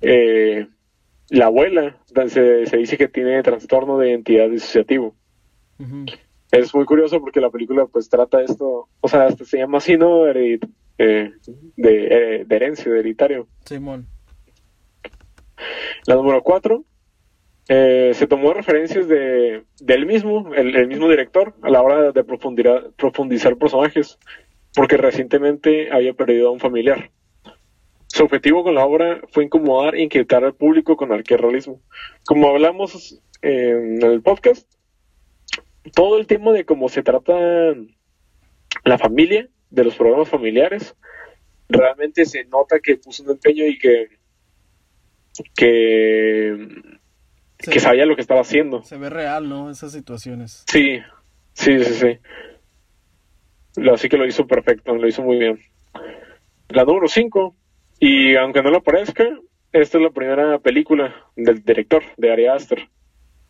eh, 0.03 0.67
la 1.29 1.47
abuela, 1.47 1.97
se, 2.29 2.67
se 2.67 2.77
dice 2.77 2.97
que 2.97 3.09
tiene 3.09 3.43
trastorno 3.43 3.99
de 3.99 4.11
identidad 4.11 4.49
disociativo. 4.49 5.15
Es 6.51 6.75
muy 6.75 6.85
curioso 6.85 7.21
porque 7.21 7.41
la 7.41 7.51
película 7.51 7.87
pues 7.87 8.09
trata 8.09 8.43
esto, 8.43 8.89
o 9.01 9.09
sea, 9.09 9.27
hasta 9.27 9.45
se 9.45 9.59
llama 9.59 9.79
así, 9.79 9.97
¿no? 9.97 10.29
Eh, 10.29 10.59
de, 10.99 11.33
eh, 11.77 12.45
de 12.47 12.57
herencia, 12.57 12.91
de 12.91 13.01
hereditario. 13.01 13.49
Simón. 13.65 14.07
La 16.07 16.15
número 16.15 16.43
4 16.43 16.85
se 17.69 18.27
tomó 18.29 18.55
referencias 18.55 19.09
de, 19.09 19.65
de 19.81 19.95
él 19.95 20.07
mismo, 20.07 20.55
el, 20.55 20.77
el 20.77 20.87
mismo 20.87 21.09
director, 21.09 21.55
a 21.63 21.69
la 21.69 21.83
hora 21.83 22.13
de 22.13 22.25
profundizar, 22.25 22.93
profundizar 22.97 23.57
personajes, 23.57 24.19
porque 24.73 24.97
recientemente 24.97 25.91
había 25.91 26.15
perdido 26.15 26.49
a 26.49 26.53
un 26.53 26.61
familiar. 26.61 27.11
Su 28.17 28.25
objetivo 28.25 28.65
con 28.65 28.75
la 28.75 28.87
obra 28.87 29.21
fue 29.29 29.45
incomodar 29.45 29.95
e 29.95 30.03
inquietar 30.03 30.43
al 30.43 30.55
público 30.55 30.97
con 30.97 31.13
arquerrealismo. 31.13 31.83
Como 32.25 32.49
hablamos 32.49 33.21
eh, 33.43 33.73
en 33.73 34.03
el 34.03 34.23
podcast, 34.23 34.67
todo 35.95 36.17
el 36.17 36.27
tema 36.27 36.53
de 36.53 36.65
cómo 36.65 36.89
se 36.89 37.03
trata 37.03 37.35
la 38.85 38.97
familia, 38.97 39.51
de 39.69 39.85
los 39.85 39.97
problemas 39.97 40.31
familiares, 40.31 40.97
realmente 41.69 42.25
se 42.25 42.47
nota 42.47 42.81
que 42.81 42.97
puso 42.97 43.23
un 43.23 43.33
empeño 43.33 43.67
y 43.67 43.77
que 43.77 44.09
que, 45.55 46.57
Se, 47.59 47.71
que 47.71 47.81
sabía 47.81 48.07
lo 48.07 48.17
que 48.17 48.23
estaba 48.23 48.41
haciendo. 48.41 48.83
se 48.83 48.97
ve 48.97 49.11
real, 49.11 49.47
¿no? 49.47 49.69
Esas 49.71 49.93
situaciones. 49.93 50.65
Sí, 50.69 51.01
sí, 51.53 51.85
sí, 51.85 51.95
sí. 51.95 52.19
Así 53.93 54.09
que 54.09 54.17
lo 54.17 54.27
hizo 54.27 54.47
perfecto, 54.47 54.95
lo 54.95 55.07
hizo 55.07 55.23
muy 55.23 55.37
bien. 55.37 55.61
La 56.71 56.85
número 56.85 57.09
5, 57.09 57.55
y 58.01 58.37
aunque 58.37 58.63
no 58.63 58.71
lo 58.71 58.83
parezca, 58.83 59.25
esta 59.73 59.99
es 59.99 60.03
la 60.05 60.11
primera 60.11 60.59
película 60.59 61.15
del 61.37 61.63
director, 61.65 62.03
de 62.17 62.33
Ari 62.33 62.47
Aster, 62.47 62.89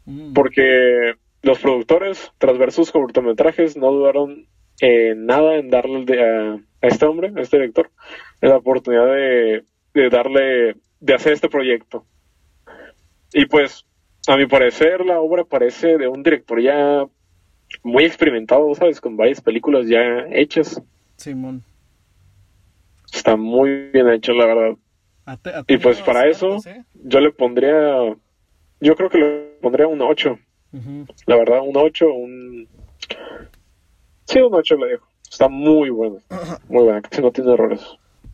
Mm, 0.09 0.35
porque 0.35 1.15
los 1.43 1.59
productores, 1.59 2.31
tras 2.39 2.57
ver 2.59 2.71
sus 2.71 2.93
cortometrajes, 2.93 3.77
no 3.77 3.91
dudaron 3.91 4.47
en 4.81 5.27
nada 5.27 5.57
en 5.57 5.69
darle 5.69 6.05
de- 6.05 6.23
a, 6.25 6.53
a 6.55 6.87
este 6.87 7.07
hombre, 7.07 7.33
a 7.35 7.41
este 7.41 7.57
director, 7.57 7.91
la 8.41 8.57
oportunidad 8.57 9.07
de, 9.07 9.65
de 9.95 10.09
darle, 10.11 10.77
de 11.01 11.15
hacer 11.15 11.33
este 11.33 11.49
proyecto. 11.49 12.05
Y 13.33 13.47
pues, 13.47 13.85
a 14.29 14.37
mi 14.37 14.47
parecer, 14.47 15.05
la 15.05 15.19
obra 15.19 15.43
parece 15.45 15.99
de 15.99 16.07
un 16.07 16.23
director 16.23 16.61
ya 16.63 17.05
muy 17.83 18.05
experimentado, 18.05 18.73
¿sabes? 18.77 19.01
Con 19.01 19.17
varias 19.17 19.41
películas 19.41 19.89
ya 19.89 20.27
hechas. 20.31 20.81
Simón. 21.17 21.65
Está 23.13 23.37
muy 23.37 23.91
bien 23.93 24.09
hecho, 24.11 24.33
la 24.33 24.47
verdad. 24.47 24.77
Te- 25.43 25.75
Y 25.75 25.79
pues 25.79 26.01
para 26.03 26.29
eso, 26.29 26.59
¿eh? 26.67 26.85
yo 26.95 27.21
le 27.21 27.33
pondría, 27.33 28.15
yo 28.81 28.95
creo 28.95 29.11
que 29.11 29.19
le 29.19 29.59
pondría 29.61 29.87
un 29.89 30.01
8. 30.01 30.39
Ujú. 30.73 31.07
La 31.27 31.37
verdad, 31.37 31.61
un 31.65 31.77
8, 31.77 32.13
un... 32.13 32.69
Sí, 34.27 34.41
un 34.41 34.55
8 34.55 34.77
le 34.77 34.87
dejo. 34.87 35.07
Está 35.31 35.49
muy 35.49 35.91
bueno. 35.91 36.19
Muy 36.69 36.85
buena, 36.85 37.03
casi 37.03 37.23
no 37.23 37.33
tiene 37.33 37.53
errores. 37.53 37.81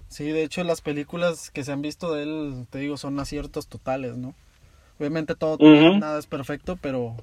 Sí, 0.09 0.31
de 0.31 0.43
hecho 0.43 0.63
las 0.63 0.83
películas 0.83 1.51
que 1.51 1.65
se 1.65 1.73
han 1.73 1.81
visto 1.81 2.13
de 2.15 2.25
él, 2.25 2.67
te 2.69 2.79
digo, 2.79 2.99
son 2.99 3.19
aciertos 3.19 3.67
totales, 3.67 4.17
¿no? 4.19 4.35
Obviamente 4.99 5.35
todo, 5.35 5.57
nada 5.59 6.19
es 6.19 6.27
perfecto, 6.27 6.79
pero 6.81 7.17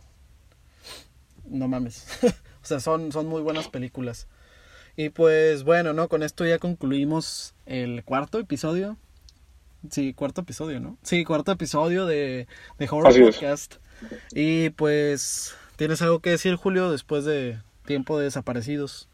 no 1.45 1.67
mames. 1.67 2.07
o 2.63 2.65
sea, 2.65 2.79
son, 2.79 3.11
son 3.11 3.27
muy 3.27 3.41
buenas 3.43 3.67
películas. 3.67 4.27
Y 4.99 5.11
pues 5.11 5.63
bueno, 5.63 5.93
¿no? 5.93 6.09
Con 6.09 6.23
esto 6.23 6.45
ya 6.45 6.59
concluimos 6.59 7.55
el 7.65 8.03
cuarto 8.03 8.37
episodio. 8.37 8.97
Sí, 9.89 10.13
cuarto 10.13 10.41
episodio, 10.41 10.81
¿no? 10.81 10.97
Sí, 11.03 11.23
cuarto 11.23 11.53
episodio 11.53 12.05
de, 12.05 12.47
de 12.77 12.85
Horror 12.91 13.07
Así 13.07 13.23
es. 13.23 13.37
Podcast. 13.37 13.75
Y 14.33 14.71
pues, 14.71 15.55
¿tienes 15.77 16.01
algo 16.01 16.19
que 16.19 16.31
decir, 16.31 16.55
Julio, 16.55 16.91
después 16.91 17.23
de 17.23 17.59
tiempo 17.85 18.19
de 18.19 18.25
desaparecidos? 18.25 19.07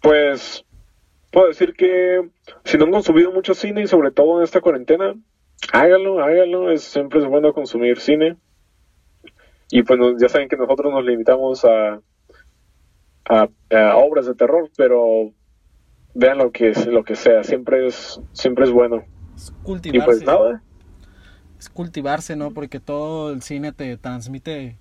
Pues 0.00 0.64
puedo 1.30 1.46
decir 1.46 1.74
que 1.74 2.28
si 2.64 2.76
no 2.76 2.86
han 2.86 2.90
consumido 2.90 3.30
mucho 3.30 3.54
cine 3.54 3.82
y 3.82 3.86
sobre 3.86 4.10
todo 4.10 4.38
en 4.38 4.42
esta 4.42 4.60
cuarentena, 4.60 5.14
háganlo, 5.72 6.20
háganlo. 6.24 6.72
Es, 6.72 6.82
siempre 6.82 7.20
es 7.20 7.26
bueno 7.26 7.52
consumir 7.52 8.00
cine. 8.00 8.36
Y 9.70 9.84
pues 9.84 10.00
ya 10.20 10.28
saben 10.28 10.48
que 10.48 10.56
nosotros 10.56 10.92
nos 10.92 11.04
limitamos 11.04 11.64
a, 11.64 12.00
a, 13.28 13.48
a 13.70 13.96
obras 13.96 14.26
de 14.26 14.34
terror, 14.34 14.70
pero 14.76 15.32
vean 16.14 16.38
lo 16.38 16.52
que 16.52 16.72
lo 16.88 17.04
que 17.04 17.16
sea, 17.16 17.44
siempre 17.44 17.86
es 17.88 18.20
siempre 18.32 18.64
es 18.66 18.72
bueno. 18.72 19.04
Es 19.36 19.52
Y 19.90 20.00
cultivarse. 20.00 20.00
pues 20.00 20.24
nada, 20.24 20.62
es 21.58 21.68
cultivarse, 21.70 22.36
¿no? 22.36 22.52
Porque 22.52 22.80
todo 22.80 23.32
el 23.32 23.42
cine 23.42 23.72
te 23.72 23.96
transmite 23.96 24.78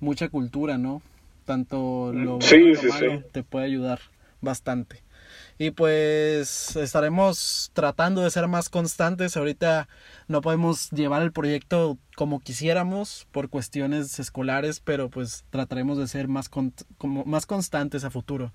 mucha 0.00 0.30
cultura, 0.30 0.78
¿no? 0.78 1.02
Tanto 1.46 2.12
lo 2.14 2.40
Sí, 2.40 2.56
bueno 2.56 2.68
y 2.70 2.72
lo 2.74 2.82
sí, 2.82 2.90
malo 2.90 3.14
sí. 3.20 3.24
te 3.32 3.44
puede 3.44 3.66
ayudar 3.66 4.00
bastante. 4.42 5.04
Y 5.58 5.70
pues 5.70 6.76
estaremos 6.76 7.70
tratando 7.72 8.20
de 8.22 8.30
ser 8.30 8.46
más 8.46 8.68
constantes. 8.68 9.36
Ahorita 9.36 9.88
no 10.28 10.42
podemos 10.42 10.90
llevar 10.90 11.22
el 11.22 11.32
proyecto 11.32 11.96
como 12.14 12.40
quisiéramos 12.40 13.26
por 13.32 13.48
cuestiones 13.48 14.18
escolares, 14.18 14.80
pero 14.80 15.08
pues 15.08 15.44
trataremos 15.50 15.96
de 15.98 16.08
ser 16.08 16.28
más, 16.28 16.48
con- 16.50 16.74
como 16.98 17.24
más 17.24 17.46
constantes 17.46 18.04
a 18.04 18.10
futuro. 18.10 18.52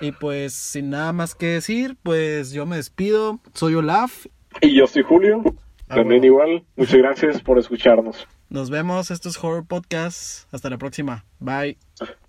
Y 0.00 0.12
pues 0.12 0.54
sin 0.54 0.88
nada 0.90 1.12
más 1.12 1.34
que 1.34 1.46
decir, 1.46 1.96
pues 2.02 2.52
yo 2.52 2.64
me 2.64 2.76
despido. 2.76 3.40
Soy 3.54 3.74
Olaf. 3.74 4.26
y 4.62 4.74
yo 4.74 4.86
soy 4.86 5.02
Julio, 5.02 5.42
Ah, 5.88 5.96
también 5.96 6.20
bueno. 6.22 6.26
igual. 6.26 6.64
Muchas 6.76 6.96
gracias 6.96 7.42
por 7.42 7.58
escucharnos. 7.58 8.26
Nos 8.48 8.70
vemos. 8.70 9.10
Esto 9.10 9.28
es 9.28 9.36
Horror 9.42 9.66
Podcast. 9.66 10.52
Hasta 10.54 10.70
la 10.70 10.78
próxima. 10.78 11.24
Bye. 11.38 11.78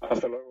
Hasta 0.01 0.27
luego. 0.27 0.50